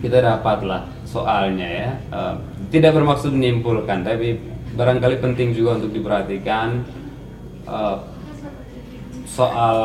kita 0.00 0.22
dapatlah 0.22 0.86
soalnya 1.04 1.68
ya. 1.68 1.90
Eh, 2.08 2.34
tidak 2.70 2.96
bermaksud 2.96 3.34
menyimpulkan, 3.34 4.06
tapi 4.06 4.38
barangkali 4.74 5.20
penting 5.20 5.52
juga 5.52 5.82
untuk 5.82 5.90
diperhatikan 5.92 6.82
eh, 7.68 7.96
soal 9.28 9.76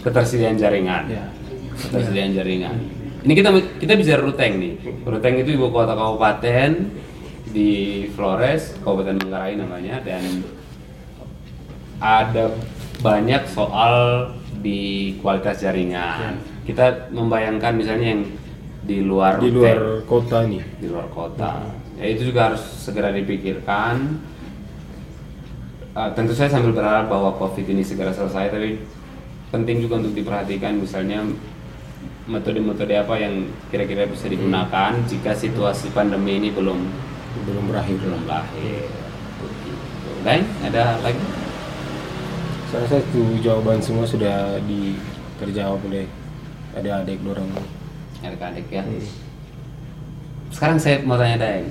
ketersediaan 0.00 0.56
jaringan. 0.56 1.10
Ketersediaan 1.74 2.32
jaringan. 2.32 2.76
Ini 3.24 3.32
kita 3.32 3.50
kita 3.80 3.92
bicara 3.96 4.20
Ruteng 4.20 4.52
nih. 4.60 4.72
Ruteng 5.04 5.34
itu 5.40 5.56
ibu 5.56 5.72
kota 5.72 5.96
kabupaten 5.96 6.70
di 7.50 8.04
Flores, 8.16 8.76
Kabupaten 8.80 9.20
Manggarai 9.20 9.54
namanya, 9.60 10.00
dan 10.00 10.22
ada 12.00 12.52
banyak 13.04 13.44
soal 13.50 14.28
di 14.64 15.14
kualitas 15.20 15.60
jaringan. 15.60 16.40
Kita 16.64 17.12
membayangkan 17.12 17.76
misalnya 17.76 18.16
yang 18.16 18.22
di 18.84 19.00
luar 19.00 19.40
Di 19.40 19.52
luar 19.52 20.04
kota 20.04 20.44
nih. 20.44 20.64
di 20.80 20.86
luar 20.88 21.08
kota. 21.12 21.68
Ya 22.00 22.08
itu 22.08 22.32
juga 22.32 22.52
harus 22.52 22.60
segera 22.60 23.12
dipikirkan. 23.12 24.20
Uh, 25.94 26.10
tentu 26.12 26.34
saya 26.34 26.50
sambil 26.50 26.74
berharap 26.74 27.06
bahwa 27.06 27.32
COVID 27.38 27.70
ini 27.70 27.86
segera 27.86 28.10
selesai, 28.10 28.50
tapi 28.50 28.82
penting 29.54 29.86
juga 29.86 30.02
untuk 30.02 30.10
diperhatikan 30.16 30.74
misalnya 30.74 31.22
metode-metode 32.26 32.98
apa 32.98 33.14
yang 33.20 33.46
kira-kira 33.70 34.08
bisa 34.08 34.26
digunakan 34.26 34.96
jika 35.06 35.36
situasi 35.36 35.92
pandemi 35.94 36.40
ini 36.40 36.50
belum 36.50 36.82
Belum 37.42 37.64
berakhir. 37.66 37.96
belum 37.98 38.22
berakhir. 38.22 38.86
Begitu. 39.42 40.10
Lain 40.22 40.44
ada 40.62 41.02
lagi? 41.02 41.24
Saya 42.70 42.86
rasa 42.86 42.96
itu 43.02 43.22
jawaban 43.42 43.82
semua 43.82 44.06
sudah 44.06 44.58
di 44.66 44.98
terjawab 45.42 45.82
oleh 45.90 46.06
adik-adik 46.78 47.18
dorong. 47.26 47.50
adik-adik 48.24 48.66
ya. 48.70 48.82
Sekarang 50.54 50.78
saya 50.78 51.02
mau 51.02 51.18
tanya 51.18 51.42
Daeng. 51.42 51.70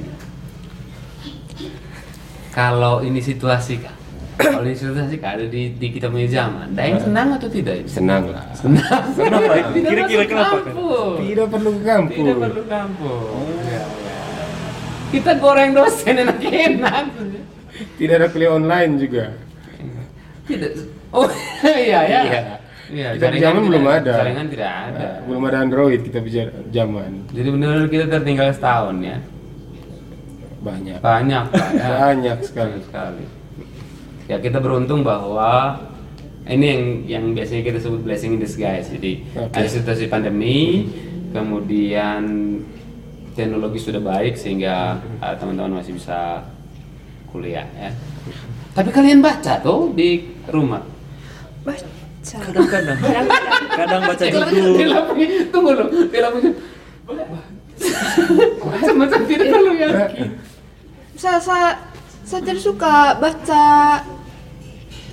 Kalau 2.53 3.01
ini 3.01 3.17
situasi 3.17 3.81
kak, 3.81 3.95
kalau 4.37 4.61
ini 4.61 4.77
situasi 4.77 5.17
kak 5.17 5.41
ada 5.41 5.45
di, 5.49 5.73
di 5.73 5.87
kita 5.89 6.11
punya 6.11 6.29
zaman, 6.29 6.77
Daeng 6.77 7.01
senang 7.01 7.33
atau 7.33 7.49
tidak? 7.49 7.87
Senang 7.89 8.29
lah. 8.29 8.45
Senang. 8.53 9.01
Kenapa? 9.17 9.73
Tidak 9.73 9.89
Kira-kira 9.89 10.23
kenapa, 10.29 10.61
kampus. 10.61 11.17
Tidak 11.25 11.47
perlu 11.49 11.69
ke 11.73 11.81
kampus. 11.81 12.15
Tidak 12.21 12.35
perlu 12.37 12.63
kampus. 12.69 13.25
Ya, 13.65 13.72
ya. 13.72 13.72
Kita 15.13 15.31
goreng 15.37 15.71
dosen 15.71 16.15
enak-enak. 16.17 17.03
Tidak 17.95 18.15
ada 18.17 18.27
kuliah 18.29 18.53
online 18.53 18.97
juga. 18.97 19.25
Tidak. 20.43 20.71
Oh 21.13 21.29
iya 21.63 22.01
ya. 22.03 22.21
Iya. 22.25 22.41
Iya, 22.93 23.07
Kita 23.15 23.25
zaman 23.31 23.39
tidak- 23.63 23.69
belum 23.69 23.85
ada. 23.87 24.13
Jaringan 24.21 24.47
tidak 24.49 24.69
ada. 24.69 24.99
Nah, 24.99 25.15
belum 25.25 25.43
ada 25.47 25.57
Android 25.61 25.99
kita 26.03 26.19
bicara 26.19 26.51
zaman. 26.69 27.11
Jadi 27.31 27.47
benar-benar 27.49 27.87
kita 27.87 28.05
tertinggal 28.11 28.47
setahun 28.51 28.95
ya. 29.01 29.17
Banyak. 30.61 30.97
Banyak 30.99 31.43
Pak, 31.49 31.69
ya. 31.73 31.87
Banyak 32.05 32.37
sekali. 32.43 32.69
Banyak 32.69 32.83
sekali. 32.85 33.25
Ya 34.27 34.37
kita 34.39 34.57
beruntung 34.57 35.01
bahwa 35.01 35.79
ini 36.45 36.65
yang 36.65 36.83
yang 37.07 37.23
biasanya 37.31 37.63
kita 37.63 37.79
sebut 37.79 38.03
blessing 38.03 38.35
in 38.35 38.39
disguise. 38.39 38.87
Jadi 38.91 39.25
Oke. 39.35 39.51
ada 39.51 39.67
situasi 39.67 40.05
pandemi, 40.07 40.87
kemudian 41.31 42.23
teknologi 43.33 43.81
sudah 43.81 44.01
baik 44.01 44.37
sehingga 44.37 45.01
uh, 45.19 45.33
teman-teman 45.37 45.81
masih 45.81 45.97
bisa 45.97 46.45
kuliah 47.33 47.65
ya. 47.77 47.89
Tapi 48.73 48.89
kalian 48.89 49.21
baca 49.21 49.61
tuh 49.61 49.93
di 49.93 50.33
rumah. 50.49 50.81
Baca. 51.65 51.85
Kadang-kadang. 52.23 52.97
Kadang 53.75 54.01
baca 54.07 54.23
judul. 54.23 54.89
tunggu 55.51 55.69
lampunya. 55.75 56.53
Macam-macam 58.63 59.19
tidak 59.27 59.45
terlalu 59.51 59.73
yakin. 59.81 60.29
Saya 61.19 61.37
saya 61.37 61.69
saya 62.23 62.39
tidak 62.41 62.63
suka 62.63 63.19
baca 63.19 63.65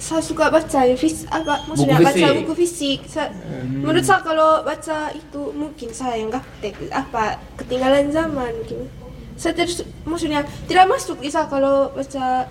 saya 0.01 0.19
suka 0.19 0.49
baca 0.49 0.81
ya 0.81 0.97
fis 0.97 1.29
apa 1.29 1.61
maksudnya 1.65 1.95
Buku 1.95 2.07
baca 2.07 2.17
fisik. 2.17 2.37
buku 2.41 2.55
fisik. 2.57 2.99
Saya, 3.05 3.29
Menurut 3.63 4.01
saya 4.01 4.21
kalau 4.21 4.65
baca 4.65 4.99
itu 5.11 5.41
mungkin 5.53 5.89
saya 5.91 6.17
yang 6.17 6.29
gaptek 6.29 6.73
apa 6.89 7.37
ketinggalan 7.55 8.09
zaman 8.09 8.49
mungkin. 8.51 8.89
Saya 9.37 9.53
su- 9.65 9.85
maksudnya 10.03 10.41
tidak 10.65 10.89
masuk 10.89 11.17
di 11.17 11.29
saya 11.29 11.45
kalau 11.47 11.89
baca 11.91 12.49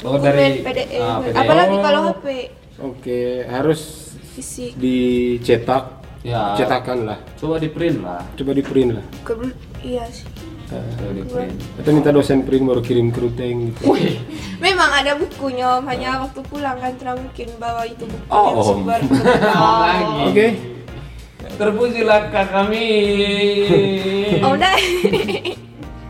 Oh, 0.00 0.14
dari- 0.14 0.58
PDF. 0.60 0.98
ah, 1.00 1.18
PDF. 1.18 1.34
Apalagi 1.36 1.74
Oh. 1.74 1.82
kalau 1.82 2.00
HP 2.08 2.26
Oke, 2.78 3.20
harus 3.44 4.14
fisik. 4.32 4.74
dicetak, 4.74 6.02
Ya. 6.22 6.54
cetakan 6.54 7.02
lah. 7.04 7.18
Coba 7.34 7.58
di 7.58 7.66
print 7.66 7.98
lah. 8.00 8.22
Coba 8.34 8.50
di 8.52 8.62
print 8.62 8.90
lah. 8.94 9.04
Kebel 9.22 9.50
iya 9.80 10.06
sih. 10.06 10.26
Coba 10.68 11.10
di 11.10 11.24
print. 11.24 11.56
Atau 11.76 11.90
minta 11.90 12.10
dosen 12.10 12.44
print 12.44 12.60
baru 12.62 12.80
kirim 12.80 13.08
ke 13.08 13.18
ruteng 13.18 13.72
gitu. 13.72 13.96
Memang 14.58 14.90
ada 14.92 15.14
bukunya, 15.14 15.80
hanya 15.80 16.20
waktu 16.20 16.40
pulang 16.44 16.76
kan 16.76 16.92
tidak 16.94 17.16
mungkin 17.16 17.48
bawa 17.56 17.82
itu 17.82 18.04
buku 18.04 18.26
Oh, 18.28 18.44
yang 18.44 18.54
om. 18.54 18.64
sumber. 18.64 19.00
Lagi. 19.00 20.24
Oke. 20.26 20.46
Terpujilah 21.50 22.22
kak 22.28 22.46
kami. 22.48 22.86
Oh, 24.38 24.54
udah. 24.54 24.70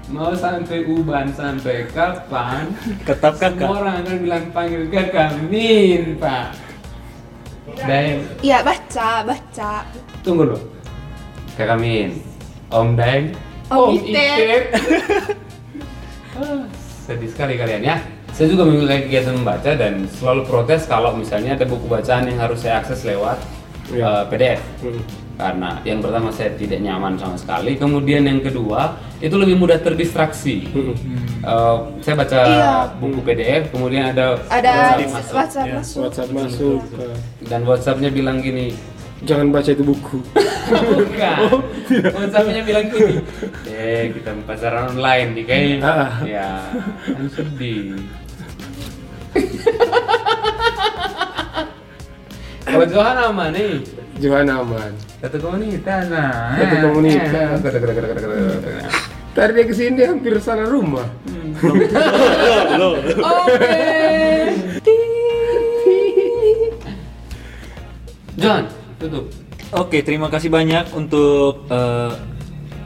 Mau 0.09 0.35
sampai 0.35 0.85
uban 0.85 1.31
sampai 1.31 1.89
kapan? 1.89 2.69
Tetap 3.05 3.37
kakak. 3.37 3.57
Semua 3.63 3.79
orang 3.79 3.95
akan 4.03 4.17
bilang 4.19 4.45
panggil 4.51 4.83
kakak 4.89 5.33
Min, 5.47 6.19
Pak. 6.19 6.53
Daeng, 7.79 8.21
Iya, 8.41 8.61
baca, 8.61 9.23
baca. 9.23 9.73
tunggu 10.21 10.45
dulu. 10.45 10.59
Kakak 11.55 11.79
Min, 11.79 12.21
Om 12.69 12.97
Daeng, 12.97 13.33
Om 13.69 13.95
Iter. 14.01 14.61
Ah, 16.39 16.65
Sedih 17.05 17.29
sekali 17.29 17.57
kalian 17.57 17.83
ya. 17.83 17.97
Saya 18.31 18.49
juga 18.49 18.63
memiliki 18.63 19.11
kegiatan 19.11 19.35
membaca 19.35 19.71
dan 19.75 20.07
selalu 20.09 20.47
protes 20.47 20.87
kalau 20.87 21.11
misalnya 21.13 21.59
ada 21.59 21.67
buku 21.67 21.85
bacaan 21.85 22.29
yang 22.29 22.39
harus 22.39 22.63
saya 22.63 22.79
akses 22.79 23.03
lewat 23.03 23.41
Iya. 23.89 24.05
eh, 24.05 24.23
PDF. 24.29 24.61
Hmm. 24.81 25.01
Karena 25.35 25.71
yang 25.83 25.99
pertama 25.99 26.29
saya 26.29 26.51
tidak 26.53 26.79
nyaman 26.79 27.15
sama 27.15 27.35
sekali, 27.35 27.75
kemudian 27.75 28.23
yang 28.23 28.39
kedua 28.39 28.95
itu 29.19 29.33
lebih 29.35 29.57
mudah 29.57 29.79
terdistraksi. 29.79 30.67
Eh, 31.39 31.77
saya 32.03 32.15
baca 32.15 32.39
Iya. 32.43 32.73
buku 32.99 33.21
PDF, 33.23 33.71
kemudian 33.71 34.13
ada 34.13 34.37
Ada 34.49 34.99
WhatsApp 34.99 35.09
masuk. 35.09 35.35
WhatsApp 35.35 35.67
Ya. 35.67 35.75
masuk. 35.79 36.01
WhatsApp 36.05 36.31
masuk. 36.31 36.79
dan 37.47 37.61
WhatsAppnya 37.65 38.11
bilang 38.11 38.39
gini, 38.39 38.75
Jangan 39.19 39.51
baca 39.51 39.67
itu 39.67 39.83
buku. 39.83 40.19
bukan, 40.69 41.39
WhatsAppnya 42.15 42.63
bilang 42.63 42.87
gini, 42.87 43.19
eh 43.73 44.15
kita 44.15 44.31
pacaran 44.47 44.95
online 44.95 45.29
nih 45.35 45.45
kayaknya, 45.45 45.81
Ah. 45.83 46.13
ya 46.23 46.49
kan 47.03 47.27
sedih. 47.27 47.99
Kalau 52.69 52.85
Johan 52.85 53.17
aman 53.17 53.51
nih, 53.51 53.81
Johan 54.21 54.47
aman. 54.47 54.93
satu 55.19 55.41
komunitas 55.41 56.05
nah. 56.13 56.55
Satu 56.55 56.77
komunitas. 56.87 57.59
Eh. 57.65 58.87
Tadi 59.33 59.51
dia 59.51 59.65
ke 59.65 59.75
sini 59.75 60.03
hampir 60.05 60.37
salah 60.39 60.69
rumah. 60.69 61.09
Loh, 62.77 62.95
John, 68.39 68.63
tutup. 68.99 69.25
Oke, 69.71 70.01
terima 70.03 70.27
kasih 70.29 70.51
banyak 70.51 70.91
untuk 70.93 71.69
eh, 71.69 72.13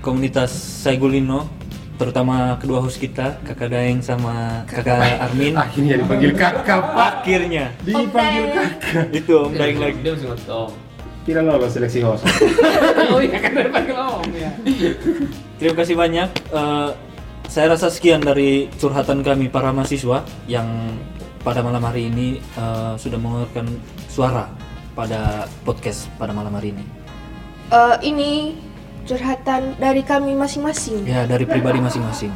komunitas 0.02 0.50
Saigulino, 0.82 1.46
terutama 1.94 2.58
kedua 2.58 2.82
host 2.82 2.98
kita, 2.98 3.38
Kakak 3.46 3.70
Daeng 3.70 4.02
sama 4.02 4.66
Kakak 4.66 5.22
Armin. 5.22 5.54
Akhirnya 5.54 5.94
dipanggil 6.02 6.34
kakak, 6.34 6.82
Pak. 6.92 7.22
Akhirnya 7.22 7.70
Dipanggil 7.86 8.44
kakak. 8.50 9.06
itu 9.14 9.32
Om 9.32 9.52
Daeng 9.54 9.78
lagi. 9.78 9.98
Dia 10.02 10.12
ngerti 10.18 10.50
om. 10.50 10.72
Kira 11.22 11.38
lolos 11.38 11.70
seleksi 11.70 12.02
host. 12.02 12.26
oh 13.14 13.22
iya 13.22 13.38
kan 13.38 13.54
dari 13.54 13.70
panggil 13.70 13.94
om 13.94 14.26
ya. 14.34 14.50
Terima 15.62 15.74
kasih 15.78 15.94
banyak. 15.94 16.28
Eh, 16.50 16.90
saya 17.46 17.66
rasa 17.78 17.94
sekian 17.94 18.18
dari 18.18 18.66
curhatan 18.74 19.22
kami 19.22 19.46
para 19.46 19.70
mahasiswa 19.70 20.26
yang 20.50 20.66
pada 21.46 21.62
malam 21.62 21.86
hari 21.86 22.10
ini 22.10 22.42
eh, 22.58 22.92
sudah 22.98 23.22
mengeluarkan 23.22 23.70
suara 24.10 24.50
pada 24.92 25.48
podcast 25.64 26.08
pada 26.16 26.32
malam 26.32 26.52
hari 26.52 26.72
ini. 26.72 26.84
Eh, 27.72 27.96
ini 28.04 28.30
curhatan 29.08 29.74
dari 29.80 30.04
kami 30.04 30.36
masing-masing. 30.36 31.08
Ya 31.08 31.24
dari 31.24 31.48
pribadi 31.48 31.80
masing-masing. 31.80 32.30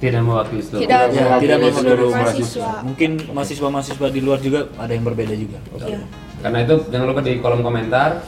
Tidak 0.00 0.20
mewakili 0.24 0.64
seluruh. 0.64 0.80
Tidak 0.80 1.02
Ya, 1.12 1.22
mewakili 1.28 1.44
tidak 1.44 1.58
seluruh 1.60 1.76
seluruh 1.76 2.10
mahasiswa. 2.16 2.70
Mungkin 2.88 3.10
mahasiswa-mahasiswa 3.36 4.06
di 4.08 4.20
luar 4.24 4.38
juga 4.40 4.60
ada 4.80 4.92
yang 4.96 5.04
berbeda 5.04 5.34
juga. 5.36 5.60
Iya. 5.76 6.00
Karena 6.40 6.58
itu 6.64 6.74
jangan 6.88 7.06
lupa 7.12 7.20
di 7.20 7.32
kolom 7.36 7.60
komentar. 7.60 8.24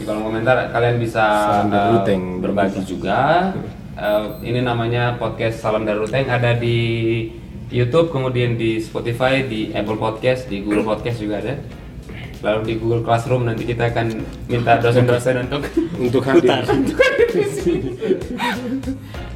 Di 0.00 0.08
kolom 0.08 0.24
komentar 0.24 0.72
kalian 0.72 0.96
bisa 0.96 1.24
Ruteng. 1.68 2.40
berbagi 2.40 2.80
juga. 2.88 3.52
Eh, 4.00 4.24
ini 4.48 4.64
namanya 4.64 5.20
podcast 5.20 5.60
Salam 5.60 5.84
dari 5.84 6.00
Ruteng 6.00 6.24
ada 6.24 6.56
di 6.56 6.78
YouTube, 7.68 8.08
kemudian 8.08 8.56
di 8.56 8.80
Spotify, 8.80 9.44
di 9.44 9.76
Apple 9.76 10.00
Podcast, 10.00 10.48
di 10.48 10.64
Google 10.64 10.88
Podcast 10.88 11.20
juga 11.20 11.44
ada. 11.44 11.60
Lalu 12.40 12.60
di 12.64 12.74
Google 12.80 13.04
Classroom 13.04 13.44
nanti 13.44 13.68
kita 13.68 13.92
akan 13.92 14.24
minta 14.48 14.80
dosen-dosen 14.80 15.44
untuk 15.44 15.60
Untuk 16.00 16.22
hadir. 16.24 16.64
Putar. 16.64 16.64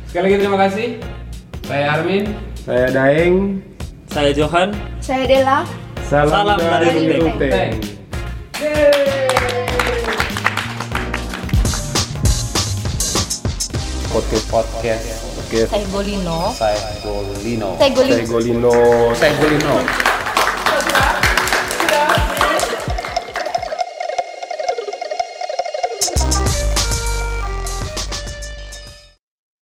Sekali 0.09 0.25
lagi 0.25 0.37
terima 0.41 0.59
kasih. 0.65 0.89
Saya 1.69 1.85
Armin. 2.01 2.25
Saya 2.65 2.89
Daeng. 2.89 3.61
Saya 4.09 4.31
Johan. 4.33 4.73
Saya 5.05 5.25
Dela. 5.29 5.59
Salam, 6.09 6.57
Salam 6.57 6.61
dari 6.81 7.21
Ruteng. 7.21 7.73
Podcast 14.15 14.47
podcast 14.47 15.05
Oke. 15.43 15.61
Saya 15.67 15.85
Golino. 15.91 16.39
saya 16.55 16.79
Golino. 17.03 17.71
Saya 17.77 17.91
Golino. 17.91 18.15
Saya 18.15 18.25
Golino. 18.31 18.75
Saya 19.19 19.33
Golino. 19.43 20.14